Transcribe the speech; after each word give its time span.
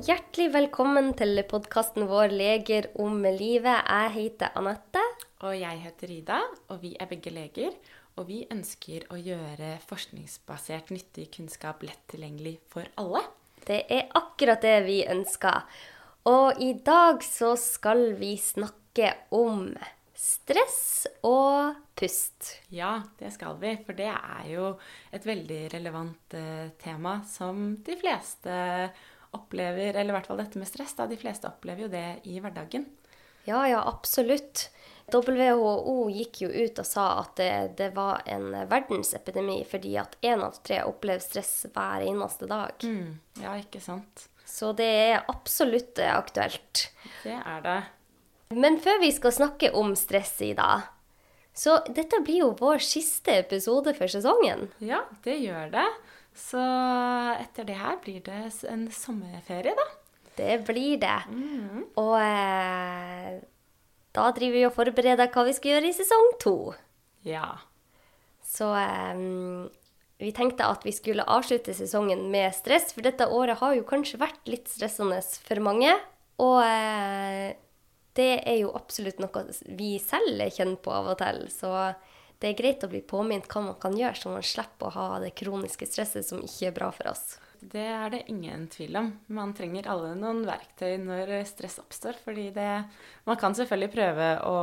hjertelig 0.00 0.46
velkommen 0.54 1.10
til 1.12 1.42
podkasten 1.44 2.06
vår 2.08 2.32
'Leger 2.32 2.86
om 2.96 3.20
livet'. 3.20 3.84
Jeg 3.84 4.10
heter 4.14 4.48
Anette. 4.56 5.02
Og 5.44 5.52
jeg 5.60 5.76
heter 5.82 6.10
Ida, 6.10 6.38
og 6.68 6.80
vi 6.82 6.96
er 6.98 7.06
begge 7.06 7.30
leger. 7.30 7.74
Og 8.16 8.28
vi 8.28 8.46
ønsker 8.50 9.04
å 9.12 9.18
gjøre 9.20 9.76
forskningsbasert 9.84 10.90
nyttig 10.90 11.28
kunnskap 11.36 11.82
lett 11.82 12.00
tilgjengelig 12.08 12.58
for 12.72 12.88
alle. 12.96 13.20
Det 13.66 13.84
er 13.90 14.08
akkurat 14.14 14.62
det 14.62 14.86
vi 14.86 15.04
ønsker. 15.04 15.68
Og 16.24 16.56
i 16.60 16.72
dag 16.72 17.20
så 17.22 17.52
skal 17.56 18.14
vi 18.16 18.36
snakke 18.36 19.12
om 19.30 19.74
stress 20.16 21.06
og 21.22 21.76
pust. 21.94 22.56
Ja, 22.72 23.02
det 23.18 23.34
skal 23.36 23.60
vi. 23.60 23.76
For 23.84 23.92
det 23.92 24.08
er 24.08 24.48
jo 24.48 24.78
et 25.12 25.26
veldig 25.26 25.62
relevant 25.74 26.34
eh, 26.34 26.72
tema 26.80 27.20
som 27.28 27.76
de 27.84 28.00
fleste 28.00 28.50
opplever, 29.36 29.94
eller 29.94 30.12
i 30.12 30.16
hvert 30.18 30.28
fall 30.30 30.40
dette 30.42 30.60
med 30.60 30.68
stress, 30.68 30.96
da. 30.98 31.06
De 31.10 31.18
fleste 31.20 31.48
opplever 31.50 31.86
jo 31.86 31.92
det 31.92 32.06
i 32.28 32.40
hverdagen. 32.42 32.86
Ja, 33.48 33.62
ja, 33.68 33.80
absolutt. 33.88 34.68
WHO 35.10 35.94
gikk 36.14 36.42
jo 36.44 36.50
ut 36.52 36.78
og 36.78 36.86
sa 36.86 37.06
at 37.24 37.32
det, 37.40 37.52
det 37.80 37.88
var 37.96 38.20
en 38.30 38.52
verdensepidemi 38.70 39.56
fordi 39.66 39.96
at 39.98 40.14
én 40.22 40.44
av 40.46 40.60
tre 40.62 40.84
opplever 40.86 41.22
stress 41.24 41.64
hver 41.72 42.04
eneste 42.06 42.46
dag. 42.50 42.76
Mm, 42.86 43.16
ja, 43.42 43.56
ikke 43.58 43.82
sant. 43.82 44.28
Så 44.46 44.70
det 44.76 44.86
er 44.86 45.24
absolutt 45.30 45.98
aktuelt. 46.04 46.86
Det 47.24 47.34
er 47.34 47.66
det. 47.66 47.80
Men 48.54 48.78
før 48.82 49.00
vi 49.02 49.10
skal 49.14 49.34
snakke 49.34 49.72
om 49.78 49.94
stress 49.98 50.36
i 50.42 50.52
dag, 50.58 50.86
så 51.54 51.80
dette 51.90 52.22
blir 52.24 52.44
jo 52.44 52.54
vår 52.58 52.82
siste 52.82 53.34
episode 53.42 53.94
for 53.98 54.10
sesongen. 54.10 54.68
Ja, 54.82 55.04
det 55.26 55.36
gjør 55.42 55.70
det. 55.74 55.86
Så 56.40 56.60
etter 57.36 57.66
det 57.68 57.78
her 57.78 57.98
blir 58.02 58.22
det 58.26 58.42
en 58.70 58.86
sommerferie, 58.94 59.74
da. 59.76 59.88
Det 60.38 60.60
blir 60.66 61.00
det. 61.02 61.18
Mm. 61.28 61.82
Og 62.00 62.14
eh, 62.22 63.40
da 64.16 64.30
driver 64.34 64.56
vi 64.56 64.68
og 64.68 64.76
forbereder 64.76 65.30
hva 65.34 65.44
vi 65.46 65.56
skal 65.56 65.76
gjøre 65.76 65.90
i 65.90 65.96
sesong 65.96 66.30
to. 66.42 66.54
Ja. 67.28 67.58
Så 68.46 68.70
eh, 68.78 69.24
vi 70.20 70.32
tenkte 70.36 70.68
at 70.68 70.86
vi 70.86 70.94
skulle 70.96 71.28
avslutte 71.28 71.74
sesongen 71.76 72.26
med 72.32 72.54
stress, 72.56 72.94
for 72.96 73.04
dette 73.06 73.28
året 73.28 73.60
har 73.60 73.76
jo 73.76 73.88
kanskje 73.88 74.20
vært 74.20 74.50
litt 74.50 74.70
stressende 74.70 75.20
for 75.44 75.62
mange. 75.64 75.92
Og 76.40 76.60
eh, 76.64 77.52
det 78.18 78.32
er 78.48 78.62
jo 78.62 78.72
absolutt 78.76 79.20
noe 79.22 79.44
vi 79.76 79.94
selv 80.02 80.42
kjenner 80.56 80.80
på 80.82 80.92
av 80.94 81.12
og 81.12 81.20
til. 81.20 81.44
Så 81.52 81.70
det 82.40 82.50
er 82.50 82.56
greit 82.56 82.84
å 82.84 82.88
bli 82.88 83.02
påminnet 83.04 83.48
hva 83.52 83.60
man 83.66 83.78
kan 83.80 83.96
gjøre, 83.96 84.16
så 84.16 84.32
man 84.32 84.44
slipper 84.46 84.88
å 84.88 84.94
ha 84.96 85.06
det 85.20 85.34
kroniske 85.36 85.88
stresset 85.88 86.24
som 86.26 86.40
ikke 86.44 86.70
er 86.70 86.76
bra 86.76 86.88
for 86.94 87.12
oss. 87.12 87.36
Det 87.60 87.82
er 87.84 88.08
det 88.08 88.22
ingen 88.32 88.62
tvil 88.72 88.96
om. 88.96 89.10
Man 89.36 89.52
trenger 89.52 89.84
alle 89.92 90.14
noen 90.16 90.46
verktøy 90.48 90.94
når 91.02 91.34
stress 91.44 91.76
oppstår. 91.82 92.16
fordi 92.24 92.48
det 92.56 92.84
Man 93.28 93.36
kan 93.36 93.54
selvfølgelig 93.54 93.92
prøve 93.92 94.28
å, 94.48 94.56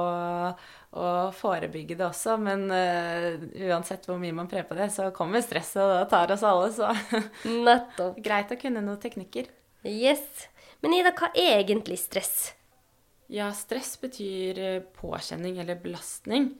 å 0.97 1.11
forebygge 1.37 1.99
det 1.99 2.07
også, 2.07 2.39
men 2.41 2.65
uh, 2.73 3.37
uansett 3.69 4.09
hvor 4.09 4.17
mye 4.17 4.33
man 4.33 4.49
prøver 4.49 4.65
på 4.65 4.79
det, 4.79 4.89
så 4.89 5.11
kommer 5.13 5.45
stresset, 5.45 5.83
og 5.85 5.93
det 5.93 6.09
tar 6.09 6.33
oss 6.33 6.45
alle. 6.49 6.73
Så 6.73 6.89
Nettopp. 7.69 8.17
greit 8.17 8.57
å 8.57 8.57
kunne 8.57 8.81
noen 8.81 9.01
teknikker. 9.05 9.53
Yes. 9.85 10.47
Men 10.81 10.97
Ida, 10.97 11.13
hva 11.13 11.29
er 11.37 11.59
egentlig 11.61 11.99
stress? 12.01 12.55
Ja, 13.29 13.51
stress 13.53 13.93
betyr 14.01 14.59
eh, 14.63 14.83
påkjenning 14.97 15.61
eller 15.61 15.77
belastning. 15.83 16.55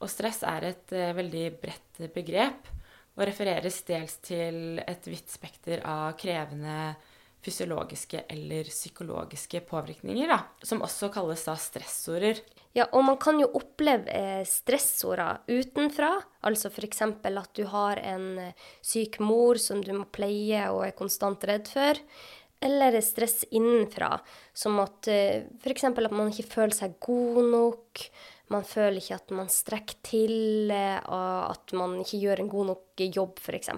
Og 0.00 0.10
stress 0.12 0.42
er 0.46 0.70
et 0.72 0.96
uh, 0.96 1.12
veldig 1.16 1.46
bredt 1.62 2.02
begrep 2.14 2.72
og 3.16 3.24
refereres 3.24 3.80
dels 3.88 4.18
til 4.24 4.80
et 4.82 5.06
vidt 5.08 5.30
spekter 5.32 5.80
av 5.88 6.16
krevende 6.20 6.94
fysiologiske 7.46 8.24
eller 8.32 8.68
psykologiske 8.68 9.62
påvirkninger, 9.68 10.28
da, 10.28 10.40
som 10.66 10.82
også 10.84 11.10
kalles 11.14 11.44
da 11.46 11.54
stressorer. 11.60 12.40
Ja, 12.76 12.88
og 12.90 13.06
man 13.06 13.18
kan 13.22 13.38
jo 13.40 13.48
oppleve 13.56 14.42
stressorer 14.48 15.40
utenfra, 15.48 16.10
altså 16.44 16.68
f.eks. 16.68 17.04
at 17.06 17.52
du 17.56 17.64
har 17.70 18.02
en 18.02 18.26
eh, 18.42 18.66
syk 18.84 19.20
mor 19.24 19.60
som 19.62 19.80
du 19.84 19.94
må 19.96 20.04
pleie 20.12 20.66
og 20.72 20.84
er 20.88 20.96
konstant 20.98 21.46
redd 21.48 21.70
for. 21.72 22.02
Eller 22.66 22.98
stress 23.04 23.44
innenfra, 23.52 24.16
som 24.56 24.80
at 24.82 25.08
f.eks. 25.08 25.88
at 25.88 26.12
man 26.12 26.32
ikke 26.32 26.50
føler 26.56 26.76
seg 26.76 26.98
god 27.04 27.42
nok. 27.52 28.06
Man 28.52 28.62
føler 28.66 29.00
ikke 29.00 29.18
at 29.18 29.32
man 29.34 29.48
strekker 29.50 29.98
til, 30.06 30.70
og 30.70 31.50
at 31.50 31.74
man 31.74 31.98
ikke 32.04 32.20
gjør 32.22 32.42
en 32.42 32.50
god 32.52 32.68
nok 32.70 33.02
jobb, 33.02 33.40
f.eks. 33.42 33.72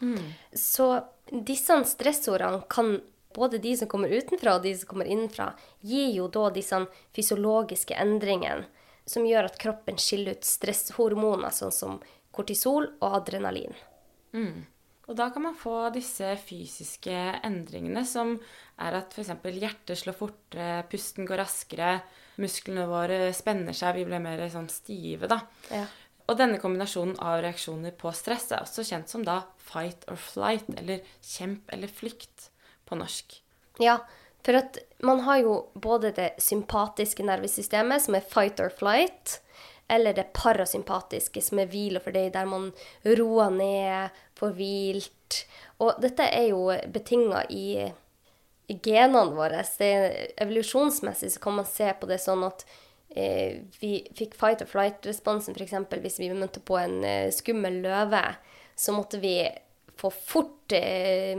Mm. 0.00 0.32
Så 0.56 0.88
disse 1.30 1.76
stressordene 1.92 2.64
kan 2.72 2.96
både 3.34 3.60
de 3.62 3.76
som 3.78 3.88
kommer 3.90 4.10
utenfra 4.10 4.56
og 4.56 4.64
de 4.64 4.74
som 4.74 4.90
kommer 4.90 5.10
innenfra, 5.10 5.52
gi 5.86 6.08
jo 6.16 6.26
da 6.32 6.48
disse 6.54 6.80
fysiologiske 7.14 7.94
endringene 7.94 8.66
som 9.10 9.26
gjør 9.26 9.48
at 9.48 9.58
kroppen 9.60 9.98
skiller 9.98 10.38
ut 10.38 10.46
stresshormoner, 10.46 11.50
sånn 11.54 11.74
som 11.74 11.96
kortisol 12.34 12.86
og 13.00 13.16
adrenalin. 13.22 13.74
Mm. 14.34 14.66
Og 15.10 15.16
da 15.18 15.26
kan 15.34 15.42
man 15.42 15.56
få 15.58 15.88
disse 15.94 16.28
fysiske 16.44 17.14
endringene, 17.46 18.04
som 18.06 18.36
er 18.78 19.00
at 19.00 19.14
f.eks. 19.16 19.32
hjertet 19.42 19.98
slår 19.98 20.18
fortere, 20.18 20.84
pusten 20.90 21.26
går 21.26 21.42
raskere, 21.42 21.96
musklene 22.40 22.86
våre 22.90 23.32
spenner 23.36 23.76
seg, 23.76 23.98
vi 23.98 24.06
blir 24.08 24.22
mer 24.22 24.44
sånn 24.52 24.70
stive, 24.72 25.30
da. 25.30 25.40
Ja. 25.72 25.84
Og 26.30 26.38
denne 26.38 26.60
kombinasjonen 26.62 27.16
av 27.18 27.40
reaksjoner 27.42 27.94
på 27.98 28.12
stress 28.14 28.52
er 28.52 28.62
også 28.62 28.84
kjent 28.86 29.10
som 29.10 29.24
da 29.26 29.40
fight 29.58 30.06
or 30.10 30.18
flight, 30.20 30.68
eller 30.78 31.02
kjemp 31.26 31.72
eller 31.74 31.90
flykt 31.90 32.50
på 32.86 32.98
norsk. 33.00 33.40
Ja, 33.82 33.98
for 34.46 34.60
at 34.60 34.78
man 35.04 35.24
har 35.26 35.42
jo 35.42 35.54
både 35.74 36.12
det 36.16 36.30
sympatiske 36.42 37.26
nervesystemet, 37.26 38.04
som 38.04 38.16
er 38.16 38.26
fight 38.26 38.62
or 38.62 38.70
flight, 38.70 39.40
eller 39.90 40.14
det 40.14 40.30
parasympatiske, 40.36 41.42
som 41.42 41.58
er 41.58 41.70
hvil 41.70 41.98
og 41.98 42.04
fordøy, 42.06 42.28
der 42.32 42.46
man 42.46 42.70
roer 43.18 43.50
ned, 43.50 44.20
får 44.38 44.54
hvilt. 44.54 45.40
Og 45.82 45.98
dette 46.02 46.28
er 46.30 46.50
jo 46.52 46.68
betinga 46.94 47.42
i, 47.50 47.88
i, 47.88 47.90
genene 48.78 49.34
våre. 49.34 49.64
Det, 49.78 49.90
evolusjonsmessig 50.40 51.32
så 51.34 51.42
kan 51.42 51.58
man 51.58 51.68
se 51.68 51.90
på 52.00 52.08
det 52.10 52.20
sånn 52.22 52.44
at 52.46 52.64
eh, 53.16 53.60
vi 53.80 53.98
fikk 54.18 54.36
fight 54.38 54.62
or 54.64 54.70
flight-responsen 54.70 55.56
f.eks. 55.56 55.76
hvis 56.02 56.20
vi 56.22 56.30
møtte 56.34 56.62
på 56.62 56.78
en 56.80 57.00
eh, 57.04 57.28
skummel 57.34 57.80
løve. 57.84 58.22
Så 58.78 58.94
måtte 58.96 59.20
vi 59.20 59.36
få 60.00 60.10
fort 60.14 60.72
eh, 60.72 61.36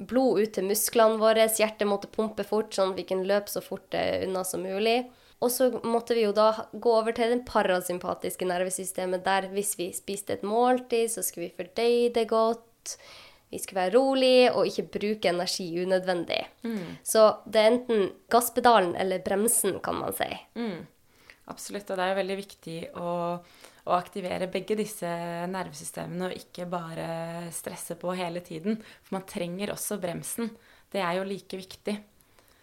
blod 0.00 0.40
ut 0.40 0.52
til 0.56 0.68
musklene 0.68 1.20
våre, 1.20 1.48
hjertet 1.48 1.88
måtte 1.88 2.10
pumpe 2.12 2.44
fort, 2.48 2.72
sånn 2.74 2.94
at 2.94 3.00
vi 3.00 3.06
kunne 3.08 3.28
løpe 3.28 3.52
så 3.52 3.62
fort 3.64 3.96
eh, 3.96 4.24
unna 4.26 4.44
som 4.48 4.64
mulig. 4.64 5.02
Og 5.40 5.48
så 5.52 5.70
måtte 5.88 6.16
vi 6.16 6.26
jo 6.26 6.34
da 6.36 6.50
gå 6.72 6.92
over 6.92 7.16
til 7.16 7.32
det 7.32 7.46
parasympatiske 7.48 8.48
nervesystemet, 8.48 9.24
der 9.24 9.48
hvis 9.54 9.72
vi 9.78 9.88
spiste 9.96 10.36
et 10.36 10.44
måltid, 10.44 11.08
så 11.12 11.24
skulle 11.24 11.48
vi 11.48 11.56
fordøye 11.62 12.10
det 12.16 12.26
godt. 12.32 12.96
Vi 13.50 13.58
skulle 13.58 13.82
være 13.82 13.96
rolig 13.96 14.50
og 14.52 14.68
ikke 14.68 14.86
bruke 14.94 15.30
energi 15.32 15.66
unødvendig. 15.82 16.40
Mm. 16.62 16.98
Så 17.02 17.24
det 17.50 17.60
er 17.60 17.72
enten 17.72 18.04
gasspedalen 18.30 18.94
eller 18.94 19.22
bremsen, 19.24 19.80
kan 19.82 19.98
man 19.98 20.14
si. 20.14 20.28
Mm. 20.54 20.84
Absolutt. 21.50 21.90
Og 21.90 21.98
det 21.98 22.04
er 22.04 22.12
jo 22.12 22.20
veldig 22.20 22.36
viktig 22.38 22.76
å, 22.94 23.14
å, 23.40 23.96
aktivere 23.96 24.46
begge 24.52 24.76
disse 24.78 25.10
nervesystemene, 25.50 26.28
og 26.30 26.38
ikke 26.38 26.68
bare 26.70 27.08
stresse 27.54 27.98
på 27.98 28.14
hele 28.18 28.42
tiden. 28.46 28.78
For 29.02 29.18
man 29.18 29.26
trenger 29.26 29.74
også 29.74 29.98
bremsen. 30.02 30.52
Det 30.90 31.02
er 31.02 31.18
jo 31.18 31.26
like 31.26 31.58
viktig. 31.58 31.96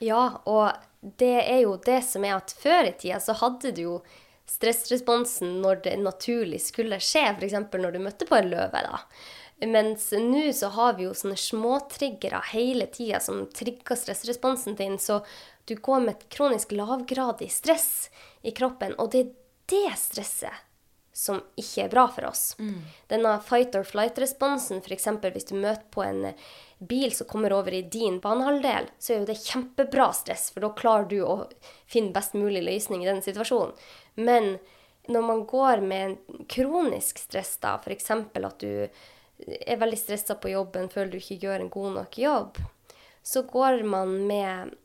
Ja, 0.04 0.22
og 0.48 0.72
det 1.20 1.36
er 1.42 1.66
jo 1.66 1.76
det 1.84 2.00
som 2.08 2.24
er 2.24 2.38
at 2.38 2.54
før 2.56 2.88
i 2.88 2.96
tida 2.96 3.20
så 3.24 3.36
hadde 3.42 3.74
du 3.76 3.84
jo 3.84 3.98
stressresponsen 4.48 5.58
når 5.64 5.82
det 5.84 5.98
naturlig 6.00 6.62
skulle 6.64 7.02
skje, 7.04 7.26
f.eks. 7.34 7.58
når 7.74 7.98
du 7.98 8.00
møtte 8.04 8.28
på 8.30 8.38
en 8.38 8.48
løve. 8.54 8.84
da. 8.88 9.02
Mens 9.66 10.12
nå 10.14 10.54
så 10.54 10.70
har 10.76 10.98
vi 10.98 11.08
jo 11.08 11.16
sånne 11.18 11.38
småtriggere 11.40 12.44
hele 12.52 12.86
tida 12.94 13.20
som 13.24 13.48
trigger 13.50 13.98
stressresponsen 13.98 14.78
din, 14.78 15.00
så 15.02 15.24
du 15.66 15.76
går 15.76 16.04
med 16.04 16.14
et 16.14 16.30
kronisk 16.30 16.76
lavgradig 16.78 17.50
stress 17.52 18.10
i 18.46 18.54
kroppen, 18.54 18.94
og 19.02 19.12
det 19.12 19.24
er 19.24 19.34
det 19.68 19.98
stresset 20.00 20.64
som 21.18 21.40
ikke 21.58 21.88
er 21.88 21.90
bra 21.90 22.04
for 22.14 22.28
oss. 22.30 22.52
Mm. 22.62 22.84
Denne 23.10 23.34
fight 23.42 23.74
or 23.76 23.88
flight-responsen, 23.88 24.84
f.eks. 24.86 25.08
hvis 25.34 25.50
du 25.50 25.56
møter 25.58 25.88
på 25.90 26.06
en 26.06 26.28
bil 26.78 27.10
som 27.18 27.26
kommer 27.26 27.56
over 27.58 27.74
i 27.74 27.82
din 27.82 28.20
banehalvdel, 28.22 28.92
så 29.02 29.14
er 29.14 29.24
jo 29.24 29.30
det 29.32 29.40
kjempebra 29.42 30.12
stress, 30.14 30.52
for 30.54 30.62
da 30.62 30.70
klarer 30.78 31.10
du 31.10 31.18
å 31.26 31.40
finne 31.90 32.14
best 32.14 32.38
mulig 32.38 32.62
løsning 32.62 33.02
i 33.02 33.10
den 33.10 33.24
situasjonen. 33.26 33.74
Men 34.22 34.60
når 35.10 35.26
man 35.26 35.44
går 35.50 35.82
med 35.82 36.18
kronisk 36.54 37.18
stress, 37.26 37.56
da, 37.66 37.80
f.eks. 37.82 38.12
at 38.14 38.62
du 38.62 38.86
er 39.46 39.80
veldig 39.80 40.00
stressa 40.00 40.38
på 40.42 40.52
jobben, 40.52 40.90
føler 40.90 41.14
du 41.14 41.20
ikke 41.20 41.40
gjør 41.46 41.64
en 41.64 41.72
god 41.74 41.96
nok 42.02 42.20
jobb, 42.20 42.60
så 43.24 43.44
går 43.48 43.84
man 43.86 44.14
med 44.28 44.76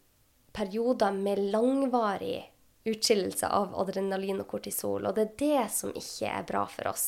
perioder 0.53 1.13
med 1.17 1.41
langvarig 1.53 2.43
utskillelse 2.85 3.49
av 3.49 3.77
adrenalin 3.79 4.43
og 4.43 4.49
kortisol. 4.51 5.07
Og 5.07 5.15
det 5.17 5.25
er 5.29 5.37
det 5.43 5.67
som 5.73 5.93
ikke 5.95 6.31
er 6.31 6.47
bra 6.49 6.65
for 6.71 6.91
oss. 6.91 7.07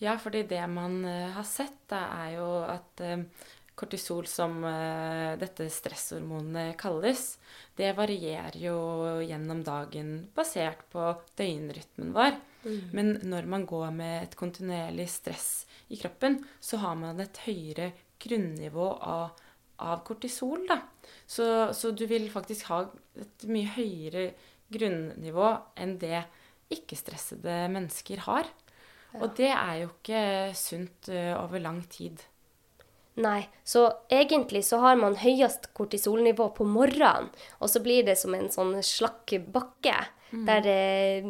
Ja, 0.00 0.14
fordi 0.16 0.46
det 0.48 0.62
man 0.72 1.02
uh, 1.04 1.32
har 1.34 1.44
sett, 1.44 1.82
da, 1.90 2.06
er 2.22 2.36
jo 2.38 2.46
at 2.64 3.02
uh, 3.04 3.48
kortisol, 3.80 4.26
som 4.28 4.58
eh, 4.64 5.38
dette 5.40 5.64
stresshormonet 5.72 6.74
kalles, 6.80 7.38
det 7.78 7.94
varierer 7.96 8.58
jo 8.60 8.76
gjennom 9.24 9.62
dagen 9.64 10.10
basert 10.36 10.82
på 10.92 11.06
døgnrytmen 11.38 12.10
vår. 12.12 12.36
Men 12.92 13.14
når 13.24 13.48
man 13.48 13.64
går 13.64 13.88
med 13.96 14.26
et 14.26 14.36
kontinuerlig 14.36 15.06
stress 15.08 15.64
i 15.90 15.98
kroppen, 15.98 16.38
så 16.62 16.80
har 16.84 16.96
man 16.98 17.20
et 17.22 17.42
høyere 17.46 17.90
grunnivå 18.22 18.86
av, 19.02 19.40
av 19.82 20.02
kortisol. 20.06 20.68
Så, 21.26 21.46
så 21.74 21.92
du 21.96 22.06
vil 22.10 22.30
faktisk 22.32 22.70
ha 22.70 22.84
et 23.18 23.46
mye 23.50 23.74
høyere 23.74 24.30
grunnivå 24.70 25.52
enn 25.82 25.96
det 26.02 26.24
ikke-stressede 26.70 27.64
mennesker 27.74 28.26
har. 28.28 28.50
Og 29.18 29.32
det 29.38 29.50
er 29.50 29.80
jo 29.82 29.88
ikke 29.90 30.24
sunt 30.54 31.10
eh, 31.10 31.32
over 31.34 31.62
lang 31.62 31.80
tid. 31.90 32.20
Nei, 33.20 33.42
så 33.66 33.88
egentlig 34.12 34.62
så 34.68 34.78
har 34.84 34.94
man 35.00 35.18
høyest 35.18 35.72
kortisolnivå 35.76 36.46
på 36.56 36.64
morgenen, 36.64 37.28
og 37.58 37.72
så 37.72 37.82
blir 37.82 38.06
det 38.06 38.14
som 38.20 38.36
en 38.36 38.48
sånn 38.52 38.76
slakk 38.86 39.34
bakke, 39.50 39.96
der 40.30 40.68
eh, 40.70 41.26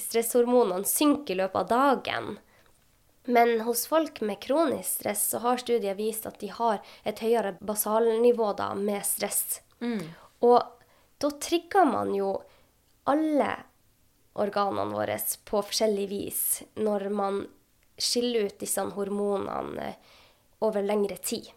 stresshormonene 0.00 0.88
synker 0.88 1.36
i 1.36 1.38
løpet 1.42 1.60
av 1.60 1.68
dagen. 1.70 2.32
Men 3.24 3.60
hos 3.64 3.86
folk 3.88 4.20
med 4.20 4.40
kronisk 4.42 4.98
stress 4.98 5.22
så 5.32 5.38
har 5.44 5.60
studier 5.62 5.96
vist 5.96 6.26
at 6.28 6.40
de 6.42 6.50
har 6.52 6.80
et 7.08 7.20
høyere 7.24 7.54
basalnivå 7.60 8.50
da 8.58 8.74
med 8.76 9.04
stress. 9.06 9.60
Og 10.44 10.60
da 11.18 11.30
trigger 11.40 11.88
man 11.88 12.12
jo 12.16 12.34
alle 13.08 13.50
organene 14.34 14.92
våre 14.92 15.16
på 15.46 15.62
forskjellig 15.62 16.06
vis 16.10 16.44
når 16.76 17.08
man 17.14 17.44
skiller 17.96 18.48
ut 18.48 18.58
disse 18.60 18.82
hormonene 18.96 19.92
over 20.64 20.82
lengre 20.82 21.16
tid. 21.16 21.48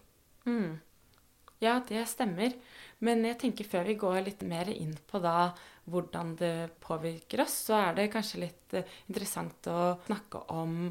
Ja, 1.60 1.82
det 1.88 2.04
stemmer. 2.12 2.54
Men 3.00 3.26
jeg 3.26 3.40
tenker 3.42 3.68
før 3.68 3.88
vi 3.90 3.98
går 3.98 4.22
litt 4.26 4.44
mer 4.46 4.70
inn 4.70 4.94
på 5.10 5.20
da 5.22 5.52
hvordan 5.90 6.36
det 6.38 6.70
påvirker 6.84 7.42
oss, 7.44 7.56
så 7.70 7.78
er 7.80 7.98
det 7.98 8.10
kanskje 8.14 8.42
litt 8.44 8.74
eh, 8.76 8.88
interessant 9.08 9.70
å 9.72 9.96
snakke 10.06 10.42
om 10.54 10.90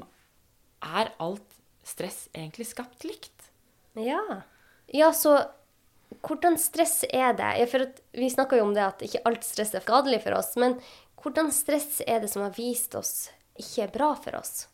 Er 0.85 1.13
alt 1.23 1.57
stress 1.87 2.27
egentlig 2.35 2.69
skapt 2.71 3.07
likt? 3.07 3.51
Ja. 3.97 4.43
Ja, 4.93 5.13
så 5.17 5.39
hvordan 6.27 6.59
stress 6.61 7.05
er 7.09 7.35
det? 7.39 7.49
Ja, 7.61 7.67
for 7.71 7.87
at 7.89 8.01
vi 8.17 8.29
snakker 8.31 8.61
jo 8.61 8.69
om 8.69 8.75
det 8.77 8.85
at 8.85 9.03
ikke 9.07 9.25
alt 9.29 9.45
stress 9.47 9.75
er 9.75 9.85
skadelig 9.85 10.23
for 10.25 10.39
oss, 10.39 10.55
men 10.61 10.79
hvordan 11.23 11.51
stress 11.55 12.01
er 12.07 12.23
det 12.23 12.31
som 12.31 12.45
har 12.45 12.55
vist 12.57 12.95
oss 12.99 13.29
ikke 13.59 13.87
er 13.87 13.95
bra 13.95 14.13
for 14.21 14.39
oss? 14.39 14.67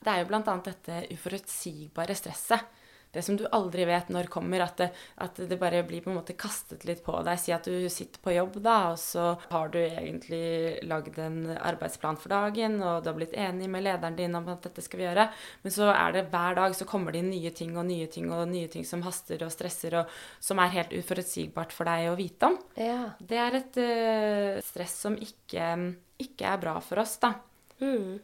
Det 0.00 0.10
er 0.10 0.22
jo 0.22 0.30
bl.a. 0.30 0.54
dette 0.64 1.02
uforutsigbare 1.12 2.16
stresset. 2.16 2.64
Det 3.10 3.22
som 3.26 3.36
du 3.36 3.42
aldri 3.50 3.84
vet 3.88 4.10
når 4.12 4.28
kommer, 4.30 4.62
at 4.62 4.78
det, 4.78 4.90
at 5.24 5.38
det 5.50 5.58
bare 5.58 5.82
blir 5.86 6.02
på 6.04 6.12
en 6.12 6.18
måte 6.20 6.36
kastet 6.38 6.84
litt 6.86 7.02
på 7.02 7.16
deg. 7.26 7.40
Si 7.42 7.54
at 7.54 7.66
du 7.66 7.88
sitter 7.90 8.22
på 8.22 8.34
jobb, 8.36 8.60
da, 8.62 8.76
og 8.92 9.00
så 9.02 9.32
har 9.50 9.72
du 9.72 9.80
egentlig 9.80 10.78
lagd 10.86 11.18
en 11.18 11.40
arbeidsplan 11.56 12.20
for 12.20 12.30
dagen, 12.32 12.78
og 12.78 13.02
du 13.02 13.10
har 13.10 13.18
blitt 13.18 13.34
enig 13.34 13.70
med 13.72 13.84
lederen 13.86 14.18
din 14.18 14.38
om 14.38 14.46
at 14.52 14.68
dette 14.68 14.84
skal 14.86 15.02
vi 15.02 15.08
gjøre, 15.08 15.26
men 15.64 15.74
så 15.74 15.90
er 15.90 16.14
det 16.14 16.26
hver 16.30 16.58
dag 16.60 16.78
så 16.78 16.86
kommer 16.88 17.14
det 17.14 17.24
inn 17.24 17.32
nye 17.34 17.54
ting 17.56 17.74
og 17.74 17.88
nye 17.90 18.06
ting 18.12 18.30
og 18.30 18.46
nye 18.52 18.70
ting 18.70 18.86
som 18.86 19.02
haster 19.06 19.42
og 19.46 19.52
stresser, 19.54 19.98
og 20.02 20.16
som 20.38 20.62
er 20.62 20.74
helt 20.78 20.94
uforutsigbart 20.94 21.74
for 21.74 21.90
deg 21.90 22.12
å 22.12 22.16
vite 22.18 22.52
om. 22.52 22.58
Ja. 22.78 23.12
Det 23.18 23.42
er 23.42 23.58
et 23.58 23.82
uh, 23.82 24.64
stress 24.64 25.00
som 25.06 25.18
ikke, 25.18 25.74
ikke 26.22 26.54
er 26.54 26.62
bra 26.62 26.78
for 26.84 27.02
oss, 27.02 27.18
da. 27.22 27.34
Mm. 27.80 28.20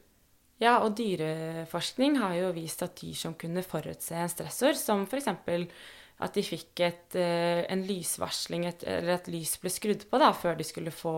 Ja, 0.63 0.79
og 0.81 0.95
dyreforskning 0.97 2.17
har 2.23 2.33
jo 2.39 2.55
vist 2.57 2.81
at 2.85 2.97
dyr 2.97 3.17
som 3.19 3.37
kunne 3.37 3.65
forutse 3.67 4.17
en 4.17 4.33
stressor, 4.33 4.77
som 4.81 5.05
f.eks. 5.05 5.29
at 5.29 6.37
de 6.39 6.45
fikk 6.45 6.81
et, 6.81 7.17
eh, 7.21 7.63
en 7.69 7.85
lysvarsling, 7.85 8.65
et, 8.71 8.85
eller 8.89 9.19
at 9.19 9.29
lys 9.29 9.59
ble 9.61 9.73
skrudd 9.73 10.07
på 10.09 10.21
da, 10.23 10.33
før 10.33 10.57
de 10.57 10.65
skulle 10.65 10.95
få 10.95 11.17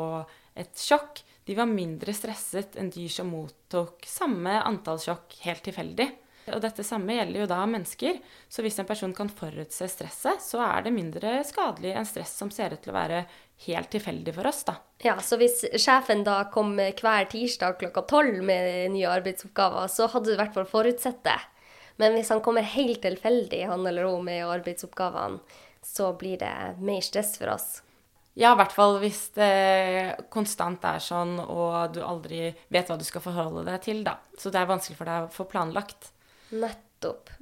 et 0.58 0.74
sjokk, 0.74 1.22
de 1.46 1.54
var 1.56 1.70
mindre 1.70 2.12
stresset 2.12 2.74
enn 2.76 2.90
dyr 2.92 3.08
som 3.08 3.30
mottok 3.32 4.04
samme 4.04 4.58
antall 4.58 4.98
sjokk 5.00 5.38
helt 5.46 5.62
tilfeldig. 5.64 6.08
Og 6.52 6.60
dette 6.64 6.84
samme 6.84 7.14
gjelder 7.16 7.42
jo 7.42 7.48
da 7.48 7.60
mennesker. 7.68 8.18
Så 8.48 8.64
hvis 8.64 8.78
en 8.80 8.88
person 8.88 9.14
kan 9.16 9.30
forutse 9.32 9.88
stresset, 9.92 10.42
så 10.44 10.60
er 10.64 10.84
det 10.84 10.94
mindre 10.96 11.38
skadelig 11.48 11.94
enn 11.96 12.08
stress 12.08 12.34
som 12.40 12.52
ser 12.52 12.76
ut 12.76 12.82
til 12.84 12.92
å 12.92 12.98
være 12.98 13.22
helt 13.66 13.90
tilfeldig 13.90 14.34
for 14.36 14.48
oss, 14.50 14.62
da. 14.68 14.76
Ja, 15.02 15.16
så 15.22 15.38
hvis 15.40 15.64
sjefen 15.78 16.24
da 16.26 16.40
kom 16.52 16.76
hver 16.78 17.28
tirsdag 17.30 17.78
klokka 17.80 18.04
tolv 18.10 18.42
med 18.46 18.92
nye 18.94 19.10
arbeidsoppgaver, 19.10 19.90
så 19.90 20.08
hadde 20.12 20.30
du 20.30 20.36
i 20.36 20.40
hvert 20.40 20.54
fall 20.54 20.68
forutsett 20.68 21.24
det. 21.26 21.38
Men 21.98 22.14
hvis 22.14 22.30
han 22.30 22.42
kommer 22.44 22.62
helt 22.62 23.02
tilfeldig, 23.02 23.64
han 23.66 23.86
eller 23.86 24.06
hun, 24.06 24.24
med 24.28 24.46
arbeidsoppgavene, 24.46 25.42
så 25.82 26.12
blir 26.18 26.38
det 26.38 26.54
mer 26.82 27.02
stress 27.02 27.36
for 27.40 27.50
oss. 27.54 27.68
Ja, 28.38 28.52
i 28.52 28.58
hvert 28.60 28.74
fall 28.74 29.00
hvis 29.02 29.24
det 29.34 29.50
konstant 30.30 30.84
er 30.86 31.02
sånn, 31.02 31.40
og 31.42 31.94
du 31.96 32.02
aldri 32.06 32.52
vet 32.70 32.90
hva 32.90 32.98
du 32.98 33.06
skal 33.06 33.24
forholde 33.24 33.64
deg 33.66 33.82
til, 33.82 34.04
da. 34.06 34.14
Så 34.38 34.54
det 34.54 34.62
er 34.62 34.70
vanskelig 34.70 34.98
for 35.00 35.10
deg 35.10 35.26
å 35.26 35.32
få 35.34 35.48
planlagt. 35.50 36.12
Nettopp. 36.54 37.34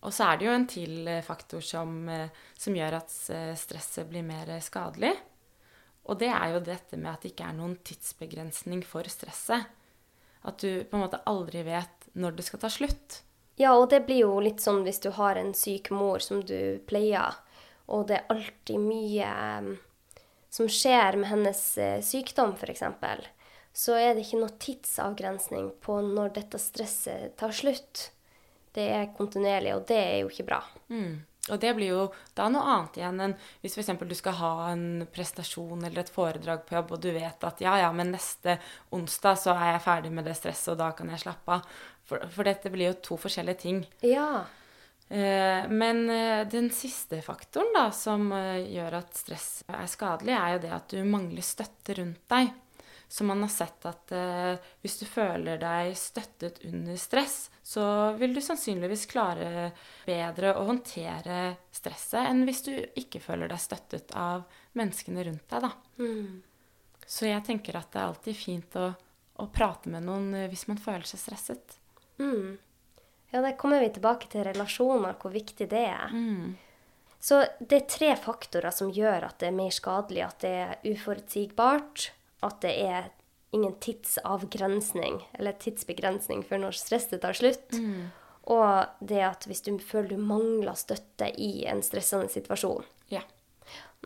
Og 0.00 0.14
så 0.16 0.30
er 0.30 0.38
det 0.38 0.46
jo 0.46 0.54
en 0.54 0.68
til 0.68 1.08
eh, 1.10 1.24
faktor 1.24 1.64
som, 1.64 1.96
eh, 2.08 2.30
som 2.56 2.76
gjør 2.76 2.96
at 3.02 3.16
eh, 3.34 3.52
stresset 3.58 4.08
blir 4.08 4.24
mer 4.24 4.52
skadelig. 4.64 5.12
Og 6.08 6.16
det 6.22 6.30
er 6.32 6.54
jo 6.54 6.62
dette 6.64 6.96
med 6.96 7.10
at 7.12 7.24
det 7.24 7.34
ikke 7.34 7.50
er 7.50 7.58
noen 7.58 7.76
tidsbegrensning 7.84 8.80
for 8.88 9.06
stresset. 9.12 9.68
At 10.48 10.62
du 10.62 10.86
på 10.88 10.96
en 10.96 11.04
måte 11.04 11.20
aldri 11.28 11.62
vet 11.66 12.08
når 12.16 12.38
det 12.38 12.46
skal 12.46 12.62
ta 12.62 12.70
slutt. 12.72 13.20
Ja, 13.60 13.74
og 13.76 13.90
det 13.92 14.06
blir 14.06 14.22
jo 14.24 14.38
litt 14.40 14.62
sånn 14.64 14.80
hvis 14.86 15.02
du 15.04 15.10
har 15.12 15.36
en 15.36 15.52
syk 15.52 15.90
mor 15.92 16.24
som 16.24 16.40
du 16.48 16.80
pleier, 16.88 17.36
og 17.92 18.06
det 18.08 18.16
er 18.16 18.32
alltid 18.32 18.80
mye 18.80 19.28
som 20.48 20.70
skjer 20.70 21.18
med 21.20 21.28
hennes 21.28 21.60
sykdom, 22.06 22.54
f.eks., 22.56 22.86
så 23.76 23.98
er 24.00 24.14
det 24.16 24.24
ikke 24.24 24.40
noe 24.40 24.56
tidsavgrensning 24.64 25.68
på 25.84 25.98
når 26.06 26.32
dette 26.40 26.58
stresset 26.62 27.36
tar 27.38 27.52
slutt. 27.54 28.08
Det 28.74 28.86
er 28.94 29.10
kontinuerlig, 29.16 29.74
og 29.74 29.84
det 29.88 29.98
er 29.98 30.16
jo 30.22 30.30
ikke 30.30 30.46
bra. 30.46 30.60
Mm. 30.92 31.18
Og 31.50 31.58
det 31.58 31.72
blir 31.74 31.88
jo 31.90 32.02
da 32.36 32.46
noe 32.52 32.62
annet 32.68 32.98
igjen 33.00 33.22
enn 33.24 33.34
hvis 33.62 33.74
f.eks. 33.78 33.90
du 34.06 34.14
skal 34.14 34.36
ha 34.38 34.52
en 34.70 35.06
prestasjon 35.10 35.82
eller 35.86 36.04
et 36.04 36.12
foredrag 36.12 36.62
på 36.68 36.76
jobb, 36.76 36.92
og 36.94 37.02
du 37.02 37.08
vet 37.14 37.46
at 37.48 37.62
ja, 37.64 37.78
ja, 37.80 37.88
men 37.96 38.12
neste 38.14 38.58
onsdag 38.94 39.40
så 39.40 39.56
er 39.56 39.74
jeg 39.74 39.84
ferdig 39.88 40.12
med 40.14 40.28
det 40.28 40.36
stresset, 40.38 40.74
og 40.74 40.80
da 40.82 40.92
kan 40.96 41.10
jeg 41.10 41.24
slappe 41.24 41.58
av. 41.58 41.82
For, 42.06 42.22
for 42.34 42.46
dette 42.46 42.70
blir 42.72 42.90
jo 42.90 42.98
to 43.08 43.18
forskjellige 43.22 43.62
ting. 43.64 43.84
Ja. 44.06 44.44
Eh, 45.08 45.66
Men 45.70 46.04
eh, 46.10 46.46
den 46.48 46.70
siste 46.70 47.22
faktoren 47.24 47.72
da, 47.74 47.88
som 47.90 48.30
eh, 48.36 48.66
gjør 48.76 49.00
at 49.00 49.16
stress 49.18 49.48
er 49.66 49.88
skadelig, 49.90 50.36
er 50.36 50.54
jo 50.54 50.64
det 50.66 50.74
at 50.76 50.92
du 50.92 51.00
mangler 51.08 51.42
støtte 51.46 51.96
rundt 51.98 52.22
deg. 52.30 52.52
Så 53.10 53.24
man 53.26 53.40
har 53.42 53.50
sett 53.50 53.86
at 53.90 54.12
eh, 54.14 54.68
hvis 54.84 55.00
du 55.00 55.06
føler 55.10 55.58
deg 55.58 55.96
støttet 55.98 56.60
under 56.68 56.94
stress, 56.94 57.48
så 57.58 57.82
vil 58.20 58.36
du 58.36 58.38
sannsynligvis 58.44 59.08
klare 59.10 59.72
bedre 60.06 60.52
å 60.54 60.62
håndtere 60.68 61.56
stresset 61.74 62.22
enn 62.22 62.44
hvis 62.46 62.62
du 62.68 62.72
ikke 62.78 63.18
føler 63.24 63.50
deg 63.50 63.58
støttet 63.62 64.14
av 64.14 64.46
menneskene 64.78 65.26
rundt 65.26 65.50
deg. 65.50 65.66
Da. 65.66 65.72
Så 67.02 67.26
jeg 67.26 67.42
tenker 67.48 67.80
at 67.80 67.90
det 67.90 67.98
er 67.98 68.12
alltid 68.12 68.38
fint 68.38 68.78
å, 68.78 68.92
å 69.42 69.48
prate 69.50 69.90
med 69.90 70.06
noen 70.06 70.30
eh, 70.44 70.46
hvis 70.52 70.68
man 70.70 70.78
føler 70.78 71.10
seg 71.10 71.24
stresset. 71.24 71.76
Mm. 72.22 72.60
Ja, 73.34 73.42
der 73.42 73.58
kommer 73.58 73.82
vi 73.82 73.90
tilbake 73.94 74.30
til 74.30 74.46
relasjoner, 74.46 75.18
hvor 75.18 75.34
viktig 75.34 75.66
det 75.70 75.82
er. 75.88 76.14
Så 77.20 77.42
det 77.58 77.76
er 77.76 77.90
tre 77.90 78.14
faktorer 78.18 78.70
som 78.74 78.94
gjør 78.94 79.26
at 79.28 79.42
det 79.42 79.50
er 79.50 79.58
mer 79.58 79.74
skadelig. 79.74 80.22
At 80.24 80.46
det 80.46 80.54
er 80.62 80.94
uforutsigbart, 80.94 82.10
at 82.46 82.60
det 82.64 82.74
er 82.84 83.10
ingen 83.54 83.74
tidsavgrensning, 83.82 85.20
eller 85.38 85.56
tidsbegrensning 85.58 86.44
for 86.46 86.62
når 86.62 86.76
stresset 86.78 87.22
tar 87.24 87.36
slutt. 87.36 87.74
Og 88.50 89.04
det 89.04 89.20
at 89.26 89.46
hvis 89.46 89.64
du 89.66 89.74
føler 89.82 90.14
du 90.14 90.22
mangler 90.22 90.78
støtte 90.78 91.28
i 91.38 91.66
en 91.70 91.82
stressende 91.84 92.30
situasjon. 92.32 92.86
Ja. 93.12 93.22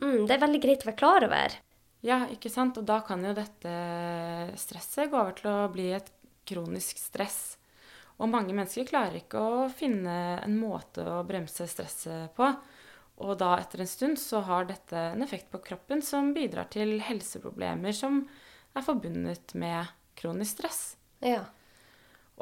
Mm, 0.03 0.27
det 0.27 0.35
er 0.35 0.43
veldig 0.43 0.61
greit 0.65 0.85
å 0.85 0.91
være 0.91 1.01
klar 1.01 1.27
over. 1.29 1.59
Ja, 2.05 2.25
ikke 2.33 2.51
sant? 2.53 2.79
Og 2.81 2.85
da 2.89 2.99
kan 3.07 3.23
jo 3.25 3.33
dette 3.37 3.75
stresset 4.61 5.13
gå 5.13 5.21
over 5.21 5.37
til 5.39 5.51
å 5.53 5.69
bli 5.73 5.91
et 5.97 6.11
kronisk 6.49 6.99
stress. 7.01 7.57
Og 8.21 8.31
mange 8.31 8.55
mennesker 8.55 8.87
klarer 8.87 9.19
ikke 9.23 9.41
å 9.41 9.69
finne 9.75 10.41
en 10.43 10.59
måte 10.59 11.05
å 11.09 11.23
bremse 11.27 11.67
stresset 11.71 12.35
på. 12.37 12.51
Og 13.23 13.37
da 13.39 13.53
etter 13.61 13.85
en 13.85 13.91
stund 13.91 14.19
så 14.19 14.41
har 14.47 14.67
dette 14.67 14.99
en 15.13 15.23
effekt 15.23 15.51
på 15.53 15.61
kroppen 15.63 16.03
som 16.03 16.33
bidrar 16.35 16.67
til 16.73 16.97
helseproblemer 17.05 17.95
som 17.95 18.25
er 18.75 18.83
forbundet 18.83 19.55
med 19.59 19.93
kronisk 20.19 20.59
stress. 20.59 20.81
Ja. 21.23 21.45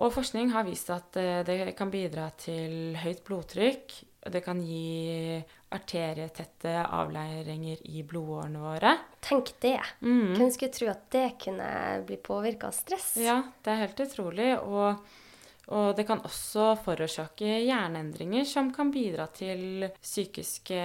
Og 0.00 0.14
forskning 0.14 0.54
har 0.54 0.64
vist 0.64 0.88
at 0.92 1.16
eh, 1.20 1.42
det 1.44 1.74
kan 1.76 1.92
bidra 1.92 2.30
til 2.40 2.96
høyt 2.96 3.20
blodtrykk. 3.26 3.98
Det 4.32 4.40
kan 4.44 4.60
gi 4.62 5.40
arterietette 5.74 6.76
avleiringer 6.86 7.80
i 7.90 8.04
blodårene 8.06 8.60
våre. 8.62 8.92
Tenk 9.24 9.50
det. 9.64 9.80
Hvem 9.98 10.52
skulle 10.54 10.72
tro 10.72 10.88
at 10.92 11.08
det 11.12 11.26
kunne 11.42 11.68
bli 12.06 12.20
påvirka 12.22 12.70
av 12.70 12.76
stress? 12.76 13.16
Ja, 13.20 13.40
det 13.64 13.72
er 13.72 13.82
helt 13.82 14.02
utrolig. 14.04 14.48
Og, 14.62 15.02
Og 15.72 15.94
det 15.96 16.04
kan 16.08 16.20
også 16.26 16.74
forårsake 16.84 17.62
hjerneendringer 17.64 18.44
som 18.48 18.68
kan 18.74 18.90
bidra 18.92 19.26
til 19.32 19.86
psykiske 20.02 20.80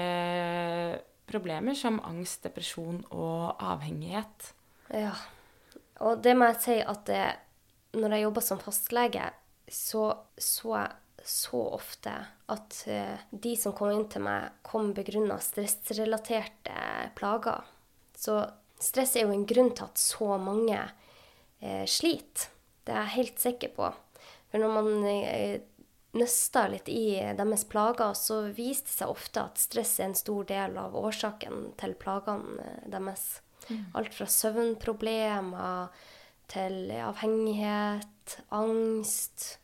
problemer 1.27 1.75
som 1.75 1.99
angst, 2.07 2.45
depresjon 2.47 3.01
og 3.11 3.57
avhengighet. 3.59 4.53
Ja. 4.95 5.11
Og 6.07 6.21
det 6.23 6.37
må 6.37 6.47
jeg 6.51 6.61
si 6.63 6.77
at 6.79 7.03
det, 7.09 7.25
når 7.97 8.15
jeg 8.15 8.27
jobba 8.27 8.43
som 8.45 8.61
fastlege, 8.63 9.27
så 9.67 10.05
så 10.37 10.77
jeg 10.77 10.95
så 11.27 11.59
ofte 11.75 12.13
at 12.53 12.75
eh, 12.87 13.23
de 13.31 13.55
som 13.59 13.73
kom 13.75 13.91
inn 13.91 14.05
til 14.07 14.23
meg, 14.23 14.61
kom 14.63 14.93
begrunna 14.95 15.35
stressrelaterte 15.43 17.09
plager. 17.17 17.65
Så 18.15 18.39
stress 18.79 19.17
er 19.17 19.25
jo 19.25 19.33
en 19.35 19.47
grunn 19.49 19.73
til 19.75 19.89
at 19.89 19.99
så 19.99 20.37
mange 20.39 20.77
eh, 20.79 21.83
sliter. 21.83 22.53
Det 22.87 22.95
er 22.95 23.03
jeg 23.03 23.15
helt 23.17 23.41
sikker 23.43 23.73
på. 23.75 23.89
For 24.57 24.65
når 24.65 24.71
man 24.73 25.03
eh, 25.05 25.59
nøsta 26.17 26.63
litt 26.71 26.87
i 26.89 27.19
deres 27.37 27.61
plager, 27.69 28.15
så 28.17 28.39
viste 28.49 28.89
det 28.89 28.95
seg 28.95 29.11
ofte 29.13 29.43
at 29.45 29.59
stress 29.61 29.91
er 29.99 30.07
en 30.09 30.15
stor 30.17 30.47
del 30.49 30.79
av 30.81 30.95
årsaken 30.97 31.75
til 31.77 31.93
plagene 32.01 32.63
eh, 32.63 32.87
deres. 32.89 33.25
Alt 33.99 34.15
fra 34.15 34.25
søvnproblemer 34.31 35.91
til 36.49 36.89
avhengighet, 37.03 38.37
angst 38.55 39.59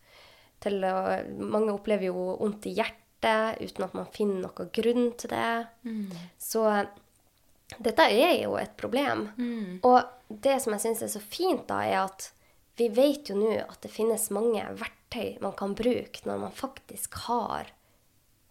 til 0.61 0.85
å 0.85 0.93
Mange 1.39 1.73
opplever 1.73 2.11
jo 2.11 2.27
vondt 2.41 2.67
i 2.69 2.75
hjertet 2.77 3.63
uten 3.63 3.87
at 3.87 3.97
man 3.97 4.11
finner 4.13 4.43
noen 4.45 4.69
grunn 4.75 5.09
til 5.17 5.33
det. 5.33 5.55
Så 6.37 6.67
dette 7.79 8.05
er 8.11 8.43
jo 8.43 8.59
et 8.61 8.77
problem. 8.77 9.25
Og 9.87 10.37
det 10.43 10.59
som 10.61 10.75
jeg 10.75 10.85
syns 10.85 11.05
er 11.07 11.13
så 11.15 11.23
fint, 11.23 11.65
da, 11.71 11.81
er 11.81 12.03
at 12.03 12.29
vi 12.79 12.89
vet 12.89 13.29
jo 13.29 13.37
nå 13.37 13.53
at 13.61 13.79
det 13.85 13.91
finnes 13.93 14.31
mange 14.33 14.63
verktøy 14.79 15.37
man 15.43 15.53
kan 15.57 15.75
bruke 15.77 16.25
når 16.25 16.41
man 16.47 16.55
faktisk 16.55 17.19
har 17.27 17.69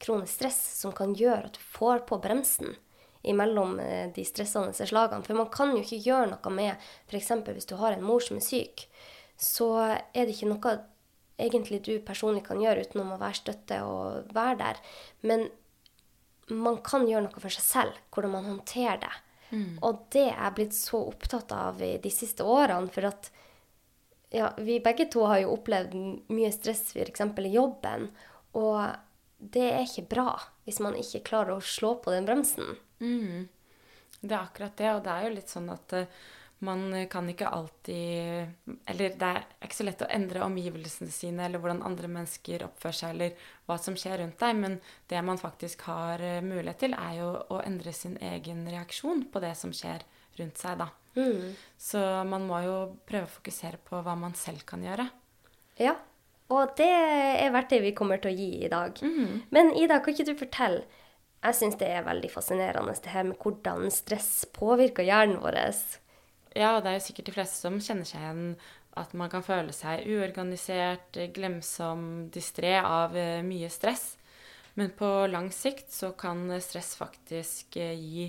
kronisk 0.02 0.34
stress, 0.34 0.60
som 0.80 0.94
kan 0.94 1.14
gjøre 1.14 1.48
at 1.48 1.58
du 1.58 1.62
får 1.62 2.04
på 2.08 2.18
bremsen 2.22 2.74
imellom 3.22 3.76
eh, 3.80 4.08
de 4.14 4.24
stressende 4.26 4.74
slagene. 4.74 5.22
For 5.26 5.38
man 5.38 5.50
kan 5.54 5.74
jo 5.74 5.82
ikke 5.82 6.00
gjøre 6.02 6.32
noe 6.32 6.54
med 6.54 6.74
f.eks. 7.06 7.32
hvis 7.46 7.68
du 7.70 7.76
har 7.78 7.94
en 7.94 8.06
mor 8.06 8.22
som 8.24 8.38
er 8.38 8.46
syk, 8.46 8.86
så 9.38 9.68
er 9.82 10.24
det 10.26 10.34
ikke 10.34 10.50
noe 10.50 10.76
egentlig 11.42 11.82
du 11.86 11.94
personlig 12.04 12.44
kan 12.46 12.60
gjøre 12.62 12.86
utenom 12.86 13.14
å 13.14 13.20
være 13.20 13.40
støtte 13.40 13.78
og 13.86 14.34
være 14.34 14.58
der. 14.60 14.80
Men 15.26 15.46
man 16.52 16.80
kan 16.84 17.06
gjøre 17.08 17.26
noe 17.26 17.42
for 17.42 17.54
seg 17.54 17.64
selv, 17.64 18.02
hvordan 18.14 18.34
man 18.36 18.50
håndterer 18.50 19.02
det. 19.02 19.14
Og 19.84 20.04
det 20.14 20.26
er 20.30 20.38
jeg 20.38 20.56
blitt 20.56 20.76
så 20.76 21.02
opptatt 21.10 21.52
av 21.54 21.80
i 21.84 21.94
de 22.02 22.12
siste 22.12 22.44
årene. 22.44 22.90
For 22.92 23.08
at 23.10 23.30
ja, 24.32 24.52
vi 24.58 24.80
begge 24.80 25.06
to 25.12 25.24
har 25.28 25.42
jo 25.42 25.54
opplevd 25.56 25.96
mye 26.32 26.52
stress 26.54 26.90
f.eks. 26.96 27.20
i 27.20 27.54
jobben. 27.54 28.08
Og 28.58 28.78
det 29.38 29.66
er 29.70 29.82
ikke 29.86 30.08
bra 30.14 30.28
hvis 30.66 30.80
man 30.82 30.96
ikke 30.98 31.24
klarer 31.26 31.56
å 31.56 31.64
slå 31.64 31.96
på 32.02 32.14
den 32.14 32.28
bremsen. 32.28 32.76
Mm. 33.02 33.48
Det 34.20 34.30
er 34.30 34.44
akkurat 34.44 34.76
det, 34.78 34.92
og 34.94 35.02
det 35.04 35.12
er 35.12 35.26
jo 35.26 35.34
litt 35.34 35.50
sånn 35.50 35.68
at 35.72 35.94
eh, 35.98 36.20
man 36.62 36.84
kan 37.10 37.26
ikke 37.26 37.48
alltid 37.50 38.70
Eller 38.86 39.16
det 39.18 39.30
er 39.32 39.40
ikke 39.66 39.74
så 39.80 39.86
lett 39.88 40.04
å 40.06 40.10
endre 40.14 40.44
omgivelsene 40.46 41.10
sine 41.10 41.48
eller 41.48 41.58
hvordan 41.58 41.82
andre 41.82 42.10
mennesker 42.12 42.62
oppfører 42.68 42.98
seg, 43.00 43.16
eller 43.16 43.48
hva 43.66 43.78
som 43.82 43.98
skjer 43.98 44.22
rundt 44.22 44.38
deg, 44.38 44.60
men 44.62 44.78
det 45.10 45.22
man 45.26 45.42
faktisk 45.42 45.82
har 45.90 46.22
eh, 46.22 46.38
mulighet 46.44 46.84
til, 46.84 46.94
er 46.94 47.18
jo 47.18 47.32
å 47.50 47.60
endre 47.66 47.94
sin 47.96 48.14
egen 48.22 48.62
reaksjon 48.70 49.26
på 49.32 49.42
det 49.42 49.56
som 49.58 49.74
skjer 49.74 50.06
rundt 50.38 50.62
seg, 50.62 50.78
da. 50.84 50.92
Så 51.78 52.00
man 52.28 52.46
må 52.48 52.62
jo 52.64 52.76
prøve 53.08 53.28
å 53.28 53.34
fokusere 53.36 53.80
på 53.84 54.00
hva 54.04 54.14
man 54.18 54.34
selv 54.38 54.64
kan 54.68 54.84
gjøre. 54.84 55.08
Ja, 55.80 55.96
og 56.52 56.74
det 56.76 56.88
er 56.88 57.52
verktøy 57.54 57.80
vi 57.84 57.94
kommer 57.96 58.20
til 58.20 58.32
å 58.32 58.36
gi 58.36 58.50
i 58.64 58.70
dag. 58.72 58.98
Men 59.54 59.72
Ida, 59.78 60.00
kan 60.00 60.14
ikke 60.14 60.28
du 60.28 60.36
fortelle? 60.38 60.84
Jeg 61.42 61.58
syns 61.58 61.74
det 61.80 61.88
er 61.90 62.04
veldig 62.06 62.30
fascinerende 62.30 62.94
det 63.02 63.10
her 63.10 63.24
med 63.26 63.40
hvordan 63.42 63.88
stress 63.90 64.44
påvirker 64.54 65.02
hjernen 65.02 65.40
vår. 65.42 65.58
Ja, 66.54 66.76
det 66.80 66.90
er 66.90 66.98
jo 66.98 67.06
sikkert 67.08 67.26
de 67.26 67.34
fleste 67.34 67.64
som 67.64 67.80
kjenner 67.82 68.06
seg 68.06 68.20
igjen 68.20 68.44
at 69.00 69.14
man 69.16 69.30
kan 69.32 69.42
føle 69.42 69.72
seg 69.72 70.04
uorganisert, 70.06 71.16
glemsom, 71.34 72.28
distré 72.30 72.76
av 72.78 73.16
eh, 73.16 73.40
mye 73.42 73.70
stress. 73.72 74.18
Men 74.76 74.92
på 74.96 75.08
lang 75.32 75.48
sikt 75.52 75.90
så 75.92 76.12
kan 76.16 76.44
stress 76.60 76.94
faktisk 77.00 77.76
eh, 77.80 77.96
gi 77.96 78.28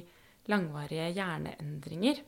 langvarige 0.52 1.12
hjerneendringer. 1.14 2.24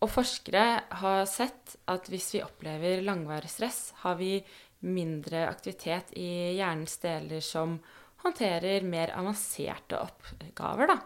Og 0.00 0.08
forskere 0.08 0.64
har 1.02 1.24
sett 1.28 1.76
at 1.90 2.08
hvis 2.08 2.30
vi 2.34 2.42
opplever 2.44 3.02
langvarig 3.04 3.50
stress, 3.52 3.90
har 4.00 4.16
vi 4.16 4.38
mindre 4.80 5.44
aktivitet 5.50 6.14
i 6.16 6.56
hjernens 6.56 6.96
deler 7.02 7.44
som 7.44 7.76
håndterer 8.24 8.84
mer 8.88 9.12
avanserte 9.16 10.00
oppgaver, 10.00 10.94
da. 10.94 10.98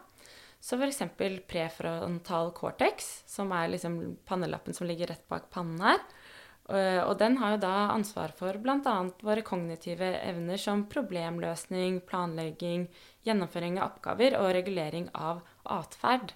Så 0.64 0.78
f.eks. 0.78 1.02
prefrontal 1.50 2.54
cortex, 2.56 3.24
som 3.28 3.50
er 3.52 3.74
liksom 3.74 3.98
pannelappen 4.24 4.74
som 4.74 4.88
ligger 4.88 5.10
rett 5.12 5.26
bak 5.28 5.50
pannen 5.52 5.82
her. 5.84 5.98
Og 5.98 7.02
og 7.04 7.18
den 7.20 7.34
har 7.36 7.52
jo 7.52 7.58
da 7.60 7.72
ansvar 7.92 8.32
for 8.38 8.56
bl.a. 8.56 8.94
våre 9.20 9.42
kognitive 9.44 10.06
evner 10.24 10.56
som 10.56 10.86
problemløsning, 10.88 11.98
planlegging, 12.08 12.86
gjennomføring 13.28 13.76
av 13.76 13.90
oppgaver 13.90 14.38
og 14.38 14.48
regulering 14.56 15.10
av 15.12 15.42
atferd. 15.68 16.32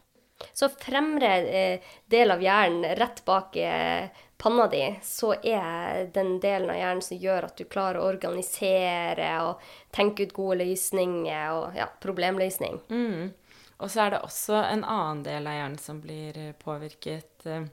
Så 0.52 0.68
fremre 0.68 1.30
eh, 1.48 1.92
del 2.06 2.30
av 2.30 2.42
hjernen 2.42 2.96
rett 2.98 3.24
bak 3.26 3.56
eh, 3.56 4.08
panna 4.38 4.68
di, 4.70 4.84
så 5.02 5.32
er 5.42 6.06
den 6.14 6.36
delen 6.40 6.70
av 6.70 6.78
hjernen 6.78 7.02
som 7.02 7.18
gjør 7.18 7.48
at 7.48 7.58
du 7.58 7.64
klarer 7.66 7.98
å 8.00 8.06
organisere 8.06 9.32
og 9.42 9.64
tenke 9.94 10.28
ut 10.28 10.34
gode 10.36 10.60
løsninger 10.62 11.56
og 11.56 11.78
ja, 11.78 11.88
problemløsning. 12.02 12.78
Mm. 12.90 13.32
Og 13.78 13.90
så 13.90 14.04
er 14.04 14.14
det 14.14 14.22
også 14.26 14.60
en 14.62 14.84
annen 14.84 15.24
del 15.26 15.46
av 15.46 15.58
hjernen 15.58 15.80
som 15.82 16.02
blir 16.02 16.38
eh, 16.38 16.54
påvirket 16.58 17.46
eh, 17.46 17.66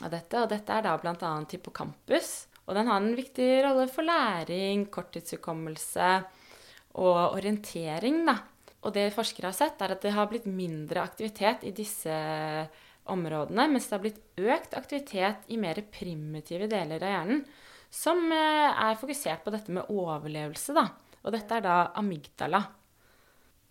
av 0.00 0.12
dette, 0.12 0.40
og 0.40 0.48
dette 0.52 0.76
er 0.76 0.86
da 0.86 0.96
bl.a. 1.00 1.32
hippocampus. 1.52 2.32
Og 2.64 2.76
den 2.76 2.88
har 2.88 3.00
en 3.00 3.16
viktig 3.16 3.48
rolle 3.64 3.88
for 3.90 4.06
læring, 4.06 4.86
korttidshukommelse 4.92 6.10
og 7.00 7.36
orientering, 7.36 8.22
da. 8.28 8.36
Og 8.80 8.94
det 8.96 9.10
forskere 9.12 9.50
har 9.50 9.56
sett, 9.56 9.80
er 9.82 9.92
at 9.94 10.04
det 10.04 10.14
har 10.16 10.28
blitt 10.30 10.46
mindre 10.48 11.02
aktivitet 11.04 11.66
i 11.68 11.74
disse 11.76 12.14
områdene, 13.10 13.66
mens 13.68 13.88
det 13.88 13.96
har 13.96 14.04
blitt 14.04 14.20
økt 14.40 14.76
aktivitet 14.78 15.48
i 15.52 15.58
mer 15.60 15.82
primitive 15.92 16.68
deler 16.70 17.02
av 17.02 17.14
hjernen, 17.14 17.42
som 17.90 18.30
eh, 18.32 18.70
er 18.70 19.00
fokusert 19.00 19.42
på 19.44 19.52
dette 19.52 19.74
med 19.74 19.90
overlevelse, 19.90 20.76
da. 20.76 20.86
Og 21.24 21.34
dette 21.34 21.56
er 21.58 21.64
da 21.64 21.80
amygdala. 22.00 22.62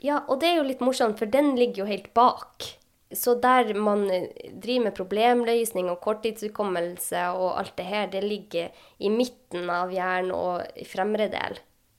Ja, 0.03 0.21
og 0.27 0.41
det 0.41 0.51
er 0.51 0.59
jo 0.59 0.67
litt 0.67 0.83
morsomt, 0.83 1.17
for 1.19 1.31
den 1.31 1.55
ligger 1.59 1.83
jo 1.83 1.89
helt 1.89 2.11
bak. 2.15 2.67
Så 3.15 3.33
der 3.41 3.73
man 3.73 4.05
eh, 4.13 4.29
driver 4.53 4.89
med 4.89 4.97
problemløsning 4.99 5.89
og 5.89 6.01
korttidshukommelse 6.03 7.23
og 7.39 7.55
alt 7.63 7.73
det 7.79 7.87
her, 7.87 8.11
det 8.11 8.21
ligger 8.27 8.85
i 8.99 9.09
midten 9.09 9.71
av 9.73 9.93
hjernen 9.95 10.35
og 10.35 10.67
i 10.77 10.85
fremre 10.87 11.29
del. 11.31 11.57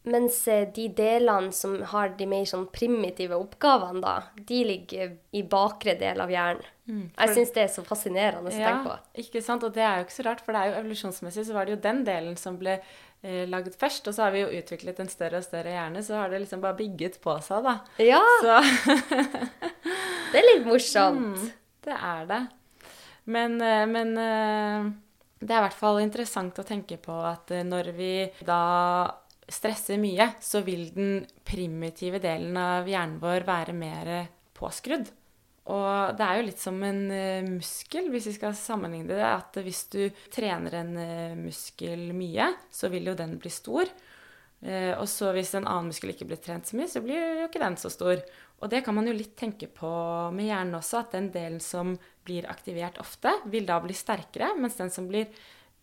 Mens 0.09 0.37
eh, 0.49 0.65
de 0.73 0.87
delene 0.97 1.53
som 1.53 1.75
har 1.91 2.15
de 2.17 2.25
mer 2.29 2.47
sånn 2.49 2.65
primitive 2.73 3.37
oppgavene, 3.37 4.01
da, 4.01 4.45
de 4.49 4.61
ligger 4.65 5.13
i 5.37 5.43
bakre 5.45 5.93
del 6.01 6.23
av 6.25 6.33
hjernen. 6.33 6.65
Jeg 6.91 7.35
syns 7.37 7.53
det 7.55 7.63
er 7.63 7.69
så 7.71 7.85
fascinerende 7.87 8.51
å 8.51 8.55
tenke 8.55 8.81
på. 8.89 8.95
ikke 9.23 9.43
sant? 9.45 9.63
Og 9.67 9.75
det 9.77 9.85
er 9.85 10.01
jo 10.01 10.07
ikke 10.09 10.17
så 10.17 10.25
rart, 10.27 10.41
for 10.43 10.57
det 10.57 10.63
er 10.63 10.71
jo 10.73 10.79
evolusjonsmessig 10.81 11.45
så 11.47 11.55
var 11.55 11.69
det 11.69 11.77
jo 11.77 11.83
den 11.85 12.01
delen 12.09 12.35
som 12.41 12.57
ble 12.59 12.79
eh, 12.81 13.45
lagd 13.47 13.77
først, 13.79 14.09
og 14.09 14.17
så 14.17 14.27
har 14.27 14.35
vi 14.35 14.43
jo 14.43 14.49
utviklet 14.63 15.05
en 15.05 15.13
større 15.13 15.39
og 15.39 15.47
større 15.47 15.77
hjerne, 15.77 16.03
så 16.03 16.19
har 16.19 16.33
det 16.33 16.43
liksom 16.47 16.65
bare 16.65 16.79
bygget 16.81 17.21
på 17.23 17.37
seg, 17.47 17.69
da. 17.69 17.77
Ja, 18.03 18.25
det 20.33 20.41
er 20.41 20.49
litt 20.49 20.67
morsomt. 20.67 21.45
Mm, 21.45 21.55
det 21.87 22.01
er 22.01 22.27
det. 22.33 22.43
Men, 23.31 23.61
eh, 23.63 23.87
men 23.93 24.17
eh, 24.25 24.91
det 25.41 25.53
er 25.55 25.61
i 25.61 25.67
hvert 25.69 25.81
fall 25.85 26.03
interessant 26.03 26.59
å 26.59 26.67
tenke 26.67 26.99
på 27.01 27.15
at 27.29 27.53
når 27.69 27.95
vi 27.97 28.15
da 28.49 28.63
stresser 29.51 29.99
mye, 30.01 30.33
så 30.41 30.63
vil 30.67 30.89
den 30.95 31.25
primitive 31.47 32.21
delen 32.23 32.57
av 32.61 32.89
hjernen 32.89 33.19
vår 33.23 33.47
være 33.49 33.75
mer 33.77 34.13
påskrudd. 34.57 35.11
Og 35.71 36.17
det 36.19 36.27
er 36.27 36.39
jo 36.39 36.47
litt 36.49 36.63
som 36.63 36.79
en 36.83 37.03
eh, 37.15 37.47
muskel, 37.47 38.09
hvis 38.11 38.31
vi 38.31 38.37
skal 38.39 38.57
sammenligne 38.59 39.13
det. 39.13 39.27
At 39.27 39.59
hvis 39.63 39.85
du 39.93 40.01
trener 40.33 40.81
en 40.81 40.95
eh, 40.99 41.37
muskel 41.39 42.11
mye, 42.17 42.49
så 42.73 42.91
vil 42.93 43.11
jo 43.13 43.19
den 43.19 43.37
bli 43.41 43.53
stor. 43.55 43.91
Eh, 44.61 44.93
og 44.97 45.07
så 45.11 45.31
hvis 45.37 45.53
en 45.55 45.69
annen 45.69 45.93
muskel 45.93 46.15
ikke 46.15 46.27
blir 46.31 46.41
trent 46.43 46.67
så 46.69 46.79
mye, 46.79 46.91
så 46.91 47.05
blir 47.05 47.21
jo 47.43 47.47
ikke 47.47 47.63
den 47.63 47.79
så 47.81 47.93
stor. 47.93 48.25
Og 48.61 48.73
det 48.73 48.83
kan 48.87 48.97
man 48.97 49.09
jo 49.09 49.15
litt 49.17 49.37
tenke 49.39 49.71
på 49.73 49.93
med 50.35 50.49
hjernen 50.49 50.81
også, 50.81 51.05
at 51.05 51.15
den 51.17 51.31
delen 51.35 51.63
som 51.65 51.95
blir 52.27 52.49
aktivert 52.51 52.99
ofte, 53.01 53.33
vil 53.53 53.69
da 53.69 53.79
bli 53.85 53.97
sterkere, 53.97 54.53
mens 54.59 54.81
den 54.81 54.93
som 54.93 55.07
blir 55.09 55.31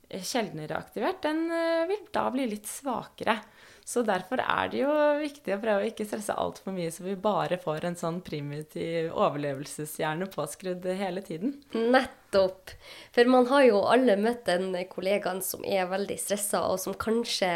sjeldnere 0.08 0.78
aktivert, 0.78 1.20
den 1.26 1.50
vil 1.90 2.06
da 2.16 2.28
bli 2.32 2.46
litt 2.48 2.70
svakere. 2.70 3.40
Så 3.88 4.02
derfor 4.04 4.42
er 4.44 4.68
det 4.68 4.82
jo 4.82 4.94
viktig 5.22 5.54
å 5.56 5.60
prøve 5.62 5.86
å 5.86 5.88
ikke 5.88 6.04
stresse 6.04 6.34
altfor 6.36 6.74
mye, 6.76 6.90
så 6.92 7.06
vi 7.06 7.14
bare 7.24 7.56
får 7.62 7.86
en 7.88 7.96
sånn 7.96 8.18
primitiv 8.26 9.14
overlevelseshjerne 9.16 10.28
påskrudd 10.34 10.84
hele 11.00 11.24
tiden. 11.24 11.54
Nettopp. 11.72 12.74
For 13.16 13.32
man 13.32 13.48
har 13.48 13.64
jo 13.70 13.80
alle 13.88 14.18
møtt 14.20 14.44
den 14.50 14.76
kollegaen 14.92 15.40
som 15.46 15.64
er 15.64 15.88
veldig 15.88 16.18
stressa, 16.20 16.66
og 16.68 16.82
som 16.84 16.98
kanskje 17.00 17.54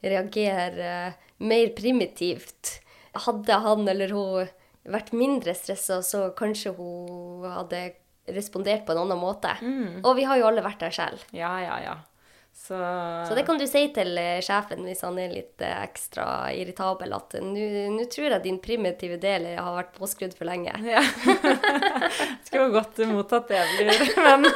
reagerer 0.00 0.80
eh, 0.86 1.20
mer 1.44 1.74
primitivt. 1.76 2.78
Hadde 3.26 3.60
han 3.66 3.84
eller 3.92 4.16
hun 4.16 4.48
vært 4.88 5.12
mindre 5.12 5.52
stressa, 5.56 6.00
så 6.00 6.30
kanskje 6.36 6.72
hun 6.80 7.44
hadde 7.44 7.90
respondert 8.32 8.86
på 8.88 8.96
en 8.96 9.04
annen 9.04 9.20
måte. 9.20 9.52
Og 10.00 10.16
vi 10.16 10.24
har 10.24 10.40
jo 10.40 10.48
alle 10.48 10.64
vært 10.64 10.80
der 10.86 10.96
selv. 10.96 11.28
Ja, 11.36 11.52
ja, 11.60 11.76
ja. 11.84 12.00
Så, 12.64 12.72
Så 13.28 13.34
det 13.36 13.42
kan 13.44 13.58
du 13.60 13.66
si 13.68 13.82
til 13.92 14.16
eh, 14.16 14.38
sjefen 14.40 14.86
hvis 14.88 15.02
han 15.04 15.18
er 15.20 15.28
litt 15.34 15.60
eh, 15.60 15.82
ekstra 15.84 16.48
irritabel, 16.56 17.12
at 17.12 17.34
nå 17.44 17.60
nå 17.92 18.06
tror 18.08 18.30
jeg 18.32 18.40
din 18.46 18.56
primitive 18.64 19.18
del 19.20 19.44
har 19.58 19.74
vært 19.76 19.92
påskrudd 19.98 20.32
for 20.38 20.48
lenge. 20.48 20.72
Ja. 20.88 21.02
Skulle 22.46 22.70
godt 22.72 22.96
mottatt 23.10 23.52
det 23.52 23.60
blir, 23.76 24.00
men 24.16 24.48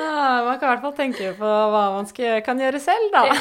ah, 0.00 0.40
Man 0.46 0.56
kan 0.56 0.64
i 0.64 0.72
hvert 0.72 0.86
fall 0.86 0.96
tenke 0.96 1.34
på 1.36 1.44
hva 1.74 1.84
man 1.98 2.08
skal, 2.08 2.40
kan 2.48 2.56
gjøre 2.64 2.80
selv, 2.80 3.12
da. 3.12 3.28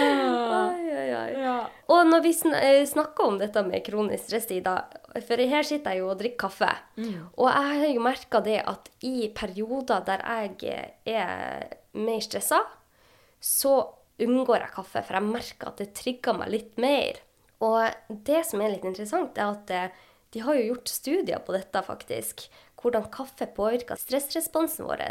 Ah, 0.00 0.70
Ai, 0.70 0.86
ai, 0.94 1.10
ai. 1.14 1.32
ja. 1.42 1.54
Og 1.90 2.06
når 2.06 2.22
vi 2.24 2.30
eh, 2.54 2.84
snakker 2.86 3.26
om 3.26 3.38
dette 3.40 3.62
med 3.66 3.82
kronisk 3.84 4.28
stress, 4.28 4.46
Ida, 4.54 4.76
for 5.26 5.42
her 5.52 5.66
sitter 5.66 5.96
jeg 5.96 6.02
jo 6.02 6.10
og 6.12 6.18
drikker 6.20 6.48
kaffe, 6.48 6.70
og 7.36 7.48
jeg 7.50 7.80
har 7.80 7.88
jo 7.90 8.04
merka 8.04 8.40
det 8.44 8.58
at 8.62 8.90
i 9.06 9.30
perioder 9.34 10.04
der 10.06 10.22
jeg 10.62 10.84
er 11.04 11.66
mer 11.98 12.20
stressa, 12.22 12.60
så 13.40 13.74
unngår 14.20 14.66
jeg 14.66 14.74
kaffe, 14.76 15.02
for 15.02 15.16
jeg 15.16 15.28
merker 15.30 15.72
at 15.72 15.80
det 15.80 15.92
trigger 15.96 16.36
meg 16.36 16.52
litt 16.52 16.78
mer. 16.80 17.20
Og 17.60 18.16
det 18.26 18.44
som 18.48 18.62
er 18.62 18.74
litt 18.74 18.86
interessant, 18.88 19.36
er 19.36 19.52
at 19.52 19.72
eh, 19.74 20.00
de 20.32 20.42
har 20.44 20.56
jo 20.56 20.68
gjort 20.70 20.92
studier 20.92 21.42
på 21.44 21.54
dette, 21.56 21.82
faktisk. 21.84 22.46
Hvordan 22.80 23.08
kaffe 23.12 23.48
påvirker 23.56 23.98
stressresponsen 24.00 24.86
vår. 24.88 25.02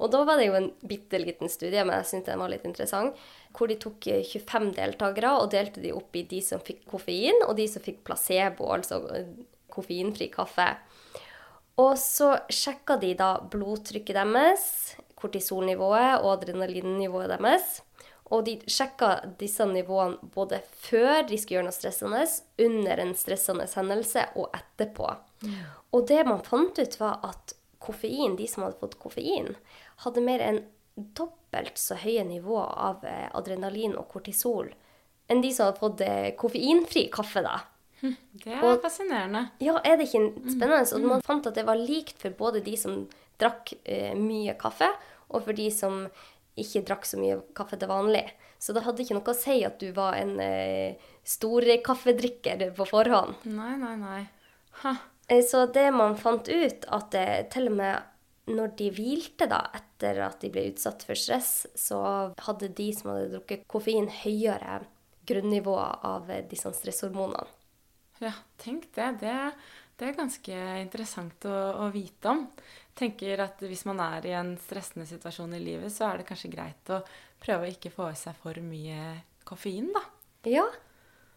Og 0.00 0.10
da 0.12 0.22
var 0.24 0.40
det 0.40 0.48
jo 0.48 0.56
en 0.56 0.70
bitte 0.88 1.20
liten 1.20 1.50
studie, 1.52 1.82
men 1.84 1.98
jeg 1.98 2.08
syntes 2.08 2.32
den 2.32 2.40
var 2.40 2.52
litt 2.52 2.64
interessant, 2.68 3.18
hvor 3.56 3.68
de 3.68 3.76
tok 3.80 4.08
eh, 4.08 4.24
25 4.24 4.72
deltakere 4.78 5.34
og 5.38 5.50
delte 5.52 5.82
de 5.84 5.92
opp 5.96 6.16
i 6.16 6.24
de 6.30 6.40
som 6.44 6.62
fikk 6.64 6.86
koffein, 6.88 7.44
og 7.46 7.56
de 7.58 7.66
som 7.68 7.84
fikk 7.84 8.00
placebo, 8.08 8.70
altså 8.72 9.02
eh, 9.16 9.28
koffeinfri 9.70 10.30
kaffe. 10.32 10.70
Og 11.80 11.94
så 12.00 12.32
sjekka 12.52 12.96
de 13.00 13.12
da 13.18 13.34
blodtrykket 13.52 14.16
deres, 14.16 14.64
kortisolnivået 15.20 16.24
og 16.24 16.34
adrenalinnivået 16.38 17.30
deres. 17.34 17.80
Og 18.30 18.44
de 18.46 18.56
sjekka 18.70 19.14
disse 19.40 19.64
nivåene 19.66 20.30
både 20.34 20.60
før 20.84 21.24
de 21.28 21.38
skulle 21.38 21.58
gjøre 21.58 21.68
noe 21.68 21.76
stressende, 21.76 22.24
under 22.62 23.02
en 23.02 23.14
stressende 23.18 23.66
hendelse 23.72 24.26
og 24.38 24.52
etterpå. 24.56 25.08
Og 25.96 26.06
det 26.06 26.20
man 26.28 26.44
fant 26.46 26.78
ut, 26.78 27.00
var 27.00 27.18
at 27.26 27.56
koffein, 27.80 28.36
de 28.38 28.46
som 28.50 28.64
hadde 28.66 28.78
fått 28.80 28.98
koffein, 29.00 29.54
hadde 30.04 30.22
mer 30.24 30.44
enn 30.44 30.60
dobbelt 31.16 31.78
så 31.80 31.96
høye 31.96 32.22
nivåer 32.28 32.70
av 32.90 33.04
eh, 33.08 33.28
adrenalin 33.38 33.94
og 33.96 34.08
kortisol 34.12 34.68
enn 35.30 35.40
de 35.44 35.52
som 35.54 35.68
hadde 35.70 35.80
fått 35.80 36.00
eh, 36.04 36.32
koffeinfri 36.38 37.06
kaffe, 37.14 37.42
da. 37.46 37.60
Det 38.00 38.48
er 38.56 38.64
Og- 38.64 38.80
fascinerende. 38.82 39.44
Ja, 39.60 39.76
er 39.84 39.96
det 40.00 40.08
ikke 40.08 40.24
spennende? 40.50 40.82
Og 40.96 41.04
man 41.06 41.22
fant 41.22 41.46
at 41.46 41.54
det 41.54 41.66
var 41.68 41.76
likt 41.78 42.16
for 42.18 42.30
både 42.36 42.62
de 42.64 42.74
som 42.80 43.04
drakk 43.38 43.74
eh, 43.84 44.14
mye 44.18 44.54
kaffe, 44.60 44.88
og 45.30 45.44
for 45.46 45.52
de 45.56 45.68
som 45.70 46.02
ikke 46.58 46.82
drakk 46.88 47.04
så 47.06 47.20
mye 47.20 47.38
kaffe 47.56 47.78
til 47.78 47.88
vanlig. 47.88 48.24
Så 48.60 48.74
det 48.76 48.82
hadde 48.84 49.04
ikke 49.04 49.14
noe 49.16 49.32
å 49.32 49.36
si 49.38 49.60
at 49.64 49.78
du 49.80 49.92
var 49.96 50.16
en 50.18 50.34
eh, 50.42 50.96
stor 51.24 51.64
kaffedrikker 51.86 52.66
på 52.76 52.86
forhånd. 52.90 53.46
Nei, 53.48 53.76
nei, 53.80 53.94
nei. 54.00 54.20
Ha. 54.82 54.96
Eh, 55.30 55.42
Så 55.46 55.64
det 55.72 55.88
man 55.94 56.16
fant 56.18 56.48
ut, 56.48 56.86
at 56.90 57.10
det, 57.14 57.50
til 57.54 57.70
og 57.70 57.76
med 57.80 58.06
når 58.50 58.72
de 58.80 58.88
hvilte 58.90 59.46
da, 59.46 59.60
etter 59.78 60.18
at 60.26 60.40
de 60.42 60.50
ble 60.50 60.64
utsatt 60.72 61.04
for 61.06 61.18
stress, 61.18 61.68
så 61.78 62.00
hadde 62.46 62.72
de 62.74 62.88
som 62.96 63.12
hadde 63.12 63.28
drukket 63.36 63.68
koffein, 63.70 64.08
høyere 64.24 64.80
grunnivå 65.30 65.76
av 65.78 66.30
eh, 66.32 66.42
disse 66.50 66.72
stresshormonene. 66.74 67.46
Ja, 68.20 68.34
tenk 68.60 68.90
det. 68.96 69.06
Det, 69.22 69.36
det 70.00 70.08
er 70.10 70.18
ganske 70.18 70.56
interessant 70.82 71.46
å, 71.48 71.56
å 71.86 71.88
vite 71.94 72.34
om. 72.34 72.42
Tenker 72.98 73.40
at 73.46 73.62
hvis 73.64 73.86
man 73.88 74.02
er 74.04 74.26
i 74.28 74.34
en 74.36 74.56
stressende 74.60 75.06
situasjon 75.08 75.54
i 75.56 75.62
livet, 75.62 75.92
så 75.94 76.10
er 76.10 76.20
det 76.20 76.28
kanskje 76.28 76.50
greit 76.52 76.92
å 76.92 77.00
prøve 77.40 77.64
å 77.64 77.70
ikke 77.70 77.92
få 77.94 78.10
i 78.10 78.18
seg 78.18 78.36
for 78.42 78.58
mye 78.64 79.14
koffein, 79.48 79.88
da. 79.94 80.02
Ja. 80.50 80.66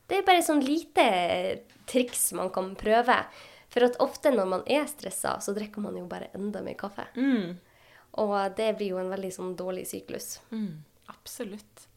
Det 0.10 0.18
er 0.20 0.26
bare 0.28 0.44
sånn 0.44 0.64
lite 0.66 1.06
triks 1.88 2.32
man 2.36 2.52
kan 2.52 2.74
prøve. 2.80 3.22
For 3.74 3.86
at 3.88 3.98
ofte 4.04 4.30
når 4.34 4.50
man 4.50 4.66
er 4.70 4.86
stressa, 4.90 5.40
så 5.42 5.54
drikker 5.56 5.82
man 5.82 5.98
jo 5.98 6.06
bare 6.10 6.30
enda 6.38 6.62
mer 6.62 6.78
kaffe. 6.78 7.08
Mm. 7.18 7.56
Og 8.22 8.36
det 8.58 8.76
blir 8.78 8.94
jo 8.94 9.00
en 9.02 9.10
veldig 9.10 9.32
sånn 9.34 9.56
dårlig 9.58 9.88
syklus. 9.90 10.36
Mm. 10.54 10.84
Absolutt. 11.10 11.88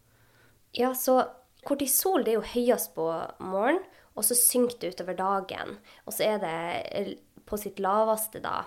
Ja, 0.76 0.94
så 0.96 1.20
kortisol 1.66 2.24
det 2.24 2.32
er 2.32 2.38
jo 2.38 2.52
høyest 2.54 2.94
på 2.96 3.04
morgenen, 3.44 3.84
og 4.16 4.24
så 4.24 4.36
synker 4.38 4.80
det 4.80 4.94
utover 4.94 5.18
dagen. 5.18 5.76
Og 6.08 6.16
så 6.16 6.30
er 6.30 6.40
det 6.40 7.18
på 7.44 7.58
sitt 7.60 7.82
laveste 7.84 8.40
da, 8.40 8.62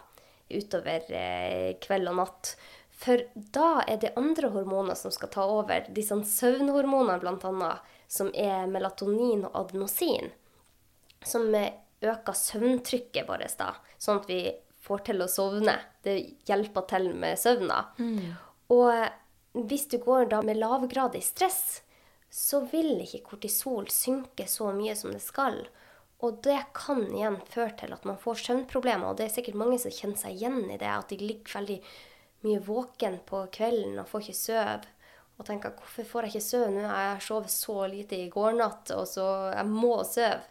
utover 0.49 1.09
eh, 1.09 1.71
kveld 1.81 2.11
og 2.11 2.19
natt. 2.21 2.53
For 2.99 3.23
da 3.33 3.81
er 3.87 3.97
det 4.01 4.13
andre 4.19 4.51
hormoner 4.53 4.97
som 4.99 5.13
skal 5.13 5.31
ta 5.33 5.47
over. 5.49 5.87
Disse 5.95 6.13
søvnhormonene 6.13 7.33
annet, 7.33 7.93
som 8.11 8.29
er 8.35 8.69
melatonin 8.69 9.47
og 9.47 9.55
adenosin. 9.63 10.29
Som 11.25 11.49
eh, 11.55 11.73
øker 12.01 12.35
søvntrykket 12.37 13.27
vårt 13.27 13.57
da, 13.59 13.73
sånn 13.99 14.21
at 14.21 14.29
vi 14.29 14.41
får 14.85 15.03
til 15.09 15.21
å 15.21 15.27
sovne. 15.27 15.75
Det 16.03 16.15
hjelper 16.47 16.87
til 16.89 17.11
med 17.19 17.39
søvna. 17.39 17.83
Og 18.71 18.87
eh, 18.93 19.09
hvis 19.67 19.87
du 19.91 19.97
går 20.01 20.29
da 20.31 20.41
med 20.45 20.59
lavgradig 20.61 21.21
stress, 21.25 21.81
så 22.29 22.61
vil 22.69 22.99
ikke 23.01 23.23
kortisol 23.31 23.89
synke 23.91 24.45
så 24.47 24.69
mye 24.75 24.95
som 24.95 25.11
det 25.11 25.21
skal. 25.25 25.63
Og 26.21 26.41
det 26.43 26.59
kan 26.75 27.01
igjen 27.07 27.39
føre 27.49 27.73
til 27.79 27.95
at 27.95 28.05
man 28.05 28.19
får 28.19 28.43
søvnproblemer. 28.43 29.09
Og 29.09 29.17
det 29.17 29.29
er 29.29 29.33
sikkert 29.37 29.59
mange 29.59 29.79
som 29.81 29.93
kjenner 29.93 30.19
seg 30.19 30.35
igjen 30.35 30.61
i 30.69 30.77
det, 30.77 30.89
at 30.91 31.09
de 31.11 31.17
ligger 31.21 31.55
veldig 31.59 31.79
mye 32.45 32.61
våken 32.63 33.19
på 33.27 33.43
kvelden 33.55 33.99
og 33.99 34.07
får 34.11 34.27
ikke 34.27 34.39
sove. 34.39 34.95
Og 35.39 35.47
tenker 35.47 35.71
hvorfor 35.79 36.07
får 36.07 36.27
jeg 36.27 36.33
ikke 36.33 36.45
sove 36.49 36.71
nå? 36.75 36.83
Jeg 36.83 37.23
sovet 37.23 37.53
så 37.53 37.75
lite 37.87 38.17
i 38.19 38.29
går 38.31 38.57
natt, 38.59 38.91
og 38.91 39.05
så 39.07 39.25
jeg 39.55 39.67
må 39.71 39.93
sove. 40.07 40.41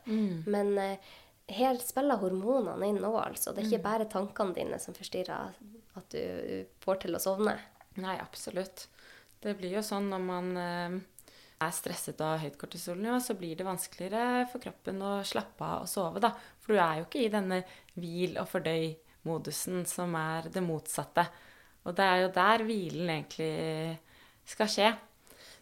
Men 0.48 0.72
eh, 0.80 1.10
her 1.48 1.78
spiller 1.80 2.20
hormonene 2.20 2.90
inn 2.90 3.00
nå, 3.02 3.12
altså. 3.20 3.54
Det 3.54 3.62
er 3.62 3.70
ikke 3.70 3.86
bare 3.86 4.08
tankene 4.10 4.56
dine 4.56 4.78
som 4.82 4.96
forstyrrer 4.96 5.54
at 5.98 6.14
du 6.14 6.64
får 6.84 7.04
til 7.04 7.16
å 7.16 7.22
sovne. 7.22 7.56
Nei, 7.98 8.16
absolutt. 8.20 8.86
Det 9.40 9.54
blir 9.58 9.78
jo 9.78 9.84
sånn 9.86 10.10
når 10.10 10.22
man 10.22 10.50
eh, 10.60 10.98
er 11.64 11.74
stresset 11.74 12.20
av 12.22 12.38
høyt 12.42 12.58
kortisolnivå, 12.60 13.18
så 13.22 13.36
blir 13.38 13.58
det 13.58 13.66
vanskeligere 13.66 14.46
for 14.52 14.62
kroppen 14.62 15.02
å 15.02 15.12
slappe 15.26 15.66
av 15.66 15.86
og 15.86 15.90
sove, 15.90 16.22
da. 16.22 16.32
For 16.62 16.74
du 16.74 16.82
er 16.82 17.00
jo 17.00 17.08
ikke 17.08 17.24
i 17.24 17.32
denne 17.32 17.62
hvil 17.98 18.38
og 18.38 18.50
fordøy-modusen 18.52 19.84
som 19.88 20.14
er 20.18 20.50
det 20.54 20.62
motsatte. 20.64 21.26
Og 21.88 21.96
det 21.96 22.06
er 22.06 22.24
jo 22.24 22.32
der 22.36 22.64
hvilen 22.68 23.12
egentlig 23.14 23.52
skal 24.48 24.70
skje. 24.70 24.92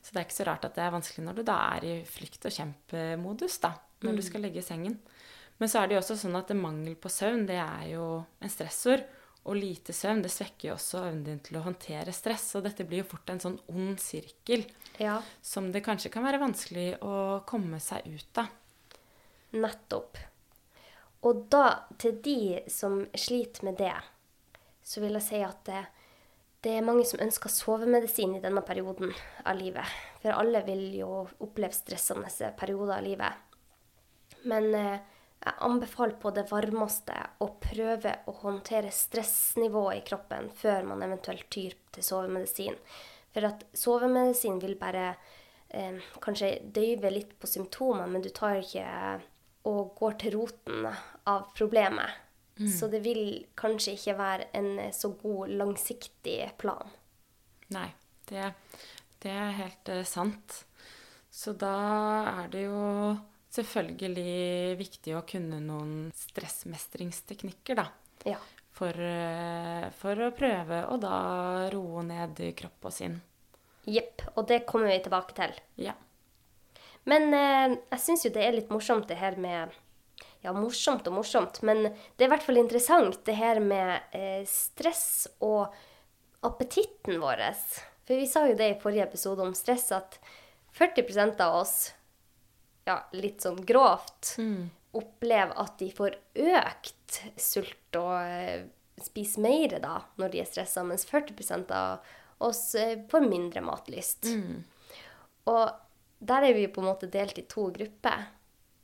Så 0.03 0.12
det 0.12 0.20
er 0.20 0.27
ikke 0.27 0.38
så 0.38 0.46
rart 0.49 0.66
at 0.66 0.77
det 0.77 0.85
er 0.85 0.94
vanskelig 0.94 1.25
når 1.27 1.38
du 1.38 1.46
da 1.46 1.57
er 1.77 1.87
i 1.87 1.94
flykt- 2.07 2.49
og 2.49 2.55
kjempemodus, 2.55 3.61
da. 3.62 3.72
Når 4.05 4.18
du 4.18 4.22
skal 4.25 4.44
legge 4.44 4.61
i 4.61 4.66
sengen. 4.66 4.99
Men 5.58 5.70
så 5.72 5.80
er 5.80 5.88
det 5.88 5.96
jo 5.96 6.02
også 6.02 6.16
sånn 6.20 6.36
at 6.36 6.50
mangel 6.56 6.96
på 7.00 7.08
søvn, 7.12 7.46
det 7.48 7.56
er 7.62 7.86
jo 7.94 8.08
en 8.44 8.52
stressord. 8.52 9.06
Og 9.46 9.54
lite 9.54 9.94
søvn 9.94 10.24
det 10.24 10.32
svekker 10.34 10.72
jo 10.72 10.74
også 10.74 11.04
evnen 11.06 11.22
din 11.24 11.38
til 11.46 11.56
å 11.60 11.62
håndtere 11.62 12.12
stress. 12.12 12.48
Og 12.58 12.64
dette 12.66 12.84
blir 12.84 13.04
jo 13.04 13.10
fort 13.12 13.30
en 13.30 13.40
sånn 13.42 13.58
ond 13.70 14.00
sirkel 14.02 14.64
Ja. 14.98 15.20
som 15.40 15.70
det 15.72 15.84
kanskje 15.86 16.10
kan 16.10 16.26
være 16.26 16.42
vanskelig 16.42 16.98
å 17.00 17.44
komme 17.46 17.78
seg 17.80 18.08
ut 18.10 18.40
av. 18.42 18.50
Nettopp. 19.56 20.18
Og 21.22 21.46
da, 21.50 21.86
til 21.98 22.18
de 22.22 22.38
som 22.70 23.04
sliter 23.14 23.64
med 23.64 23.78
det, 23.78 23.94
så 24.82 25.00
vil 25.02 25.16
jeg 25.18 25.26
si 25.26 25.40
at 25.42 25.62
det, 25.66 25.86
det 26.66 26.76
er 26.76 26.84
mange 26.86 27.06
som 27.06 27.22
ønsker 27.22 27.50
sovemedisin 27.50 28.36
i 28.36 28.42
denne 28.42 28.62
perioden 28.66 29.14
av 29.46 29.56
livet. 29.58 29.86
For 30.22 30.34
alle 30.34 30.62
vil 30.66 30.88
jo 30.98 31.22
oppleve 31.42 31.74
stressende 31.74 32.30
perioder 32.58 32.98
av 32.98 33.06
livet. 33.06 33.32
Men 34.46 34.74
eh, 34.74 34.98
jeg 35.44 35.55
anbefaler 35.62 36.16
på 36.20 36.33
det 36.35 36.46
varmeste 36.51 37.14
å 37.44 37.51
prøve 37.62 38.14
å 38.27 38.35
håndtere 38.40 38.90
stressnivået 38.94 40.01
i 40.01 40.05
kroppen 40.09 40.51
før 40.59 40.88
man 40.88 41.05
eventuelt 41.07 41.46
tyr 41.53 41.77
til 41.94 42.07
sovemedisin. 42.07 42.79
For 43.35 43.46
at 43.46 43.66
sovemedisin 43.77 44.59
vil 44.62 44.75
bare 44.81 45.11
eh, 45.68 46.01
kanskje 46.25 46.57
døyve 46.75 47.12
litt 47.12 47.37
på 47.38 47.51
symptomer, 47.51 48.09
men 48.11 48.25
du 48.25 48.31
tar 48.35 48.62
ikke 48.62 48.87
og 49.66 49.96
går 49.99 50.18
til 50.22 50.37
roten 50.38 50.87
av 50.87 51.51
problemet. 51.57 52.22
Så 52.72 52.87
det 52.88 53.03
vil 53.05 53.44
kanskje 53.59 53.92
ikke 53.99 54.14
være 54.16 54.44
en 54.57 54.79
så 54.96 55.11
god 55.20 55.51
langsiktig 55.61 56.38
plan. 56.57 56.88
Nei, 57.75 57.90
det, 58.31 58.53
Det 59.20 59.31
er 59.31 59.59
helt 59.59 59.88
eh, 59.92 60.05
sant. 60.09 60.64
Så 61.31 61.53
da 61.53 61.77
er 62.44 62.49
det 62.49 62.62
jo 62.64 63.16
selvfølgelig 63.56 64.76
viktig 64.80 65.16
å 65.16 65.24
kunne 65.28 65.60
noen 65.64 66.10
stressmestringsteknikker, 66.16 67.80
da. 67.80 67.88
Ja. 68.28 68.38
For, 68.76 68.92
eh, 68.92 69.88
for 69.96 70.20
å 70.20 70.34
prøve 70.36 70.82
å 70.92 70.98
da 71.00 71.16
roe 71.72 72.04
ned 72.04 72.42
kropp 72.58 72.90
og 72.90 72.92
sinn. 72.92 73.16
Jepp. 73.86 74.26
Og 74.36 74.46
det 74.50 74.64
kommer 74.68 74.90
vi 74.90 74.98
tilbake 75.04 75.36
til. 75.38 75.54
Ja. 75.80 75.94
Men 77.06 77.32
eh, 77.34 77.76
jeg 77.94 78.02
syns 78.02 78.26
jo 78.26 78.32
det 78.34 78.44
er 78.44 78.56
litt 78.56 78.72
morsomt 78.72 79.08
det 79.08 79.20
her 79.20 79.38
med 79.40 79.74
Ja, 80.44 80.52
morsomt 80.54 81.06
og 81.08 81.16
morsomt, 81.16 81.58
men 81.66 81.88
det 81.88 82.22
er 82.22 82.28
i 82.28 82.30
hvert 82.30 82.44
fall 82.44 82.60
interessant 82.60 83.16
det 83.26 83.34
her 83.34 83.58
med 83.58 84.14
eh, 84.14 84.44
stress 84.46 85.26
og 85.42 85.72
appetitten 86.46 87.18
vår. 87.18 87.42
For 88.06 88.14
vi 88.14 88.28
sa 88.30 88.44
jo 88.46 88.54
det 88.58 88.68
i 88.70 88.78
forrige 88.78 89.08
episode 89.08 89.42
om 89.42 89.56
stress, 89.58 89.88
at 89.96 90.20
40% 90.76 91.40
av 91.42 91.56
oss, 91.62 91.95
ja, 92.87 93.01
litt 93.18 93.42
sånn 93.44 93.59
grovt, 93.66 94.37
opplever 94.96 95.57
at 95.61 95.75
de 95.81 95.90
får 95.92 96.14
økt 96.35 97.18
sult 97.40 97.99
og 98.01 98.14
eh, 98.22 98.62
spiser 99.03 99.42
mer 99.44 99.75
da, 99.83 99.99
når 100.16 100.33
de 100.33 100.40
er 100.40 100.49
stressa, 100.49 100.85
mens 100.87 101.05
40% 101.09 101.75
av 101.77 102.07
oss 102.46 102.75
eh, 102.79 102.94
får 103.11 103.27
mindre 103.27 103.61
matlyst. 103.66 104.31
Og 105.53 105.66
der 106.18 106.49
er 106.49 106.57
vi 106.57 106.68
på 106.72 106.81
en 106.81 106.88
måte 106.88 107.11
delt 107.12 107.38
i 107.38 107.44
to 107.51 107.68
grupper. 107.75 108.31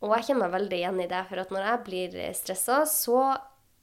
Og 0.02 0.12
jeg 0.16 0.28
kjenner 0.28 0.48
meg 0.48 0.56
veldig 0.58 0.78
igjen 0.82 1.00
i 1.00 1.08
det, 1.10 1.22
for 1.30 1.40
at 1.40 1.54
når 1.54 1.66
jeg 1.68 1.82
blir 1.86 2.20
stressa, 2.36 2.82
så 2.90 3.22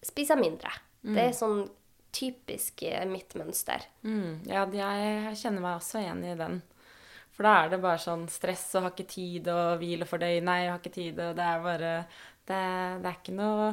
spiser 0.04 0.36
jeg 0.36 0.44
mindre. 0.46 0.72
Det 1.16 1.30
er 1.30 1.36
sånn 1.36 1.64
typisk 2.12 2.84
eh, 2.84 3.06
mitt 3.08 3.36
mønster. 3.40 3.86
Mm, 4.04 4.42
ja, 4.50 4.66
jeg 4.74 5.38
kjenner 5.40 5.64
meg 5.64 5.80
også 5.80 6.02
igjen 6.02 6.24
i 6.26 6.36
den. 6.40 6.60
For 7.40 7.48
da 7.48 7.54
er 7.62 7.70
det 7.72 7.78
bare 7.80 8.04
sånn 8.04 8.26
stress 8.28 8.66
og 8.76 8.84
har 8.84 8.92
ikke 8.92 9.08
tid 9.08 9.46
og 9.48 9.78
hvile 9.80 10.04
for 10.04 10.20
deg, 10.20 10.42
Nei, 10.44 10.58
jeg 10.66 10.74
har 10.74 10.82
ikke 10.82 10.92
tid, 10.92 11.22
og 11.24 11.38
det 11.38 11.46
er 11.48 11.62
bare 11.64 11.92
Det, 12.44 12.58
det 13.00 13.08
er 13.08 13.16
ikke 13.16 13.36
noe 13.38 13.70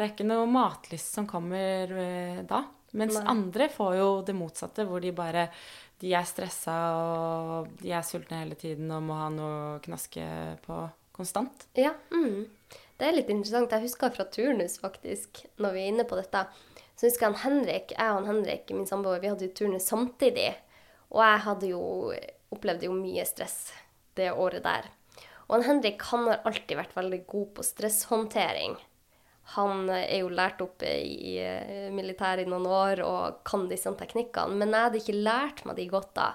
det 0.00 0.06
er 0.06 0.12
ikke 0.14 0.24
noe 0.24 0.46
matlyst 0.48 1.12
som 1.12 1.26
kommer 1.28 1.90
eh, 1.92 2.38
da. 2.48 2.62
Mens 2.96 3.18
Nei. 3.18 3.24
andre 3.28 3.66
får 3.68 3.98
jo 3.98 4.06
det 4.24 4.32
motsatte, 4.38 4.86
hvor 4.88 5.02
de 5.04 5.12
bare 5.12 5.42
De 6.00 6.14
er 6.16 6.24
stressa 6.24 6.76
og 6.96 7.74
de 7.82 7.92
er 7.92 8.06
sultne 8.08 8.38
hele 8.40 8.56
tiden 8.56 8.88
og 8.96 9.04
må 9.04 9.18
ha 9.18 9.28
noe 9.34 9.58
å 9.74 9.82
knaske 9.84 10.24
på 10.64 10.80
konstant. 11.12 11.68
Ja, 11.76 11.92
mm. 12.16 12.46
Det 12.96 13.04
er 13.04 13.12
litt 13.18 13.28
interessant. 13.28 13.76
Jeg 13.76 13.84
husker 13.84 14.16
fra 14.16 14.24
turnus, 14.32 14.78
faktisk, 14.80 15.42
når 15.60 15.76
vi 15.76 15.84
er 15.84 15.92
inne 15.92 16.08
på 16.08 16.16
dette. 16.16 16.46
Så 16.96 17.10
husker 17.10 17.26
jeg 17.26 17.34
han 17.34 17.42
Henrik, 17.44 17.92
jeg 17.92 18.14
og 18.14 18.22
han 18.22 18.30
Henrik, 18.32 18.72
min 18.72 18.88
samboer, 18.88 19.20
vi 19.20 19.28
hadde 19.28 19.50
jo 19.50 19.56
turnus 19.60 19.92
samtidig. 19.92 20.54
Og 21.12 21.20
jeg 21.20 21.44
hadde 21.44 21.74
jo 21.74 21.84
opplevde 22.54 22.88
jo 22.88 22.96
mye 22.96 23.24
stress 23.28 23.70
det 24.18 24.32
året 24.32 24.64
der. 24.66 24.90
Og 25.50 25.64
Henrik 25.66 26.02
han 26.10 26.28
har 26.30 26.44
alltid 26.46 26.78
vært 26.78 26.94
veldig 26.96 27.24
god 27.30 27.50
på 27.56 27.66
stresshåndtering. 27.66 28.76
Han 29.56 29.88
er 29.90 30.20
jo 30.20 30.28
lært 30.30 30.60
opp 30.62 30.84
i 30.86 31.32
eh, 31.42 31.88
militæret 31.90 32.44
i 32.44 32.50
noen 32.50 32.68
år 32.70 33.00
og 33.02 33.40
kan 33.46 33.64
disse 33.70 33.90
teknikkene, 33.98 34.54
men 34.60 34.70
jeg 34.70 34.84
hadde 34.84 35.00
ikke 35.00 35.22
lært 35.26 35.64
meg 35.66 35.80
de 35.80 35.86
godt 35.90 36.12
da. 36.14 36.26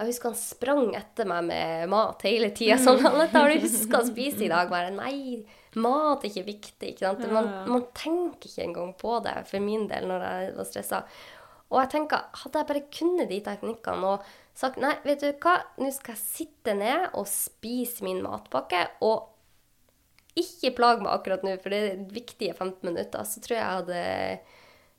Jeg 0.00 0.10
husker 0.10 0.32
han 0.32 0.40
sprang 0.40 0.96
etter 0.98 1.28
meg 1.30 1.46
med 1.52 1.92
mat 1.92 2.24
hele 2.26 2.50
tida. 2.56 2.80
Sånn, 2.82 2.98
dette 3.04 3.38
har 3.38 3.52
du 3.52 3.62
huska 3.62 4.00
å 4.00 4.08
spise 4.08 4.42
i 4.42 4.50
dag? 4.50 4.72
Bare 4.72 4.90
nei, 4.90 5.44
mat 5.78 6.24
er 6.24 6.32
ikke 6.32 6.48
viktig. 6.48 6.90
ikke 6.96 7.06
sant? 7.06 7.22
Man, 7.30 7.52
man 7.70 7.86
tenker 7.94 8.50
ikke 8.50 8.66
engang 8.66 8.90
på 8.98 9.20
det, 9.22 9.36
for 9.52 9.62
min 9.62 9.86
del, 9.90 10.10
når 10.10 10.26
jeg 10.26 10.52
var 10.58 10.70
stressa. 10.72 11.04
Og 11.70 11.78
jeg 11.78 11.92
tenker, 11.94 12.26
hadde 12.42 12.58
jeg 12.58 12.70
bare 12.72 12.86
kunnet 12.98 13.30
de 13.30 13.38
teknikkene 13.52 14.16
og 14.16 14.34
sagt 14.54 14.80
nei, 14.82 14.94
vet 15.06 15.22
du 15.22 15.30
hva, 15.42 15.58
nå 15.80 15.90
skal 15.94 16.14
jeg 16.14 16.24
sitte 16.24 16.74
ned 16.78 17.08
og 17.18 17.26
spise 17.30 18.06
min 18.06 18.22
matpakke, 18.24 18.84
og 19.06 19.30
ikke 20.38 20.74
plag 20.74 21.02
meg 21.02 21.12
akkurat 21.14 21.46
nå, 21.46 21.56
for 21.62 21.74
det 21.74 21.80
er 21.80 22.04
viktige 22.10 22.54
15 22.56 22.86
minutter, 22.86 23.26
så 23.26 23.42
tror 23.42 23.56
jeg 23.56 23.62
jeg 23.62 23.80
hadde 23.80 24.04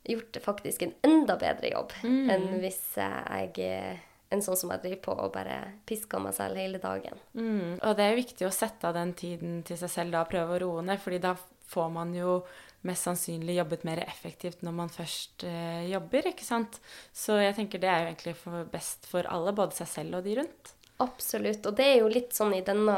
gjort 0.06 0.38
faktisk 0.44 0.84
en 0.86 0.94
enda 1.04 1.34
bedre 1.40 1.72
jobb 1.72 1.92
enn 2.06 2.44
hvis 2.62 2.82
jeg 2.94 3.50
er 3.58 4.04
en 4.34 4.42
sånn 4.42 4.58
som 4.58 4.70
jeg 4.74 4.82
driver 4.84 5.02
på 5.04 5.16
og 5.24 5.32
bare 5.34 5.58
pisker 5.86 6.22
meg 6.22 6.34
selv 6.36 6.58
hele 6.58 6.80
dagen. 6.82 7.18
Mm, 7.38 7.76
og 7.78 7.92
det 7.98 8.06
er 8.06 8.18
viktig 8.18 8.46
å 8.46 8.54
sette 8.54 8.88
av 8.88 8.96
den 8.96 9.12
tiden 9.18 9.60
til 9.66 9.78
seg 9.80 9.92
selv 9.92 10.16
da, 10.16 10.24
og 10.24 10.32
prøve 10.32 10.56
å 10.56 10.62
roe 10.64 10.86
ned, 10.86 11.02
fordi 11.02 11.20
da 11.22 11.36
får 11.70 11.92
man 11.94 12.14
jo 12.14 12.40
mest 12.86 13.08
sannsynlig 13.08 13.56
jobbet 13.56 13.84
mer 13.88 14.02
effektivt 14.04 14.62
når 14.66 14.74
man 14.76 14.92
først 14.92 15.46
eh, 15.48 15.86
jobber, 15.90 16.30
ikke 16.32 16.46
sant? 16.46 16.78
Så 17.14 17.38
jeg 17.40 17.56
tenker 17.56 17.82
det 17.82 17.90
er 17.90 18.02
jo 18.02 18.10
egentlig 18.12 18.36
for 18.38 18.68
best 18.72 19.08
for 19.10 19.28
alle, 19.32 19.54
både 19.56 19.78
seg 19.78 19.90
selv 19.90 20.20
og 20.20 20.26
de 20.26 20.36
rundt. 20.40 20.72
Absolutt. 21.02 21.66
Og 21.66 21.76
det 21.76 21.86
er 21.90 21.98
jo 22.00 22.12
litt 22.12 22.32
sånn 22.36 22.54
i 22.56 22.64
denne 22.64 22.96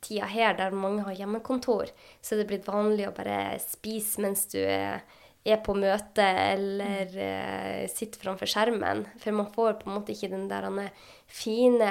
tida 0.00 0.26
her, 0.30 0.54
der 0.58 0.70
mange 0.74 1.02
har 1.06 1.14
hjemmekontor, 1.18 1.86
så 2.22 2.34
er 2.34 2.38
det 2.40 2.48
blitt 2.50 2.68
vanlig 2.68 3.08
å 3.08 3.16
bare 3.16 3.58
spise 3.62 4.20
mens 4.24 4.40
du 4.52 4.58
er, 4.62 5.00
er 5.44 5.58
på 5.64 5.72
møte 5.76 6.24
eller 6.24 7.06
eh, 7.20 7.88
sitter 7.92 8.20
framfor 8.24 8.46
skjermen. 8.50 8.98
For 9.20 9.30
man 9.36 9.52
får 9.52 9.72
på 9.80 9.84
en 9.88 9.96
måte 9.98 10.12
ikke 10.14 10.32
den 10.32 10.48
der 10.50 10.64
fine 11.30 11.90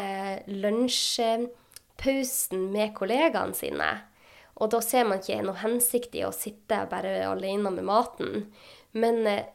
lunsjpausen 0.50 2.60
med 2.74 2.90
kollegaene 2.98 3.56
sine. 3.58 3.90
Og 4.60 4.72
da 4.74 4.82
ser 4.84 5.08
man 5.08 5.22
ikke 5.22 5.42
noe 5.46 5.62
hensikt 5.62 6.16
i 6.20 6.26
å 6.28 6.34
sitte 6.36 6.82
bare 6.92 7.16
alene 7.30 7.72
med 7.72 7.88
maten. 7.88 8.50
Men 8.92 9.22
eh, 9.30 9.48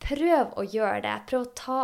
prøv 0.00 0.56
å 0.56 0.64
gjøre 0.64 1.02
det. 1.04 1.16
Prøv 1.28 1.44
å 1.44 1.52
ta 1.56 1.80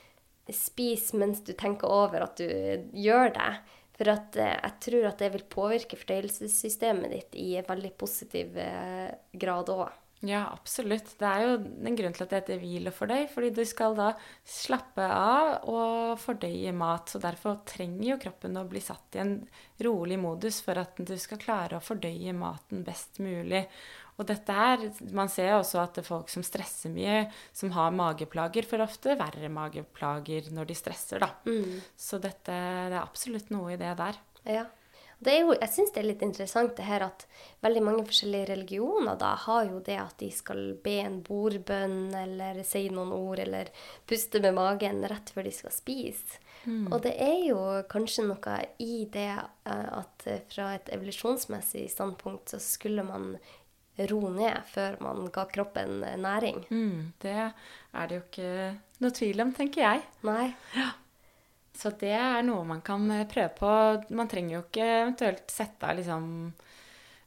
spise 0.51 1.15
mens 1.15 1.39
du 1.47 1.53
tenker 1.55 1.87
over 1.87 2.25
at 2.25 2.41
du 2.41 2.89
gjør 2.97 3.31
det. 3.37 3.51
For 3.95 4.09
at, 4.09 4.35
eh, 4.35 4.57
jeg 4.57 4.77
tror 4.81 5.07
at 5.11 5.19
det 5.21 5.31
vil 5.35 5.43
påvirke 5.51 5.99
fordøyelsessystemet 5.99 7.11
ditt 7.13 7.35
i 7.37 7.51
en 7.59 7.67
veldig 7.67 7.91
positiv 8.01 8.57
eh, 8.57 9.11
grad 9.37 9.69
òg. 9.69 9.91
Ja, 10.21 10.43
absolutt. 10.53 11.15
Det 11.17 11.25
er 11.25 11.43
jo 11.47 11.53
en 11.57 11.95
grunn 11.97 12.13
til 12.13 12.25
at 12.27 12.29
det 12.29 12.39
heter 12.43 12.59
hvil 12.61 12.89
og 12.91 12.93
fordøy, 12.93 13.23
fordi 13.31 13.49
du 13.57 13.63
skal 13.65 13.95
da 13.97 14.11
slappe 14.45 15.01
av 15.01 15.65
og 15.71 16.19
fordøye 16.21 16.73
mat. 16.77 17.09
Så 17.09 17.21
derfor 17.23 17.63
trenger 17.65 18.11
jo 18.11 18.19
kroppen 18.21 18.59
å 18.61 18.67
bli 18.69 18.83
satt 18.85 19.17
i 19.17 19.23
en 19.23 19.33
rolig 19.81 20.19
modus 20.21 20.59
for 20.61 20.77
at 20.77 20.99
du 21.01 21.15
skal 21.17 21.41
klare 21.41 21.79
å 21.79 21.81
fordøye 21.83 22.35
maten 22.37 22.83
best 22.85 23.17
mulig. 23.23 23.63
Og 24.21 24.27
dette 24.29 24.53
her, 24.53 24.83
Man 25.09 25.29
ser 25.33 25.49
jo 25.49 25.61
også 25.63 25.79
at 25.81 25.95
det 25.97 26.03
er 26.03 26.09
folk 26.11 26.29
som 26.29 26.43
stresser 26.45 26.93
mye, 26.93 27.23
som 27.57 27.71
har 27.73 27.89
mageplager, 27.95 28.67
får 28.69 28.83
ofte 28.85 29.15
verre 29.17 29.49
mageplager 29.49 30.51
når 30.53 30.69
de 30.69 30.77
stresser, 30.77 31.23
da. 31.23 31.31
Så 31.97 32.19
dette, 32.21 32.53
det 32.53 32.93
er 32.93 33.01
absolutt 33.01 33.49
noe 33.49 33.73
i 33.73 33.79
det 33.81 33.95
der. 33.97 34.21
Ja. 34.45 34.67
Det 35.21 35.33
er 35.35 35.43
jo, 35.43 35.53
jeg 35.53 35.69
syns 35.69 35.91
det 35.93 36.01
er 36.01 36.07
litt 36.07 36.23
interessant 36.25 36.73
det 36.77 36.87
her 36.87 37.05
at 37.05 37.27
veldig 37.61 37.83
mange 37.85 38.05
forskjellige 38.09 38.47
religioner 38.55 39.19
da 39.21 39.35
har 39.43 39.67
jo 39.69 39.81
det 39.85 39.99
at 40.01 40.15
de 40.17 40.31
skal 40.33 40.71
be 40.81 40.95
en 41.03 41.19
bordbønn 41.25 42.15
eller 42.17 42.63
si 42.65 42.87
noen 42.89 43.13
ord 43.13 43.43
eller 43.43 43.69
puste 44.09 44.41
med 44.41 44.57
magen 44.57 45.03
rett 45.05 45.29
før 45.29 45.45
de 45.45 45.53
skal 45.53 45.75
spise. 45.75 46.41
Og 46.93 46.99
det 47.01 47.15
er 47.21 47.39
jo 47.47 47.59
kanskje 47.89 48.27
noe 48.27 48.57
i 48.81 49.05
det 49.13 49.29
eh, 49.33 49.87
at 49.97 50.27
eh, 50.29 50.43
fra 50.49 50.75
et 50.75 50.91
evolusjonsmessig 50.93 51.87
standpunkt 51.89 52.53
så 52.53 52.61
skulle 52.61 53.05
man 53.05 53.35
ro 54.11 54.21
ned 54.29 54.61
før 54.69 54.99
man 55.01 55.29
ga 55.33 55.47
kroppen 55.49 56.03
eh, 56.05 56.17
næring. 56.21 56.63
Mm, 56.69 57.13
det 57.21 57.37
er 57.41 58.09
det 58.09 58.19
jo 58.19 58.25
ikke 58.27 58.51
noe 59.01 59.17
tvil 59.17 59.45
om, 59.45 59.53
tenker 59.57 59.87
jeg. 59.87 60.05
Nei. 60.27 60.51
Så 61.77 61.93
det 62.01 62.13
er 62.13 62.41
noe 62.45 62.65
man 62.67 62.81
kan 62.85 63.05
eh, 63.13 63.27
prøve 63.29 63.51
på. 63.57 63.73
Man 64.17 64.29
trenger 64.31 64.57
jo 64.57 64.63
ikke 64.65 64.87
eventuelt 65.01 65.53
sette 65.53 65.87
av 65.87 65.99
liksom 65.99 66.25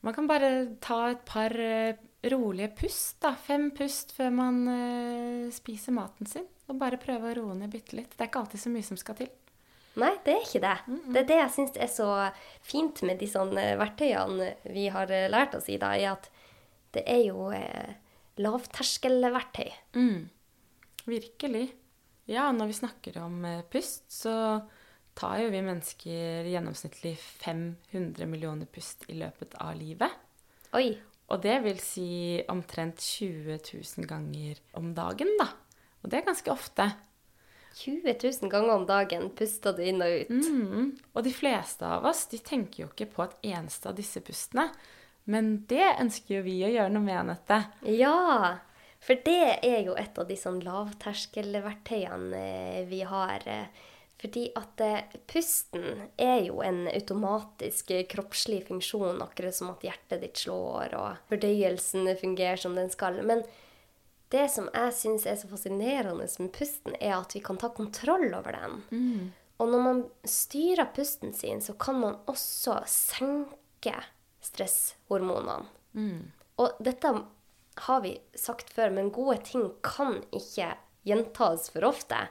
Man 0.05 0.13
kan 0.13 0.27
bare 0.29 0.51
ta 0.85 0.99
et 1.15 1.23
par 1.25 1.55
eh, 1.57 1.97
rolige 2.29 2.75
pust, 2.77 3.17
da. 3.25 3.33
Fem 3.41 3.71
pust 3.77 4.13
før 4.17 4.31
man 4.37 4.59
uh, 4.69 5.53
spiser 5.53 5.97
maten 5.97 6.29
sin. 6.29 6.45
Og 6.69 6.77
bare 6.81 7.01
prøve 7.01 7.31
å 7.31 7.35
roe 7.39 7.57
ned 7.57 7.73
bitte 7.73 7.97
litt. 7.97 8.13
Det 8.13 8.25
er 8.25 8.31
ikke 8.31 8.43
alltid 8.45 8.63
så 8.63 8.73
mye 8.73 8.85
som 8.85 9.01
skal 9.01 9.19
til. 9.19 9.33
Nei, 10.01 10.13
det 10.27 10.35
er 10.35 10.45
ikke 10.45 10.63
det. 10.65 10.77
Det 11.07 11.21
er 11.21 11.29
det 11.29 11.37
jeg 11.39 11.53
syns 11.55 11.77
er 11.81 11.91
så 11.93 12.09
fint 12.65 13.03
med 13.07 13.21
de 13.21 13.29
sånne 13.31 13.67
verktøyene 13.81 14.49
vi 14.75 14.89
har 14.93 15.13
lært 15.31 15.55
oss 15.57 15.69
i, 15.71 15.77
da, 15.81 15.93
er 15.97 16.17
at 16.17 16.29
det 16.95 17.05
er 17.11 17.23
jo 17.29 17.51
eh, 17.55 17.95
lavterskelverktøy. 18.43 19.71
Mm. 19.99 20.27
Virkelig. 21.07 21.69
Ja, 22.31 22.49
når 22.53 22.71
vi 22.71 22.77
snakker 22.81 23.19
om 23.25 23.45
eh, 23.45 23.65
pust, 23.71 24.07
så 24.13 24.35
tar 25.15 25.39
jo 25.43 25.51
vi 25.53 25.63
mennesker 25.63 26.49
gjennomsnittlig 26.51 27.15
500 27.21 28.27
millioner 28.27 28.67
pust 28.71 29.05
i 29.13 29.19
løpet 29.21 29.59
av 29.63 29.75
livet. 29.79 30.23
Oi. 30.75 30.95
Og 31.33 31.41
det 31.41 31.59
vil 31.65 31.79
si 31.81 32.09
omtrent 32.53 33.01
20 33.01 33.59
000 33.59 34.09
ganger 34.09 34.61
om 34.77 34.93
dagen, 34.97 35.31
da. 35.41 35.49
Og 36.03 36.11
det 36.11 36.21
er 36.21 36.27
ganske 36.27 36.53
ofte. 36.53 36.91
20 37.75 38.13
000 38.23 38.51
ganger 38.53 38.75
om 38.75 38.85
dagen 38.87 39.31
puster 39.35 39.75
du 39.75 39.83
inn 39.83 40.03
og 40.05 40.13
ut. 40.25 40.35
Mm. 40.35 40.91
Og 41.15 41.25
de 41.27 41.33
fleste 41.35 41.89
av 41.89 42.05
oss 42.07 42.27
de 42.31 42.39
tenker 42.45 42.85
jo 42.85 42.91
ikke 42.93 43.09
på 43.17 43.25
et 43.25 43.49
eneste 43.55 43.91
av 43.91 43.97
disse 43.99 44.23
pustene. 44.25 44.69
Men 45.31 45.57
det 45.71 45.97
ønsker 46.03 46.39
jo 46.39 46.45
vi 46.45 46.59
å 46.67 46.71
gjøre 46.71 46.93
noe 46.93 47.07
med, 47.07 47.17
Anette. 47.23 47.61
Ja, 47.89 48.59
For 49.05 49.21
det 49.27 49.59
er 49.67 49.83
jo 49.85 49.97
et 50.01 50.17
av 50.19 50.29
de 50.29 50.37
sånn 50.39 50.63
lavterskelverktøyene 50.65 52.39
eh, 52.41 52.87
vi 52.89 53.03
har. 53.05 53.45
eh, 53.45 53.67
Fordi 54.23 54.47
at 54.57 54.81
eh, 54.81 55.19
pusten 55.29 56.07
er 56.17 56.47
jo 56.47 56.63
en 56.65 56.87
automatisk 56.89 57.93
kroppslig 58.09 58.63
funksjon, 58.71 59.21
akkurat 59.21 59.55
som 59.55 59.75
at 59.75 59.85
hjertet 59.85 60.23
ditt 60.25 60.41
slår 60.41 60.95
og 60.97 61.21
fordøyelsen 61.29 62.09
fungerer 62.17 62.57
som 62.57 62.75
den 62.79 62.89
skal. 62.95 63.21
Men 63.27 63.45
det 64.33 64.47
som 64.51 64.71
jeg 64.73 64.97
syns 64.97 65.27
er 65.29 65.37
så 65.37 65.51
fascinerende 65.53 66.25
med 66.41 66.53
pusten, 66.57 66.97
er 66.97 67.19
at 67.19 67.37
vi 67.37 67.43
kan 67.45 67.61
ta 67.61 67.69
kontroll 67.77 68.31
over 68.33 68.57
den. 68.57 68.81
Og 69.61 69.69
når 69.71 69.83
man 69.85 70.01
styrer 70.27 70.89
pusten 70.97 71.37
sin, 71.37 71.61
så 71.63 71.77
kan 71.79 72.01
man 72.01 72.17
også 72.27 72.81
senke 72.91 73.93
stresshormonene. 74.43 75.69
Og 76.59 76.81
dette 76.83 77.13
har 77.77 78.03
vi 78.05 78.19
sagt 78.39 78.71
før, 78.73 78.93
men 78.95 79.13
gode 79.15 79.41
ting 79.47 79.69
kan 79.83 80.21
ikke 80.35 80.75
gjentas 81.05 81.71
for 81.75 81.87
ofte. 81.89 82.27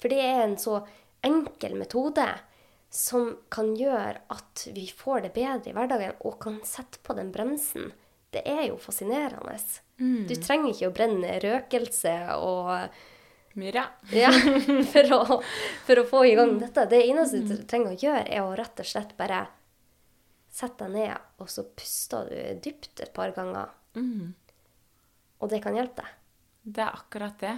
For 0.00 0.12
det 0.12 0.20
er 0.20 0.42
en 0.44 0.58
så 0.60 0.80
enkel 1.22 1.76
metode 1.78 2.26
som 2.92 3.36
kan 3.52 3.72
gjøre 3.78 4.24
at 4.34 4.66
vi 4.74 4.88
får 4.90 5.26
det 5.26 5.32
bedre 5.36 5.70
i 5.70 5.76
hverdagen 5.76 6.18
og 6.26 6.36
kan 6.42 6.58
sette 6.66 7.00
på 7.06 7.16
den 7.16 7.30
bremsen. 7.32 7.92
Det 8.32 8.42
er 8.48 8.66
jo 8.68 8.76
fascinerende. 8.80 9.56
Du 10.28 10.34
trenger 10.40 10.72
ikke 10.72 10.90
å 10.90 10.94
brenne 10.96 11.38
røkelse 11.40 12.14
og 12.36 12.74
Myra. 13.54 13.84
ja, 14.16 14.30
for, 14.92 15.10
å, 15.12 15.40
for 15.86 16.00
å 16.00 16.06
få 16.08 16.22
i 16.24 16.36
gang 16.38 16.54
dette. 16.60 16.86
Det 16.88 17.02
eneste 17.04 17.42
du 17.44 17.58
trenger 17.68 17.92
å 17.92 18.00
gjøre, 18.00 18.24
er 18.24 18.44
å 18.44 18.54
rett 18.56 18.80
og 18.80 18.88
slett 18.88 19.12
bare 19.18 19.42
sette 20.52 20.88
deg 20.88 20.94
ned, 20.96 21.26
og 21.40 21.50
så 21.52 21.64
puster 21.76 22.28
du 22.28 22.62
dypt 22.64 23.00
et 23.04 23.12
par 23.12 23.34
ganger. 23.36 23.72
Og 25.42 25.50
det 25.50 25.62
kan 25.64 25.76
hjelpe 25.76 26.04
deg. 26.04 26.18
Det 26.62 26.84
er 26.84 26.98
akkurat 26.98 27.38
det. 27.42 27.56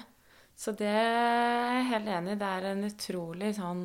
Så 0.57 0.73
det 0.79 0.89
er 0.89 1.75
jeg 1.77 1.91
helt 1.91 2.15
enig 2.15 2.37
i. 2.37 2.41
Det 2.41 2.53
er 2.57 2.71
en 2.71 2.87
utrolig 2.89 3.51
sånn 3.57 3.85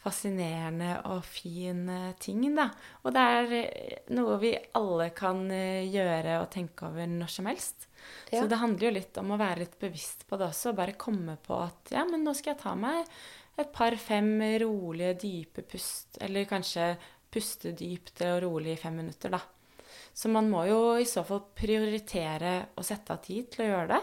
fascinerende 0.00 0.94
og 1.10 1.24
fin 1.28 1.82
eh, 1.92 2.12
ting, 2.20 2.46
da. 2.56 2.70
Og 3.04 3.12
det 3.12 3.24
er 3.34 3.50
eh, 3.58 3.98
noe 4.16 4.38
vi 4.40 4.54
alle 4.78 5.10
kan 5.16 5.42
eh, 5.52 5.84
gjøre 5.92 6.38
og 6.40 6.48
tenke 6.54 6.88
over 6.88 7.10
når 7.10 7.34
som 7.34 7.50
helst. 7.50 7.86
Ja. 8.30 8.40
Så 8.40 8.46
det 8.48 8.60
handler 8.62 8.88
jo 8.88 8.94
litt 8.96 9.20
om 9.20 9.34
å 9.34 9.40
være 9.40 9.66
litt 9.66 9.76
bevisst 9.80 10.24
på 10.28 10.40
det 10.40 10.48
også. 10.48 10.72
og 10.72 10.80
Bare 10.80 10.96
komme 11.00 11.36
på 11.44 11.60
at 11.60 11.92
ja, 11.92 12.06
men 12.08 12.24
nå 12.24 12.34
skal 12.36 12.54
jeg 12.54 12.62
ta 12.62 12.74
meg 12.78 13.04
et 13.60 13.72
par-fem 13.74 14.32
rolige, 14.62 15.18
dype 15.20 15.66
pust. 15.68 16.16
Eller 16.24 16.48
kanskje 16.48 16.94
puste 17.30 17.74
dypt 17.76 18.24
og 18.24 18.40
rolig 18.46 18.78
i 18.78 18.80
fem 18.80 18.96
minutter, 19.02 19.36
da. 19.36 19.42
Så 20.14 20.28
man 20.32 20.50
må 20.50 20.64
jo 20.68 20.80
i 21.00 21.06
så 21.08 21.22
fall 21.26 21.42
prioritere 21.56 22.54
å 22.76 22.84
sette 22.84 23.14
av 23.14 23.22
tid 23.24 23.48
til 23.52 23.64
å 23.64 23.70
gjøre 23.70 23.88
det. 23.94 24.00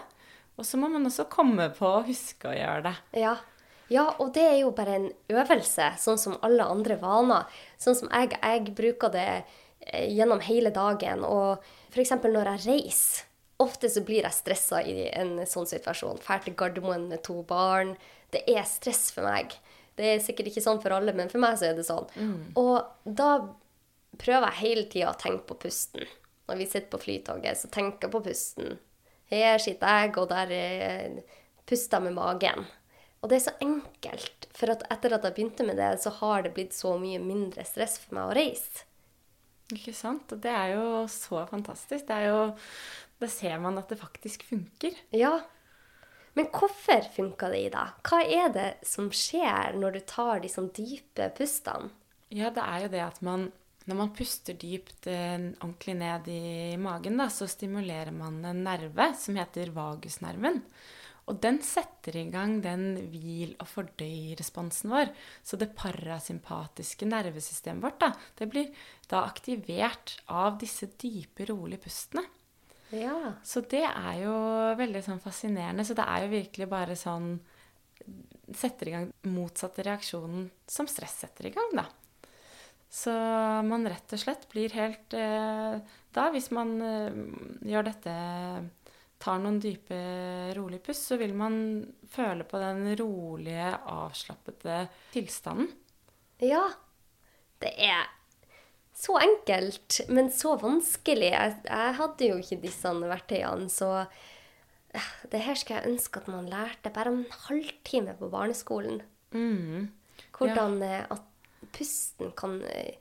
Og 0.58 0.65
så 0.65 0.80
må 0.82 0.89
man 0.89 1.06
også 1.06 1.28
komme 1.30 1.70
på 1.78 1.86
å 2.00 2.04
huske 2.08 2.50
å 2.50 2.56
gjøre 2.56 2.88
det. 2.88 2.96
Ja. 3.22 3.36
ja, 3.93 4.08
og 4.17 4.34
det 4.34 4.46
er 4.48 4.58
jo 4.63 4.74
bare 4.76 4.98
en 4.98 5.08
øvelse, 5.30 5.91
sånn 6.02 6.17
som 6.22 6.38
alle 6.46 6.65
andre 6.65 6.98
vaner. 7.02 7.62
Sånn 7.78 7.98
som 8.00 8.10
jeg, 8.10 8.34
jeg 8.41 8.74
bruker 8.78 9.13
det 9.13 9.28
eh, 9.36 10.08
gjennom 10.17 10.41
hele 10.48 10.74
dagen. 10.74 11.22
Og 11.28 11.62
f.eks. 11.91 12.15
når 12.24 12.54
jeg 12.56 12.65
reiser. 12.65 13.24
Ofte 13.62 13.89
så 13.89 14.04
blir 14.06 14.22
jeg 14.22 14.38
stressa 14.38 14.84
i 14.86 15.08
en 15.17 15.39
sånn 15.50 15.65
situasjon. 15.70 16.20
Drar 16.22 16.43
til 16.46 16.54
Gardermoen 16.58 17.08
med 17.10 17.24
to 17.26 17.39
barn. 17.50 17.96
Det 18.34 18.43
er 18.54 18.65
stress 18.70 19.08
for 19.13 19.26
meg. 19.26 19.56
Det 19.98 20.12
er 20.12 20.20
sikkert 20.22 20.52
ikke 20.52 20.62
sånn 20.62 20.82
for 20.82 20.93
alle, 20.93 21.13
men 21.17 21.30
for 21.32 21.41
meg 21.41 21.58
så 21.58 21.72
er 21.72 21.78
det 21.78 21.88
sånn. 21.88 22.06
Og 22.62 22.86
da 23.17 23.32
prøver 24.15 24.48
jeg 24.50 24.62
hele 24.62 24.88
tida 24.91 25.12
å 25.12 25.20
tenke 25.20 25.46
på 25.50 25.60
pusten. 25.67 26.08
Når 26.48 26.62
vi 26.62 26.67
sitter 26.70 26.91
på 26.93 27.02
flytoget, 27.04 27.60
så 27.60 27.70
tenker 27.72 28.08
jeg 28.08 28.13
på 28.13 28.24
pusten. 28.24 28.78
Her 29.28 29.60
sitter 29.60 30.02
jeg, 30.02 30.13
og 30.22 30.30
der 30.32 30.54
eh, 30.56 31.39
puster 31.67 32.00
jeg 32.00 32.08
med 32.08 32.15
magen. 32.15 32.67
Og 33.20 33.32
det 33.32 33.39
er 33.39 33.46
så 33.48 33.56
enkelt, 33.63 34.48
for 34.56 34.72
at 34.72 34.86
etter 34.93 35.17
at 35.17 35.26
jeg 35.26 35.36
begynte 35.36 35.65
med 35.67 35.80
det, 35.82 35.89
så 36.04 36.13
har 36.22 36.46
det 36.46 36.54
blitt 36.56 36.76
så 36.78 36.93
mye 37.02 37.20
mindre 37.20 37.65
stress 37.67 37.98
for 38.00 38.15
meg 38.15 38.30
å 38.30 38.38
reise. 38.38 38.86
Ikke 39.76 39.91
sant? 39.96 40.32
Og 40.32 40.39
det 40.43 40.54
er 40.54 40.78
jo 40.78 41.04
så 41.12 41.43
fantastisk. 41.50 42.08
Det 42.08 42.15
er 42.15 42.30
jo 42.32 42.41
Da 43.17 43.26
ser 43.26 43.58
man 43.58 43.80
at 43.80 43.89
det 43.89 43.98
faktisk 43.98 44.43
funker. 44.46 44.93
Ja. 45.10 45.39
Men 46.38 46.52
hvorfor 46.54 47.02
funka 47.15 47.48
det 47.50 47.62
i 47.65 47.72
deg? 47.74 47.96
Hva 48.06 48.20
er 48.22 48.52
det 48.54 48.67
som 48.86 49.08
skjer 49.10 49.74
når 49.74 49.98
du 49.98 50.02
tar 50.06 50.43
de 50.43 50.52
sånn 50.54 50.70
dype 50.70 51.32
pustene? 51.34 51.89
Ja, 52.30 52.52
det 52.54 52.62
er 52.62 52.84
jo 52.84 52.91
det 52.93 53.02
at 53.02 53.17
man 53.26 53.48
Når 53.88 53.95
man 53.95 54.13
puster 54.15 54.58
dypt 54.60 55.08
eh, 55.08 55.38
ordentlig 55.63 55.95
ned 55.95 56.28
i 56.32 56.78
magen, 56.82 57.19
da, 57.21 57.30
så 57.32 57.47
stimulerer 57.47 58.12
man 58.15 58.41
en 58.45 58.63
nerve 58.65 59.13
som 59.19 59.38
heter 59.39 59.71
vagusnerven. 59.76 60.60
Og 61.28 61.39
den 61.43 61.60
setter 61.63 62.15
i 62.21 62.26
gang 62.32 62.58
den 62.63 62.86
hvil- 63.12 63.58
og 63.60 63.67
fordøy-responsen 63.67 64.91
vår. 64.93 65.12
Så 65.43 65.60
det 65.60 65.73
parasympatiske 65.76 67.08
nervesystemet 67.08 67.84
vårt 67.84 68.00
da, 68.04 68.12
det 68.39 68.47
blir 68.52 68.71
da 69.12 69.26
aktivert 69.28 70.17
av 70.32 70.56
disse 70.62 70.88
dype, 71.00 71.50
rolige 71.50 71.84
pustene. 71.88 72.23
Ja. 72.95 73.34
Så 73.43 73.65
det 73.67 73.84
er 73.84 74.21
jo 74.21 74.34
veldig 74.80 75.04
sånn 75.04 75.23
fascinerende. 75.23 75.84
Så 75.84 75.95
det 75.97 76.08
er 76.08 76.23
jo 76.23 76.34
virkelig 76.38 76.69
bare 76.71 77.00
sånn 77.00 77.38
Setter 78.56 78.88
i 78.88 78.91
gang 78.93 79.08
motsatte 79.28 79.84
reaksjonen 79.84 80.45
som 80.71 80.88
stress 80.88 81.17
setter 81.26 81.50
i 81.50 81.52
gang, 81.52 81.73
da. 81.76 81.84
Så 82.89 83.12
man 83.67 83.88
rett 83.89 84.13
og 84.15 84.21
slett 84.21 84.47
blir 84.52 84.71
helt 84.78 85.12
eh, 85.17 85.80
Da, 86.15 86.30
hvis 86.32 86.47
man 86.56 86.78
eh, 86.80 87.17
gjør 87.67 87.89
dette 87.89 88.13
Tar 89.17 89.39
noen 89.41 89.58
dype, 89.58 89.97
rolige 90.54 90.84
pust, 90.86 91.08
så 91.10 91.15
vil 91.17 91.32
man 91.34 91.56
føle 92.13 92.45
på 92.45 92.60
den 92.62 92.91
rolige, 93.00 93.71
avslappede 93.89 94.76
tilstanden. 95.10 95.71
Ja. 96.38 96.62
Det 97.58 97.71
er 97.82 98.06
så 98.93 99.17
enkelt, 99.21 100.04
men 100.13 100.30
så 100.34 100.56
vanskelig. 100.62 101.32
Jeg, 101.34 101.56
jeg 101.65 101.95
hadde 101.97 102.30
jo 102.30 102.38
ikke 102.41 102.60
disse 102.62 102.93
verktøyene, 103.02 103.69
så 103.73 103.91
eh, 104.06 105.10
det 105.34 105.41
her 105.45 105.58
skulle 105.58 105.82
jeg 105.82 105.95
ønske 105.95 106.21
at 106.21 106.30
man 106.34 106.50
lærte 106.54 106.93
bare 106.93 107.15
om 107.15 107.23
en 107.23 107.39
halvtime 107.47 108.13
på 108.21 108.30
barneskolen. 108.34 109.02
Mm. 109.34 109.89
Hvordan 110.38 110.78
ja. 110.86 111.02
at 111.13 111.27
pusten 111.78 112.34
kan 112.38 112.60
eh, 112.66 112.98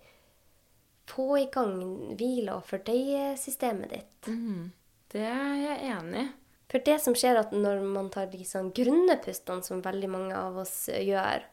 få 1.10 1.38
i 1.40 1.46
gang 1.52 1.78
hvile- 2.18 2.58
og 2.58 2.66
fordøyesystemet 2.68 3.94
ditt. 3.94 4.28
Mm. 4.28 4.72
Det 5.12 5.24
er 5.24 5.56
jeg 5.62 5.94
enig 5.96 6.26
i. 6.26 6.32
For 6.66 6.82
det 6.82 6.96
som 6.98 7.14
skjer 7.14 7.38
at 7.38 7.52
når 7.54 7.84
man 7.86 8.08
tar 8.10 8.26
de 8.32 8.42
sånn 8.44 8.72
grunne 8.74 9.14
pustene, 9.22 9.62
som 9.62 9.84
veldig 9.84 10.08
mange 10.10 10.38
av 10.38 10.58
oss 10.64 10.88
eh, 10.90 11.04
gjør, 11.06 11.44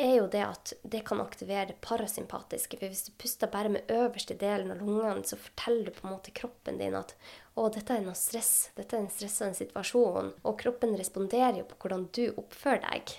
er 0.00 0.14
jo 0.16 0.28
det 0.30 0.42
at 0.46 0.72
det 0.88 1.02
kan 1.04 1.20
aktivere 1.20 1.66
det 1.72 1.80
parasympatiske. 1.84 2.78
For 2.80 2.88
hvis 2.88 3.08
du 3.08 3.12
puster 3.20 3.50
bare 3.52 3.72
med 3.74 3.90
øverste 3.92 4.36
delen 4.40 4.70
av 4.72 4.80
lungene, 4.80 5.26
så 5.28 5.36
forteller 5.36 5.90
du 5.90 5.96
på 5.98 6.06
en 6.06 6.14
måte 6.14 6.32
kroppen 6.36 6.78
din 6.80 6.96
at 6.96 7.12
å, 7.54 7.66
dette 7.68 7.98
er 7.98 8.06
noe 8.06 8.16
stress, 8.16 8.70
dette 8.78 8.96
er 8.96 9.04
en 9.04 9.12
stressende 9.12 9.58
situasjon. 9.58 10.32
Og 10.46 10.56
kroppen 10.62 10.96
responderer 10.96 11.60
jo 11.60 11.68
på 11.68 11.82
hvordan 11.82 12.08
du 12.14 12.24
oppfører 12.30 12.86
deg. 12.86 13.14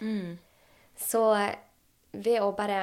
Så 0.97 1.23
eh, 1.37 1.53
ved 2.13 2.41
å 2.41 2.53
bare 2.57 2.81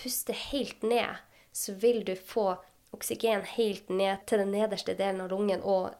puste 0.00 0.34
helt 0.50 0.82
ned, 0.82 1.20
så 1.52 1.74
vil 1.78 2.02
du 2.06 2.14
få 2.16 2.54
oksygen 2.94 3.44
helt 3.56 3.88
ned 3.90 4.26
til 4.28 4.42
den 4.42 4.52
nederste 4.54 4.94
delen 4.98 5.24
av 5.24 5.32
lungen 5.32 5.62
og 5.62 5.94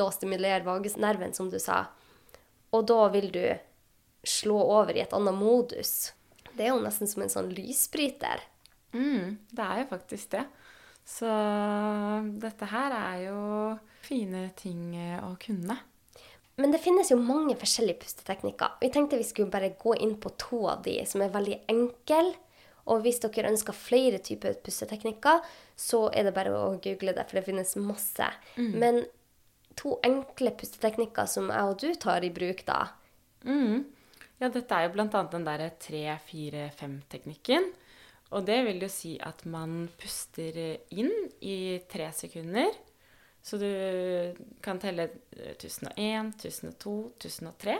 da 0.00 0.08
stimulere 0.14 0.64
vagusnerven, 0.64 1.34
som 1.36 1.50
du 1.52 1.58
sa. 1.60 1.84
Og 2.72 2.86
da 2.88 3.08
vil 3.12 3.28
du 3.34 3.44
slå 4.24 4.56
over 4.62 4.96
i 4.96 5.02
et 5.02 5.12
annet 5.16 5.36
modus. 5.36 6.12
Det 6.52 6.66
er 6.66 6.72
jo 6.72 6.80
nesten 6.84 7.08
som 7.10 7.24
en 7.24 7.32
sånn 7.32 7.52
lysbryter. 7.52 8.42
Mm, 8.92 9.38
det 9.50 9.66
er 9.66 9.82
jo 9.82 9.90
faktisk 9.92 10.32
det. 10.36 10.46
Så 11.06 11.30
dette 12.40 12.68
her 12.70 12.94
er 12.94 13.22
jo 13.26 13.38
fine 14.04 14.48
ting 14.58 14.92
eh, 14.96 15.18
å 15.24 15.34
kunne. 15.40 15.76
Men 16.60 16.74
det 16.74 16.82
finnes 16.84 17.08
jo 17.10 17.16
mange 17.16 17.56
forskjellige 17.58 18.02
pusteteknikker. 18.02 18.76
Vi 18.82 18.90
tenkte 18.92 19.18
vi 19.18 19.26
skulle 19.26 19.52
bare 19.52 19.72
gå 19.80 19.94
inn 19.96 20.16
på 20.20 20.32
to 20.40 20.66
av 20.68 20.84
de 20.84 20.98
som 21.08 21.24
er 21.24 21.32
veldig 21.32 21.62
enkle. 21.72 22.34
Og 22.88 23.02
hvis 23.04 23.20
dere 23.22 23.50
ønsker 23.52 23.76
flere 23.76 24.18
typer 24.24 24.56
pusteteknikker, 24.64 25.44
så 25.76 26.06
er 26.14 26.28
det 26.28 26.34
bare 26.36 26.54
å 26.56 26.76
google 26.82 27.14
det, 27.16 27.26
for 27.28 27.38
det 27.38 27.46
finnes 27.46 27.76
masse. 27.76 28.28
Men 28.56 29.04
to 29.78 29.98
enkle 30.06 30.52
pusteteknikker 30.58 31.28
som 31.30 31.50
jeg 31.52 31.70
og 31.70 31.78
du 31.80 31.94
tar 32.00 32.24
i 32.26 32.32
bruk, 32.34 32.64
da. 32.66 32.80
Mm. 33.44 33.84
Ja, 34.40 34.48
dette 34.48 34.72
er 34.72 34.88
jo 34.88 34.96
annet 34.96 35.34
den 35.34 35.46
derre 35.46 35.70
3-4-5-teknikken. 35.84 37.70
Og 38.30 38.46
det 38.46 38.60
vil 38.66 38.84
jo 38.84 38.88
si 38.92 39.16
at 39.20 39.42
man 39.50 39.88
puster 39.98 40.56
inn 40.94 41.12
i 41.42 41.80
tre 41.90 42.10
sekunder. 42.14 42.70
Så 43.42 43.58
du 43.58 43.70
kan 44.62 44.78
telle 44.80 45.08
1001, 45.56 46.34
1002, 46.38 46.94
1003 47.18 47.76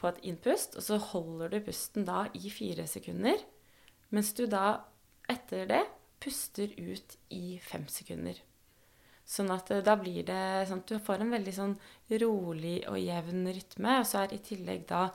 på 0.00 0.08
et 0.10 0.20
innpust. 0.26 0.76
Og 0.76 0.84
så 0.84 0.98
holder 1.12 1.54
du 1.54 1.60
pusten 1.68 2.08
da 2.08 2.24
i 2.34 2.50
fire 2.52 2.86
sekunder. 2.90 3.38
Mens 4.10 4.32
du 4.36 4.46
da 4.50 4.80
etter 5.30 5.66
det 5.70 5.82
puster 6.20 6.72
ut 6.76 7.16
i 7.32 7.58
fem 7.64 7.86
sekunder. 7.88 8.36
Sånn 9.30 9.50
at 9.54 9.70
eh, 9.70 9.82
da 9.86 9.96
blir 9.98 10.24
det 10.26 10.66
sånn 10.68 10.82
at 10.82 10.90
du 10.90 10.98
får 11.02 11.22
en 11.22 11.34
veldig 11.36 11.54
sånn 11.54 11.74
rolig 12.22 12.80
og 12.90 12.98
jevn 12.98 13.44
rytme. 13.46 14.00
Og 14.02 14.08
så 14.08 14.24
er 14.24 14.34
i 14.34 14.42
tillegg 14.44 14.86
da 14.90 15.06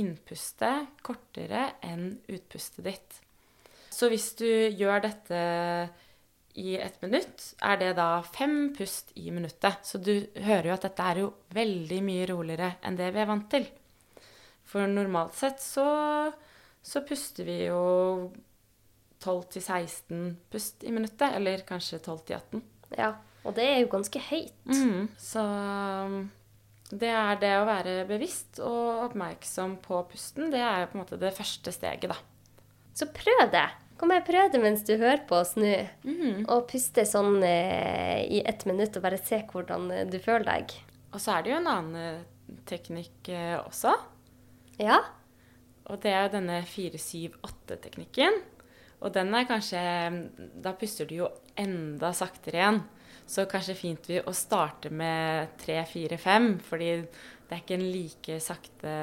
innpustet 0.00 1.02
kortere 1.04 1.66
enn 1.84 2.14
utpustet 2.30 2.86
ditt. 2.86 3.18
Så 3.90 4.08
hvis 4.08 4.30
du 4.38 4.46
gjør 4.48 5.02
dette 5.04 5.40
i 6.60 6.74
et 6.80 6.96
minutt, 7.02 7.42
er 7.62 7.78
det 7.78 7.90
da 7.98 8.22
fem 8.26 8.72
pust 8.74 9.12
i 9.18 9.30
minuttet. 9.34 9.84
Så 9.86 10.00
du 10.02 10.14
hører 10.40 10.70
jo 10.70 10.76
at 10.76 10.86
dette 10.86 11.10
er 11.12 11.22
jo 11.24 11.32
veldig 11.54 12.00
mye 12.06 12.28
roligere 12.30 12.72
enn 12.86 12.98
det 12.98 13.10
vi 13.14 13.22
er 13.22 13.28
vant 13.30 13.50
til. 13.52 13.66
For 14.70 14.86
normalt 14.86 15.34
sett 15.36 15.60
så, 15.62 15.86
så 16.82 17.02
puster 17.06 17.46
vi 17.46 17.56
jo 17.66 18.30
12-16 19.20 20.36
pust 20.50 20.84
i 20.84 20.92
minuttet, 20.94 21.34
eller 21.36 21.64
kanskje 21.68 22.00
12-18. 22.00 22.62
Ja, 22.96 23.14
og 23.44 23.56
det 23.56 23.66
er 23.68 23.80
jo 23.82 23.90
ganske 23.92 24.22
høyt. 24.30 24.56
Mm, 24.68 25.08
så 25.20 25.44
det 26.90 27.10
er 27.12 27.38
det 27.40 27.52
å 27.60 27.68
være 27.68 28.00
bevisst 28.08 28.58
og 28.64 29.04
oppmerksom 29.06 29.76
på 29.84 30.00
pusten. 30.10 30.50
Det 30.52 30.62
er 30.64 30.88
på 30.90 30.98
en 30.98 31.04
måte 31.04 31.20
det 31.20 31.34
første 31.36 31.72
steget, 31.74 32.10
da. 32.10 32.18
Så 32.96 33.08
prøv 33.14 33.46
det. 33.52 33.68
Kom 34.00 34.12
her, 34.14 34.24
prøv 34.24 34.48
det 34.52 34.62
mens 34.62 34.82
du 34.88 34.94
hører 34.96 35.22
på 35.28 35.36
oss 35.42 35.54
nå. 35.60 35.74
Mm. 36.08 36.46
Og 36.48 36.64
puste 36.70 37.04
sånn 37.08 37.42
eh, 37.44 38.24
i 38.24 38.40
ett 38.48 38.64
minutt 38.68 38.96
og 38.96 39.04
bare 39.04 39.20
se 39.20 39.42
hvordan 39.50 39.90
eh, 39.92 40.06
du 40.08 40.16
føler 40.22 40.46
deg. 40.48 40.74
Og 41.12 41.20
så 41.20 41.36
er 41.36 41.44
det 41.44 41.52
jo 41.52 41.58
en 41.60 41.70
annen 41.70 42.00
eh, 42.00 42.58
teknikk 42.68 43.28
eh, 43.28 43.58
også. 43.60 43.92
Ja? 44.80 45.02
Og 45.90 45.98
det 46.02 46.14
er 46.14 46.30
denne 46.32 46.60
4-7-8-teknikken. 46.70 48.40
Og 49.00 49.12
den 49.14 49.32
er 49.34 49.48
kanskje 49.48 49.80
Da 50.62 50.74
puster 50.78 51.08
du 51.08 51.16
jo 51.22 51.28
enda 51.58 52.12
saktere 52.16 52.60
igjen. 52.60 52.80
Så 53.30 53.46
kanskje 53.50 53.78
fint 53.78 54.08
vi 54.10 54.18
å 54.18 54.32
starte 54.34 54.90
med 54.90 55.52
3-4-5, 55.62 56.48
fordi 56.66 56.88
det 56.98 57.54
er 57.54 57.60
ikke 57.62 57.76
en 57.76 57.86
like 57.92 58.38
sakte 58.42 58.94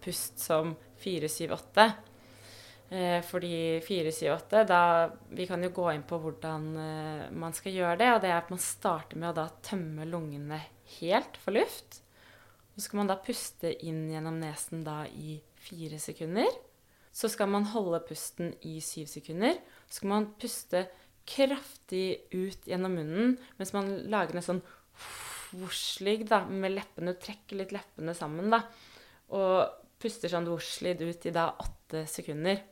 pust 0.00 0.40
som 0.40 0.72
4-7-8. 1.02 1.84
Eh, 2.92 3.18
fordi 3.24 3.80
4-7-8, 3.84 4.64
da 4.68 4.80
Vi 5.28 5.46
kan 5.48 5.62
jo 5.64 5.72
gå 5.72 5.86
inn 5.92 6.04
på 6.04 6.18
hvordan 6.20 6.66
eh, 6.76 7.28
man 7.32 7.52
skal 7.56 7.76
gjøre 7.76 7.98
det. 8.00 8.10
Og 8.14 8.20
det 8.24 8.32
er 8.32 8.40
at 8.40 8.50
man 8.52 8.60
starter 8.60 9.20
med 9.20 9.30
å 9.32 9.38
da 9.42 9.46
tømme 9.64 10.08
lungene 10.08 10.60
helt 10.98 11.36
for 11.40 11.56
luft. 11.56 12.02
Og 12.72 12.80
så 12.80 12.86
skal 12.86 13.02
man 13.02 13.12
da 13.12 13.20
puste 13.20 13.72
inn 13.84 14.06
gjennom 14.12 14.40
nesen 14.40 14.84
da 14.84 15.02
i 15.08 15.38
fire 15.62 16.00
sekunder. 16.02 16.50
Så 17.12 17.28
skal 17.28 17.50
man 17.52 17.68
holde 17.72 18.00
pusten 18.08 18.54
i 18.66 18.78
syv 18.84 19.10
sekunder. 19.10 19.58
Så 19.88 20.00
skal 20.00 20.12
man 20.14 20.30
puste 20.40 20.86
kraftig 21.28 22.24
ut 22.32 22.66
gjennom 22.66 22.96
munnen 22.98 23.36
mens 23.58 23.70
man 23.76 23.92
lager 24.10 24.40
en 24.40 24.46
sånn 24.46 24.62
vosjlyd 25.52 26.26
da, 26.30 26.42
med 26.48 26.74
leppene. 26.74 27.14
Trekker 27.20 27.60
litt 27.60 27.74
leppene 27.74 28.14
sammen, 28.16 28.48
da. 28.52 28.62
Og 29.36 29.58
puster 30.02 30.32
sånn 30.32 30.48
vosjlyd 30.48 31.02
ut 31.04 31.26
i 31.28 31.34
da 31.34 31.50
åtte 31.62 32.06
sekunder. 32.10 32.62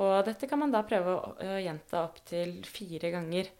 Og 0.00 0.20
dette 0.24 0.46
kan 0.48 0.62
man 0.62 0.72
da 0.72 0.84
prøve 0.86 1.16
å 1.18 1.56
gjenta 1.60 2.04
opptil 2.06 2.60
fire 2.68 3.10
ganger. 3.12 3.50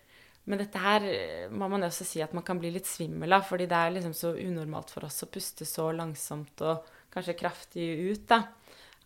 Men 0.48 0.62
dette 0.62 0.80
her 0.80 1.04
eh, 1.06 1.50
må 1.52 1.68
man 1.70 1.84
også 1.86 2.06
si 2.06 2.22
at 2.24 2.32
man 2.34 2.44
kan 2.46 2.58
bli 2.58 2.70
litt 2.74 2.88
svimmel 2.88 3.36
av, 3.36 3.44
fordi 3.46 3.68
det 3.70 3.76
er 3.76 3.92
liksom 3.96 4.14
så 4.16 4.32
unormalt 4.38 4.90
for 4.94 5.06
oss 5.06 5.20
å 5.26 5.28
puste 5.30 5.66
så 5.68 5.90
langsomt 5.94 6.62
og 6.64 6.88
kanskje 7.12 7.36
kraftig 7.38 7.86
ut, 8.08 8.24
da. 8.30 8.40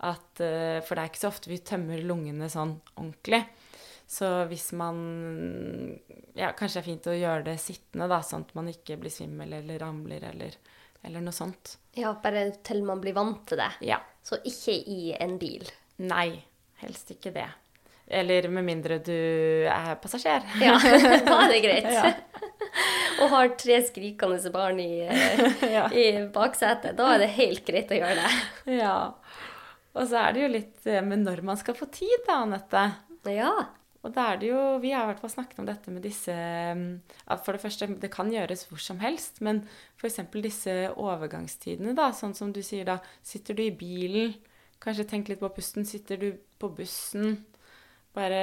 At, 0.01 0.41
eh, 0.43 0.81
for 0.85 0.95
det 0.99 1.05
er 1.05 1.11
ikke 1.13 1.23
så 1.23 1.31
ofte 1.31 1.49
vi 1.53 1.59
tømmer 1.65 2.01
lungene 2.03 2.49
sånn 2.51 2.75
ordentlig. 2.97 3.45
Så 4.11 4.27
hvis 4.51 4.73
man 4.77 4.99
Ja, 6.37 6.51
kanskje 6.53 6.81
det 6.81 6.83
er 6.83 6.89
fint 6.91 7.07
å 7.09 7.15
gjøre 7.17 7.45
det 7.47 7.55
sittende, 7.63 8.09
da, 8.11 8.19
sånn 8.27 8.43
at 8.45 8.55
man 8.59 8.69
ikke 8.69 8.99
blir 9.01 9.11
svimmel 9.15 9.53
eller 9.61 9.79
ramler 9.81 10.27
eller, 10.33 10.57
eller 11.07 11.23
noe 11.25 11.33
sånt. 11.33 11.77
Ja, 11.97 12.13
bare 12.21 12.49
til 12.67 12.83
man 12.85 13.01
blir 13.01 13.15
vant 13.17 13.47
til 13.49 13.61
det. 13.63 13.71
Ja. 13.87 14.01
Så 14.25 14.41
ikke 14.45 14.75
i 14.75 15.15
en 15.15 15.39
bil. 15.39 15.65
Nei, 16.03 16.43
helst 16.83 17.15
ikke 17.15 17.33
det. 17.33 17.47
Eller 18.11 18.49
med 18.53 18.67
mindre 18.67 18.99
du 19.01 19.15
er 19.71 19.95
passasjer. 20.03 20.43
Ja, 20.61 20.75
da 21.31 21.39
er 21.47 21.55
det 21.55 21.63
greit. 21.65 21.87
Ja. 21.95 22.11
Og 23.23 23.31
har 23.31 23.53
tre 23.57 23.79
skrikende 23.87 24.51
barn 24.53 24.81
i, 24.83 25.07
Ja. 25.77 25.87
i 25.89 26.27
baksetet. 26.35 26.97
Da 26.99 27.15
er 27.15 27.23
det 27.25 27.31
helt 27.39 27.65
greit 27.65 27.95
å 27.95 28.01
gjøre 28.03 28.19
det. 28.21 28.33
ja. 28.83 28.97
Og 29.95 30.11
så 30.11 30.21
er 30.21 30.35
det 30.35 30.43
jo 30.43 30.53
litt 30.53 30.87
eh, 30.91 31.05
med 31.07 31.25
når 31.25 31.43
man 31.47 31.59
skal 31.61 31.77
få 31.79 31.89
tid, 31.95 32.15
da, 32.27 32.43
Anette. 32.43 32.85
Ja. 33.31 33.55
Og 34.05 34.13
da 34.13 34.27
er 34.35 34.41
det 34.41 34.51
jo 34.51 34.63
Vi 34.83 34.91
har 34.93 35.07
i 35.07 35.09
hvert 35.09 35.23
fall 35.23 35.33
snakket 35.33 35.61
om 35.63 35.69
dette 35.69 35.89
med 35.89 36.05
disse 36.05 36.35
mm, 36.77 36.83
At 37.33 37.41
for 37.47 37.57
det 37.57 37.63
første, 37.63 37.87
det 37.89 38.11
kan 38.13 38.29
gjøres 38.29 38.67
hvor 38.69 38.83
som 38.83 39.01
helst, 39.01 39.41
men 39.41 39.63
f.eks. 39.97 40.21
disse 40.45 40.75
overgangstidene, 40.93 41.97
da. 41.97 42.11
Sånn 42.13 42.37
som 42.37 42.53
du 42.53 42.61
sier 42.65 42.85
da. 42.89 42.99
Sitter 43.25 43.57
du 43.57 43.65
i 43.65 43.73
bilen, 43.75 44.37
kanskje 44.85 45.09
tenk 45.09 45.33
litt 45.33 45.41
på 45.41 45.53
pusten. 45.57 45.89
Sitter 45.89 46.21
du 46.21 46.31
på 46.61 46.71
bussen. 46.77 47.39
Bare 48.15 48.41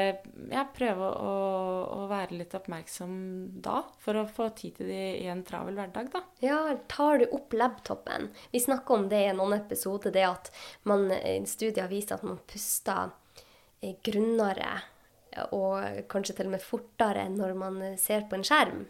ja, 0.51 0.65
prøve 0.75 1.09
å, 1.15 1.35
å 1.95 2.07
være 2.11 2.41
litt 2.41 2.55
oppmerksom 2.57 3.13
da, 3.63 3.77
for 4.03 4.19
å 4.19 4.27
få 4.27 4.49
tid 4.57 4.81
til 4.81 4.91
det 4.91 5.05
i 5.21 5.29
en 5.31 5.45
travel 5.47 5.77
hverdag, 5.79 6.09
da. 6.11 6.23
Ja, 6.43 6.59
tar 6.91 7.21
du 7.21 7.29
opp 7.31 7.55
laptopen 7.55 8.29
Vi 8.51 8.59
snakker 8.59 8.97
om 8.97 9.07
det 9.11 9.21
i 9.23 9.29
en 9.31 9.39
annen 9.39 9.61
episode, 9.61 10.11
det 10.11 10.27
at 10.27 10.51
man, 10.89 11.07
eh, 11.15 11.39
studier 11.47 11.87
viser 11.91 12.17
at 12.17 12.27
man 12.27 12.41
puster 12.51 13.13
eh, 13.79 13.95
grunnere 14.03 14.81
og 15.55 16.01
kanskje 16.11 16.35
til 16.35 16.49
og 16.49 16.55
med 16.57 16.63
fortere 16.63 17.23
når 17.31 17.53
man 17.55 17.77
eh, 17.85 17.97
ser 17.99 18.25
på 18.27 18.35
en 18.37 18.43
skjerm. 18.43 18.81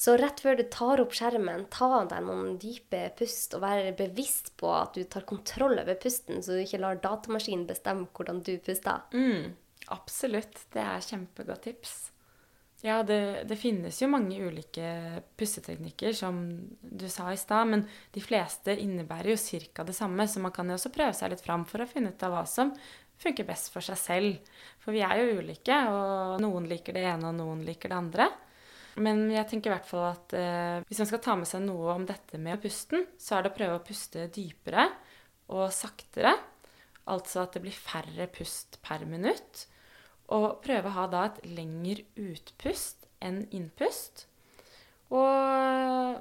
Så 0.00 0.16
rett 0.20 0.40
før 0.40 0.58
du 0.58 0.64
tar 0.72 1.00
opp 1.02 1.14
skjermen, 1.16 1.66
ta 1.72 2.02
deg 2.08 2.24
noen 2.26 2.58
dype 2.60 3.06
pust 3.18 3.56
og 3.56 3.64
være 3.64 3.94
bevisst 3.96 4.52
på 4.60 4.70
at 4.72 4.96
du 4.96 5.04
tar 5.08 5.26
kontroll 5.28 5.80
over 5.80 5.96
pusten, 6.00 6.42
så 6.44 6.56
du 6.56 6.62
ikke 6.64 6.80
lar 6.82 7.00
datamaskinen 7.00 7.66
bestemme 7.68 8.08
hvordan 8.16 8.42
du 8.44 8.54
puster. 8.64 9.02
Mm, 9.16 9.52
absolutt. 9.88 10.66
Det 10.72 10.82
er 10.82 11.04
kjempegodt 11.04 11.64
tips. 11.68 11.94
Ja, 12.82 13.02
det, 13.04 13.44
det 13.44 13.58
finnes 13.60 13.98
jo 14.00 14.08
mange 14.08 14.38
ulike 14.40 15.20
pusteteknikker, 15.36 16.14
som 16.16 16.38
du 16.80 17.04
sa 17.12 17.28
i 17.32 17.36
stad, 17.36 17.68
men 17.68 17.82
de 18.14 18.22
fleste 18.24 18.72
innebærer 18.72 19.34
jo 19.34 19.58
ca. 19.74 19.84
det 19.84 19.96
samme, 19.96 20.24
så 20.24 20.40
man 20.40 20.54
kan 20.56 20.68
jo 20.70 20.78
også 20.78 20.92
prøve 20.94 21.12
seg 21.16 21.34
litt 21.34 21.44
fram 21.44 21.66
for 21.68 21.84
å 21.84 21.88
finne 21.90 22.14
ut 22.14 22.24
av 22.24 22.32
hva 22.32 22.46
som 22.48 22.72
funker 23.20 23.44
best 23.44 23.68
for 23.74 23.84
seg 23.84 23.98
selv. 24.00 24.54
For 24.80 24.96
vi 24.96 25.02
er 25.04 25.20
jo 25.20 25.42
ulike, 25.42 25.76
og 25.92 26.40
noen 26.40 26.70
liker 26.70 26.96
det 26.96 27.04
ene, 27.10 27.28
og 27.28 27.36
noen 27.36 27.66
liker 27.68 27.92
det 27.92 27.98
andre. 27.98 28.30
Men 29.00 29.26
jeg 29.30 29.46
tenker 29.50 29.70
i 29.70 29.74
hvert 29.76 29.90
fall 29.90 30.06
at 30.08 30.32
eh, 30.36 30.80
hvis 30.88 31.02
man 31.02 31.10
skal 31.12 31.22
ta 31.24 31.36
med 31.38 31.48
seg 31.48 31.62
noe 31.66 31.92
om 31.94 32.06
dette 32.08 32.40
med 32.42 32.60
pusten, 32.62 33.04
så 33.20 33.36
er 33.36 33.44
det 33.44 33.52
å 33.52 33.58
prøve 33.60 33.76
å 33.76 33.84
puste 33.84 34.24
dypere 34.32 34.88
og 35.52 35.68
saktere. 35.74 36.32
Altså 37.08 37.44
at 37.44 37.56
det 37.56 37.64
blir 37.64 37.76
færre 37.76 38.26
pust 38.32 38.78
per 38.84 39.04
minutt. 39.08 39.66
Og 40.30 40.60
prøve 40.64 40.90
å 40.90 40.96
ha 40.98 41.06
da 41.10 41.26
et 41.28 41.40
lengre 41.50 42.04
utpust 42.20 43.08
enn 43.24 43.42
innpust. 43.56 44.26
Og 45.10 46.20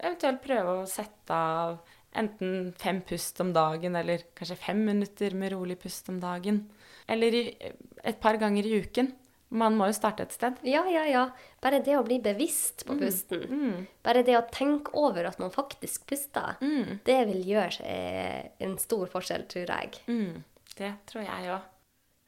eventuelt 0.00 0.42
prøve 0.44 0.76
å 0.80 0.88
sette 0.88 1.36
av 1.36 1.80
enten 2.16 2.72
fem 2.80 3.02
pust 3.06 3.38
om 3.44 3.52
dagen, 3.54 3.94
eller 3.96 4.24
kanskje 4.34 4.58
fem 4.58 4.80
minutter 4.86 5.36
med 5.38 5.52
rolig 5.54 5.76
pust 5.82 6.08
om 6.10 6.18
dagen. 6.22 6.64
Eller 7.10 7.36
et 7.36 8.20
par 8.22 8.38
ganger 8.40 8.66
i 8.66 8.80
uken. 8.80 9.12
Man 9.50 9.74
må 9.76 9.88
jo 9.90 9.94
starte 9.96 10.22
et 10.22 10.32
sted. 10.32 10.60
Ja, 10.62 10.84
ja, 10.86 11.02
ja. 11.10 11.24
Bare 11.62 11.80
det 11.82 11.96
å 11.98 12.04
bli 12.06 12.20
bevisst 12.22 12.84
på 12.86 12.94
pusten. 13.00 13.40
Mm. 13.50 13.86
Bare 14.06 14.22
det 14.22 14.36
å 14.38 14.44
tenke 14.52 14.94
over 14.94 15.26
at 15.26 15.40
man 15.42 15.50
faktisk 15.50 16.06
puster, 16.06 16.56
Mm. 16.62 17.00
det 17.04 17.16
vil 17.26 17.42
gjøre 17.48 17.72
seg 17.80 18.50
en 18.60 18.76
stor 18.78 19.06
forskjell, 19.10 19.48
tror 19.50 19.66
jeg. 19.66 19.98
Mm. 20.06 20.44
Det 20.78 20.92
tror 21.10 21.24
jeg 21.26 21.50
òg. 21.50 21.60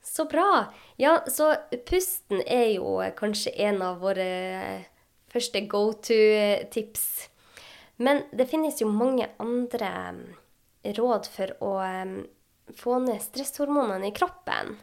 Så 0.03 0.25
bra! 0.29 0.73
Ja, 0.99 1.21
så 1.31 1.53
pusten 1.87 2.43
er 2.45 2.73
jo 2.75 2.99
kanskje 3.15 3.55
en 3.69 3.81
av 3.87 4.01
våre 4.03 4.85
første 5.31 5.63
go 5.71 5.93
to-tips. 5.93 7.29
Men 8.03 8.25
det 8.35 8.49
finnes 8.51 8.81
jo 8.83 8.89
mange 8.91 9.29
andre 9.39 9.93
mm, 10.11 10.23
råd 10.99 11.29
for 11.31 11.55
å 11.63 11.73
mm, 11.87 12.17
få 12.83 12.99
ned 13.05 13.23
stresshormonene 13.23 14.11
i 14.11 14.15
kroppen. 14.17 14.75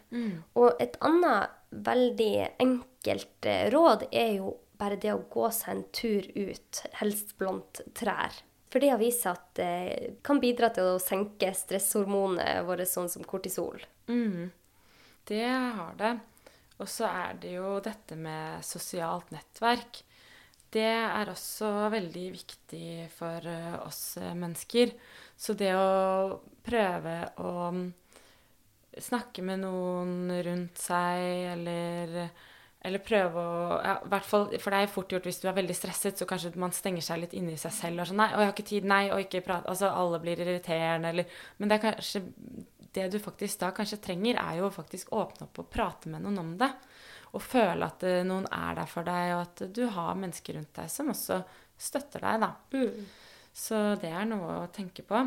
Og 0.55 0.79
et 0.79 0.95
annet 1.03 1.49
veldig 1.69 2.33
enkelt 2.59 3.45
eh, 3.45 3.69
råd 3.73 4.07
er 4.11 4.35
jo 4.39 4.55
bare 4.79 4.99
det 4.99 5.11
å 5.13 5.25
gå 5.31 5.49
seg 5.51 5.73
en 5.73 5.83
tur 5.95 6.27
ut, 6.35 6.83
helst 7.01 7.35
blant 7.39 7.81
trær. 7.97 8.33
For 8.69 8.81
det 8.81 8.91
har 8.93 9.01
vist 9.01 9.25
seg 9.25 9.35
at 9.35 9.47
det 9.57 10.11
kan 10.25 10.39
bidra 10.41 10.69
til 10.73 10.93
å 10.93 11.01
senke 11.01 11.49
stresshormonet 11.57 12.63
vårt, 12.67 12.85
sånn 12.87 13.09
som 13.11 13.25
kortisol. 13.25 13.81
Mm. 14.07 14.51
Det 15.27 15.45
har 15.45 15.95
det. 15.97 16.13
Og 16.79 16.87
så 16.87 17.09
er 17.09 17.39
det 17.41 17.55
jo 17.57 17.79
dette 17.83 18.15
med 18.15 18.63
sosialt 18.63 19.33
nettverk. 19.35 20.03
Det 20.69 20.85
er 20.85 21.31
også 21.31 21.89
veldig 21.91 22.27
viktig 22.35 23.09
for 23.11 23.45
eh, 23.49 23.75
oss 23.81 24.19
eh, 24.21 24.35
mennesker. 24.37 24.93
Så 25.35 25.55
det 25.57 25.73
å 25.75 26.37
prøve 26.65 27.15
å 27.41 27.53
mm, 27.73 27.87
snakke 29.03 29.43
med 29.45 29.61
noen 29.63 30.31
rundt 30.45 30.79
seg, 30.79 31.25
eller 31.55 32.29
Eller 32.79 33.01
prøve 33.03 33.41
å 33.43 33.77
ja, 33.83 34.21
For 34.23 34.53
det 34.53 34.77
er 34.77 34.91
fort 34.91 35.11
gjort 35.11 35.25
hvis 35.27 35.41
du 35.41 35.49
er 35.49 35.57
veldig 35.57 35.75
stresset, 35.75 36.17
så 36.17 36.25
kanskje 36.25 36.53
man 36.55 36.71
stenger 36.71 37.03
seg 37.03 37.19
litt 37.19 37.33
inni 37.35 37.57
seg 37.59 37.73
selv 37.75 38.01
og 38.01 38.07
sånn 38.07 38.21
Nei, 38.21 38.29
og 38.31 38.39
jeg 38.39 38.47
har 38.47 38.53
ikke 38.55 38.69
tid. 38.69 38.87
Nei, 38.87 39.03
og 39.11 39.23
ikke 39.25 39.43
prate 39.43 39.67
Altså, 39.67 39.89
alle 39.91 40.21
blir 40.23 40.39
irriterende, 40.39 41.11
eller 41.11 41.41
Men 41.57 41.69
det 41.69 41.75
er 41.75 41.83
kanskje 41.83 42.21
Det 42.95 43.09
du 43.11 43.19
faktisk 43.19 43.59
da 43.59 43.73
kanskje 43.75 43.99
trenger, 44.05 44.39
er 44.39 44.61
jo 44.61 44.71
faktisk 44.71 45.11
åpne 45.11 45.49
opp 45.49 45.59
og 45.59 45.69
prate 45.69 46.09
med 46.09 46.23
noen 46.23 46.39
om 46.41 46.53
det. 46.57 46.71
Og 47.37 47.43
føle 47.43 47.85
at 47.85 48.03
eh, 48.07 48.23
noen 48.25 48.47
er 48.49 48.79
der 48.79 48.89
for 48.89 49.05
deg, 49.05 49.33
og 49.35 49.41
at 49.43 49.61
du 49.75 49.83
har 49.93 50.17
mennesker 50.17 50.57
rundt 50.57 50.71
deg 50.79 50.89
som 50.89 51.11
også 51.13 51.43
støtter 51.77 52.25
deg, 52.25 52.41
da. 52.41 52.49
Mm. 52.73 53.05
Så 53.53 53.77
det 54.01 54.09
er 54.09 54.25
noe 54.29 54.63
å 54.63 54.71
tenke 54.73 55.05
på. 55.05 55.21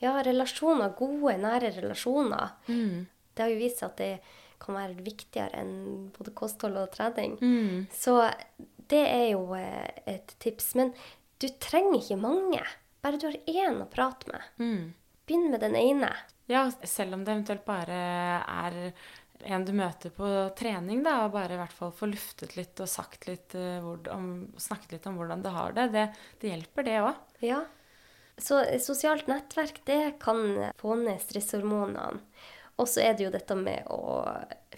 Ja, 0.00 0.14
relasjoner, 0.24 0.94
gode, 0.96 1.36
nære 1.40 1.74
relasjoner. 1.76 2.54
Mm. 2.70 3.06
Det 3.34 3.44
har 3.44 3.52
jo 3.52 3.60
vist 3.60 3.82
seg 3.82 3.92
at 3.92 4.00
det 4.00 4.38
kan 4.60 4.76
være 4.76 5.04
viktigere 5.04 5.62
enn 5.62 6.10
både 6.14 6.34
kosthold 6.36 6.78
og 6.80 6.92
trening. 6.94 7.36
Mm. 7.40 7.86
Så 7.92 8.18
det 8.90 9.02
er 9.06 9.26
jo 9.32 9.44
eh, 9.56 10.02
et 10.08 10.34
tips. 10.42 10.74
Men 10.80 10.92
du 11.40 11.48
trenger 11.62 12.00
ikke 12.00 12.20
mange. 12.20 12.64
Bare 13.00 13.20
du 13.20 13.28
har 13.30 13.38
én 13.48 13.80
å 13.80 13.88
prate 13.88 14.28
med. 14.32 14.50
Mm. 14.60 14.92
Begynn 15.28 15.48
med 15.52 15.64
den 15.64 15.76
ene. 15.78 16.10
Ja, 16.50 16.66
selv 16.84 17.16
om 17.16 17.24
det 17.24 17.36
eventuelt 17.36 17.64
bare 17.68 18.00
er 18.42 18.78
en 19.48 19.64
du 19.64 19.72
møter 19.72 20.12
på 20.12 20.28
trening, 20.58 21.04
da, 21.04 21.22
og 21.24 21.32
bare 21.32 21.56
i 21.56 21.60
hvert 21.60 21.72
fall 21.72 21.92
få 21.96 22.10
luftet 22.10 22.56
litt 22.58 22.80
og 22.82 22.90
sagt 22.90 23.24
litt, 23.28 23.54
uh, 23.56 23.86
om, 24.12 24.26
snakket 24.60 24.98
litt 24.98 25.06
om 25.08 25.16
hvordan 25.16 25.44
du 25.44 25.48
har 25.54 25.76
det, 25.76 25.86
det, 25.94 26.06
det 26.42 26.50
hjelper, 26.50 26.84
det 26.84 26.98
òg. 27.00 27.22
Ja. 27.46 27.62
Så 28.40 28.62
sosialt 28.80 29.28
nettverk, 29.30 29.82
det 29.88 30.16
kan 30.22 30.40
få 30.80 30.96
ned 31.00 31.20
stresshormonene. 31.22 32.20
Og 32.80 32.88
så 32.88 33.02
er 33.04 33.16
det 33.16 33.26
jo 33.26 33.32
dette 33.32 33.54
med 33.58 33.84
å 33.92 34.24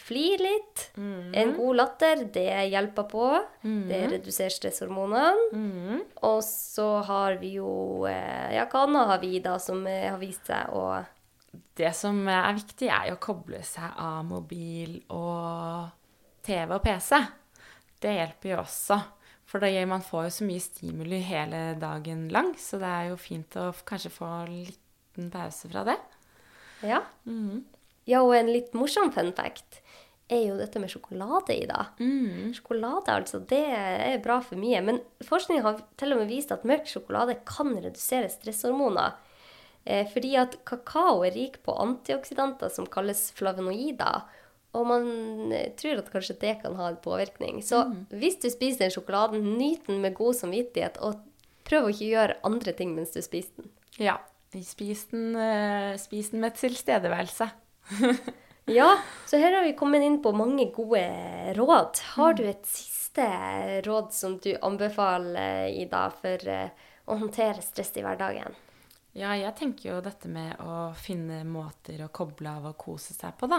flire 0.02 0.42
litt. 0.42 0.84
En 0.98 1.52
god 1.54 1.78
latter, 1.78 2.24
det 2.34 2.48
hjelper 2.72 3.06
på. 3.10 3.26
Det 3.62 4.00
reduserer 4.16 4.54
stresshormonene. 4.54 5.44
Mm. 5.54 6.00
Og 6.26 6.40
så 6.46 6.88
har 7.06 7.38
vi 7.42 7.54
jo 7.60 8.02
eh, 8.10 8.56
Ja, 8.56 8.66
hva 8.70 8.86
annet 8.88 9.10
har 9.12 9.22
vi 9.22 9.38
da 9.44 9.54
som 9.62 9.84
eh, 9.86 10.08
har 10.10 10.18
vist 10.20 10.50
seg 10.50 10.74
å 10.74 10.86
Det 11.78 11.92
som 11.94 12.18
er 12.28 12.56
viktig, 12.56 12.88
er 12.90 13.12
jo 13.12 13.18
å 13.20 13.22
koble 13.22 13.62
seg 13.66 13.94
av 14.02 14.24
mobil 14.26 14.98
og 15.14 15.92
TV 16.42 16.74
og 16.74 16.82
PC. 16.82 17.20
Det 18.02 18.16
hjelper 18.18 18.50
jo 18.50 18.62
også. 18.64 18.98
For 19.52 19.60
gir 19.68 19.84
man 19.84 20.00
får 20.00 20.24
jo 20.24 20.32
så 20.38 20.46
mye 20.48 20.64
stimuli 20.64 21.18
hele 21.28 21.74
dagen 21.80 22.24
lang, 22.32 22.54
så 22.56 22.80
det 22.80 22.88
er 22.88 23.10
jo 23.10 23.18
fint 23.20 23.56
å 23.60 23.66
kanskje 23.84 24.14
få 24.14 24.28
en 24.40 24.54
liten 24.54 25.28
pause 25.34 25.68
fra 25.68 25.84
det. 25.90 25.98
Ja. 26.88 27.02
Ja, 28.08 28.22
og 28.24 28.32
en 28.34 28.48
litt 28.48 28.72
morsom 28.74 29.12
fun 29.12 29.28
fact 29.36 29.82
er 30.32 30.46
jo 30.46 30.56
dette 30.56 30.80
med 30.80 30.88
sjokolade 30.90 31.52
i, 31.52 31.66
da. 31.68 31.90
Sjokolade, 32.56 33.12
altså, 33.12 33.42
det 33.44 33.60
er 33.76 34.22
bra 34.24 34.38
for 34.40 34.56
mye. 34.56 34.80
Men 34.84 35.02
forskning 35.28 35.60
har 35.66 35.82
til 36.00 36.14
og 36.14 36.22
med 36.22 36.32
vist 36.32 36.54
at 36.54 36.64
mørk 36.68 36.88
sjokolade 36.88 37.36
kan 37.48 37.74
redusere 37.76 38.30
stresshormoner. 38.32 39.18
Eh, 39.84 40.06
fordi 40.08 40.36
at 40.38 40.56
kakao 40.68 41.24
er 41.26 41.34
rik 41.36 41.60
på 41.66 41.74
antioksidanter 41.84 42.72
som 42.72 42.88
kalles 42.88 43.28
flavonoider. 43.36 44.22
Og 44.72 44.86
man 44.88 45.52
eh, 45.52 45.70
tror 45.78 46.00
at 46.00 46.10
kanskje 46.12 46.38
det 46.40 46.54
kan 46.62 46.76
ha 46.78 46.88
en 46.90 47.00
påvirkning. 47.04 47.60
Så 47.64 47.84
hvis 48.08 48.38
du 48.40 48.48
spiser 48.52 48.86
den 48.86 48.94
sjokoladen, 48.94 49.54
nyt 49.58 49.86
den 49.88 50.00
med 50.04 50.16
god 50.16 50.38
samvittighet, 50.38 51.00
og 51.04 51.20
prøv 51.68 51.88
å 51.88 51.92
ikke 51.92 52.12
gjøre 52.12 52.38
andre 52.48 52.76
ting 52.76 52.94
mens 52.96 53.12
du 53.14 53.20
spiser 53.24 53.62
den. 53.62 53.72
Ja. 54.00 54.20
Spis 54.52 55.06
den, 55.08 55.36
eh, 55.36 55.94
spis 56.00 56.32
den 56.32 56.42
med 56.44 56.56
tilstedeværelse. 56.60 57.50
Ja, 58.70 58.98
så 59.26 59.40
her 59.42 59.56
har 59.56 59.64
vi 59.66 59.72
kommet 59.74 60.04
inn 60.06 60.20
på 60.22 60.30
mange 60.38 60.68
gode 60.70 61.02
råd. 61.56 61.98
Har 62.14 62.36
du 62.38 62.44
et 62.46 62.62
siste 62.70 63.24
råd 63.82 64.12
som 64.14 64.36
du 64.38 64.52
anbefaler, 64.62 65.66
Ida, 65.82 66.04
for 66.14 66.46
eh, 66.46 66.70
å 67.10 67.18
håndtere 67.18 67.64
stress 67.64 67.90
i 67.98 68.04
hverdagen? 68.06 68.54
Ja, 69.12 69.34
jeg 69.36 69.52
tenker 69.58 69.90
jo 69.90 69.96
dette 70.00 70.28
med 70.32 70.56
å 70.64 70.92
finne 70.96 71.42
måter 71.44 72.00
å 72.00 72.08
koble 72.08 72.48
av 72.48 72.70
og 72.70 72.78
kose 72.80 73.12
seg 73.12 73.34
på, 73.36 73.44
da. 73.50 73.58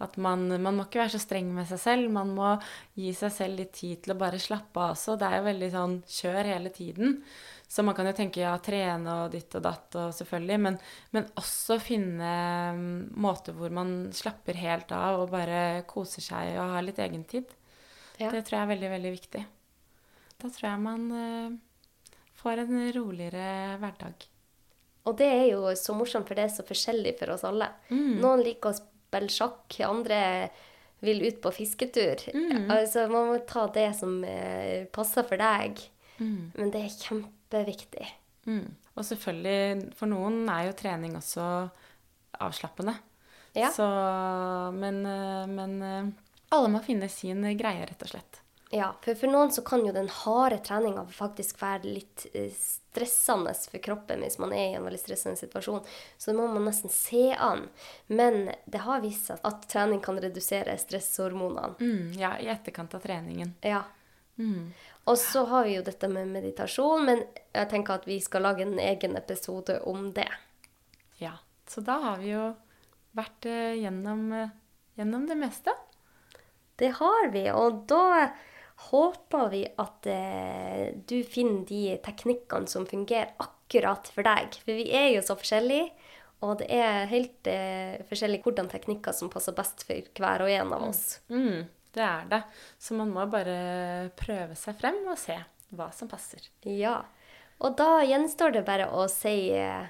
At 0.00 0.16
man, 0.16 0.46
man 0.48 0.78
må 0.78 0.86
ikke 0.86 1.02
være 1.02 1.12
så 1.12 1.20
streng 1.20 1.50
med 1.52 1.68
seg 1.68 1.82
selv. 1.82 2.12
Man 2.14 2.32
må 2.32 2.54
gi 2.96 3.12
seg 3.16 3.34
selv 3.34 3.60
litt 3.60 3.74
tid 3.76 4.00
til 4.04 4.14
å 4.14 4.18
bare 4.22 4.40
slappe 4.40 4.80
av 4.80 4.94
også. 4.94 5.18
Det 5.20 5.28
er 5.28 5.36
jo 5.42 5.46
veldig 5.50 5.70
sånn 5.76 5.98
kjør 6.08 6.50
hele 6.54 6.72
tiden. 6.72 7.20
Så 7.68 7.84
man 7.84 7.96
kan 7.98 8.08
jo 8.08 8.16
tenke 8.16 8.40
ja, 8.46 8.54
trene 8.64 9.20
og 9.26 9.36
ditt 9.36 9.52
og 9.58 9.66
datt 9.68 10.00
og 10.00 10.16
selvfølgelig, 10.16 10.58
men, 10.70 10.80
men 11.12 11.28
også 11.36 11.76
finne 11.84 12.32
mm, 12.78 12.90
måter 13.20 13.56
hvor 13.60 13.76
man 13.76 13.94
slapper 14.16 14.56
helt 14.62 14.92
av 14.96 15.20
og 15.20 15.32
bare 15.36 15.82
koser 15.90 16.24
seg 16.24 16.56
og 16.56 16.78
har 16.78 16.86
litt 16.86 17.00
egentid. 17.04 17.52
Ja. 18.16 18.30
Det 18.30 18.46
tror 18.46 18.60
jeg 18.60 18.64
er 18.64 18.72
veldig, 18.72 18.94
veldig 18.96 19.16
viktig. 19.20 19.48
Da 20.40 20.48
tror 20.48 20.70
jeg 20.70 20.84
man 20.84 21.10
eh, 21.18 22.20
får 22.40 22.64
en 22.64 22.78
roligere 22.96 23.50
hverdag. 23.82 24.30
Og 25.04 25.16
det 25.18 25.28
er 25.28 25.46
jo 25.52 25.72
så 25.76 25.94
morsomt, 25.96 26.28
for 26.28 26.38
det 26.38 26.46
er 26.46 26.52
så 26.54 26.64
forskjellig 26.66 27.16
for 27.18 27.34
oss 27.34 27.44
alle. 27.44 27.68
Noen 27.92 28.44
liker 28.44 28.72
å 28.72 28.78
spille 28.78 29.32
sjakk, 29.32 29.76
andre 29.84 30.20
vil 31.04 31.20
ut 31.26 31.40
på 31.44 31.52
fisketur. 31.52 32.22
Altså, 32.72 33.04
man 33.12 33.28
må 33.28 33.40
ta 33.48 33.66
det 33.74 33.90
som 33.98 34.22
eh, 34.24 34.86
passer 34.94 35.26
for 35.28 35.40
deg. 35.40 35.82
Men 36.56 36.72
det 36.72 36.84
er 36.86 36.94
kjempeviktig. 36.94 38.06
Mm. 38.48 38.68
Og 38.94 39.06
selvfølgelig, 39.08 39.90
for 39.98 40.10
noen 40.10 40.44
er 40.52 40.68
jo 40.68 40.76
trening 40.78 41.16
også 41.18 41.44
avslappende. 42.44 42.94
Ja. 43.54 43.70
Så, 43.74 43.86
men, 44.74 45.02
eh, 45.06 45.44
men 45.50 45.76
eh, 45.82 46.08
alle 46.54 46.72
må 46.72 46.82
finne 46.84 47.10
sin 47.12 47.44
greie, 47.58 47.84
rett 47.86 48.06
og 48.06 48.14
slett. 48.14 48.40
Ja, 48.74 48.88
for 49.04 49.14
for 49.14 49.30
noen 49.30 49.52
så 49.54 49.62
kan 49.62 49.84
jo 49.86 49.92
den 49.94 50.08
harde 50.10 50.56
treninga 50.66 51.04
faktisk 51.14 51.60
være 51.62 51.92
litt 51.94 52.24
eh, 52.34 52.50
stressende 52.50 53.52
for 53.54 53.78
kroppen 53.82 54.22
hvis 54.24 54.40
man 54.42 54.50
er 54.50 54.72
i 54.72 54.78
en 54.78 54.86
veldig 54.88 54.98
stressende 54.98 55.38
situasjon. 55.38 55.84
Så 56.18 56.32
det 56.32 56.34
må 56.40 56.48
man 56.50 56.64
nesten 56.66 56.90
se 56.90 57.28
an. 57.38 57.68
Men 58.10 58.48
det 58.66 58.80
har 58.82 59.04
vist 59.04 59.28
seg 59.30 59.44
at 59.46 59.68
trening 59.70 60.00
kan 60.02 60.18
redusere 60.18 60.74
stresshormonene. 60.82 61.76
Mm, 61.78 62.16
ja, 62.18 62.32
i 62.42 62.48
etterkant 62.50 62.96
av 62.98 63.04
treningen. 63.04 63.52
Ja. 63.62 63.84
Mm. 64.42 64.72
Og 65.04 65.18
så 65.22 65.44
har 65.52 65.68
vi 65.68 65.76
jo 65.76 65.84
dette 65.86 66.10
med 66.10 66.32
meditasjon, 66.34 67.04
men 67.06 67.22
jeg 67.54 67.68
tenker 67.70 68.00
at 68.00 68.08
vi 68.08 68.16
skal 68.24 68.42
lage 68.48 68.64
en 68.66 68.80
egen 68.82 69.14
episode 69.20 69.76
om 69.86 70.08
det. 70.16 70.32
Ja. 71.20 71.36
Så 71.70 71.84
da 71.86 72.00
har 72.08 72.18
vi 72.18 72.32
jo 72.32 72.48
vært 73.14 73.46
eh, 73.46 73.76
gjennom, 73.84 74.26
eh, 74.34 74.50
gjennom 74.98 75.28
det 75.30 75.38
meste. 75.38 75.76
Det 76.74 76.90
har 76.98 77.30
vi, 77.30 77.44
og 77.54 77.84
da 77.86 78.32
håper 78.76 79.48
vi 79.52 79.62
at 79.80 80.06
eh, 80.10 80.94
du 81.06 81.20
finner 81.26 81.62
de 81.68 81.96
teknikkene 82.04 82.70
som 82.70 82.86
fungerer 82.88 83.32
akkurat 83.42 84.08
for 84.10 84.26
deg. 84.26 84.58
For 84.64 84.74
vi 84.76 84.88
er 84.94 85.12
jo 85.14 85.22
så 85.24 85.36
forskjellige, 85.38 85.88
og 86.44 86.58
det 86.60 86.68
er 86.74 87.08
helt 87.12 87.48
eh, 87.50 88.02
forskjellig 88.10 88.42
hvordan 88.44 88.68
teknikker 88.72 89.16
som 89.16 89.32
passer 89.32 89.56
best 89.56 89.86
for 89.88 90.20
hver 90.20 90.44
og 90.44 90.52
en 90.52 90.74
av 90.76 90.86
oss. 90.90 91.04
Mm, 91.32 91.64
det 91.96 92.04
er 92.04 92.30
det. 92.30 92.42
Så 92.82 92.98
man 92.98 93.12
må 93.14 93.26
bare 93.30 94.10
prøve 94.18 94.58
seg 94.58 94.78
frem 94.80 95.00
og 95.06 95.20
se 95.20 95.38
hva 95.74 95.90
som 95.94 96.10
passer. 96.10 96.42
Ja. 96.68 97.00
Og 97.62 97.78
da 97.78 98.02
gjenstår 98.04 98.58
det 98.58 98.64
bare 98.66 98.90
å 98.90 99.06
si 99.10 99.54
eh, 99.54 99.86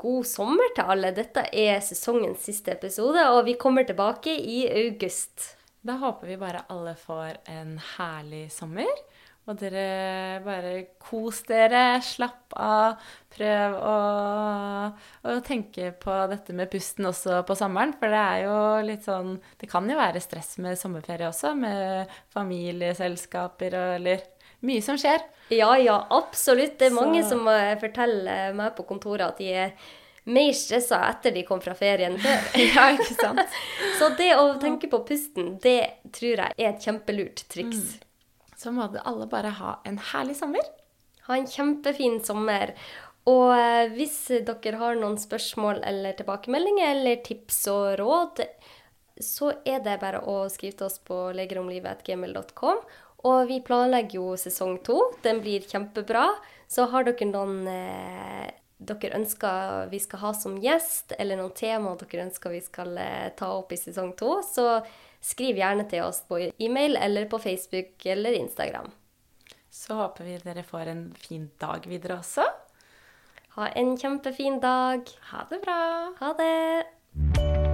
god 0.00 0.26
sommer 0.26 0.72
til 0.74 0.90
alle. 0.94 1.12
Dette 1.14 1.44
er 1.52 1.78
sesongens 1.84 2.48
siste 2.48 2.74
episode, 2.74 3.22
og 3.34 3.44
vi 3.46 3.58
kommer 3.60 3.86
tilbake 3.86 4.34
i 4.34 4.64
august. 4.86 5.57
Da 5.86 5.92
håper 6.00 6.26
vi 6.26 6.36
bare 6.40 6.64
alle 6.68 6.94
får 6.98 7.36
en 7.48 7.76
herlig 7.96 8.48
sommer. 8.52 8.90
Og 9.48 9.56
dere 9.56 10.42
bare 10.44 10.72
kos 11.00 11.38
dere, 11.48 12.02
slapp 12.04 12.52
av, 12.60 12.98
prøv 13.32 13.76
å, 13.80 13.92
å 15.24 15.36
tenke 15.46 15.88
på 16.02 16.16
dette 16.28 16.52
med 16.52 16.68
pusten 16.68 17.08
også 17.08 17.38
på 17.48 17.56
sommeren. 17.56 17.94
For 17.96 18.12
det 18.12 18.20
er 18.20 18.42
jo 18.44 18.58
litt 18.84 19.06
sånn 19.08 19.38
Det 19.56 19.70
kan 19.72 19.88
jo 19.88 19.96
være 19.96 20.20
stress 20.20 20.58
med 20.60 20.76
sommerferie 20.76 21.30
også, 21.30 21.54
med 21.56 22.12
familieselskaper 22.34 23.78
og 23.78 23.94
eller 24.00 24.26
Mye 24.66 24.82
som 24.82 24.96
skjer. 24.98 25.22
Ja, 25.54 25.70
ja, 25.78 26.00
absolutt. 26.10 26.78
Det 26.80 26.88
er 26.88 26.90
Så- 26.90 26.96
mange 27.00 27.20
som 27.24 27.46
eh, 27.46 27.76
forteller 27.78 28.52
meg 28.58 28.74
på 28.74 28.82
kontoret 28.88 29.20
at 29.28 29.38
de 29.38 29.52
er 29.54 29.72
mer 30.28 30.52
stressa 30.56 31.00
etter 31.08 31.34
de 31.34 31.44
kom 31.48 31.60
fra 31.64 31.74
ferien 31.78 32.18
før. 32.20 32.48
Ja, 32.68 32.88
ikke 32.94 33.14
sant? 33.16 33.58
Så 33.98 34.10
det 34.18 34.30
å 34.36 34.52
tenke 34.62 34.90
på 34.92 35.00
pusten, 35.08 35.56
det 35.62 35.80
tror 36.14 36.44
jeg 36.44 36.54
er 36.56 36.70
et 36.72 36.84
kjempelurt 36.84 37.46
triks. 37.52 37.98
Så 38.58 38.72
må 38.74 38.88
alle 38.88 39.28
bare 39.30 39.54
ha 39.60 39.78
en 39.88 40.00
herlig 40.12 40.36
sommer. 40.38 40.64
Ha 41.28 41.36
en 41.36 41.48
kjempefin 41.48 42.18
sommer. 42.24 42.74
Og 43.28 43.52
eh, 43.54 43.90
hvis 43.92 44.16
dere 44.46 44.80
har 44.80 44.96
noen 44.98 45.18
spørsmål 45.20 45.82
eller 45.86 46.16
tilbakemeldinger 46.18 46.94
eller 46.94 47.20
tips 47.26 47.60
og 47.72 47.98
råd, 48.00 48.42
så 49.20 49.52
er 49.66 49.82
det 49.84 49.98
bare 50.02 50.22
å 50.30 50.40
skrive 50.52 50.78
til 50.78 50.88
oss 50.88 50.98
på 51.04 51.18
legeromlivet.gmail.com. 51.36 52.80
Og 53.28 53.38
vi 53.50 53.58
planlegger 53.66 54.20
jo 54.20 54.36
sesong 54.38 54.78
to. 54.86 55.00
Den 55.24 55.42
blir 55.42 55.66
kjempebra. 55.66 56.28
Så 56.70 56.86
har 56.92 57.06
dere 57.06 57.26
noen 57.28 57.66
eh, 57.70 58.48
dere 58.78 59.18
ønsker 59.18 59.88
vi 59.90 59.98
skal 60.02 60.22
ha 60.22 60.32
som 60.34 60.58
gjest, 60.62 61.16
eller 61.18 61.38
noen 61.40 61.54
tema 61.56 61.94
dere 61.98 62.28
ønsker 62.28 62.54
vi 62.54 62.62
skal 62.62 62.94
eh, 63.02 63.28
ta 63.38 63.50
opp 63.58 63.74
i 63.74 63.80
sesong 63.80 64.14
to, 64.18 64.38
så 64.46 64.78
skriv 65.24 65.58
gjerne 65.58 65.88
til 65.90 66.06
oss 66.06 66.22
på 66.28 66.40
e-mail 66.50 66.96
eller 66.96 67.26
på 67.30 67.40
Facebook 67.42 68.06
eller 68.06 68.38
Instagram. 68.38 68.90
Så 69.70 69.98
håper 69.98 70.24
vi 70.24 70.38
dere 70.42 70.66
får 70.66 70.90
en 70.90 71.04
fin 71.18 71.50
dag 71.60 71.86
videre 71.86 72.20
også. 72.22 72.46
Ha 73.58 73.72
en 73.78 73.96
kjempefin 73.98 74.60
dag. 74.62 75.10
Ha 75.32 75.46
det 75.50 75.62
bra. 75.64 75.80
Ha 76.20 76.34
det! 76.38 77.67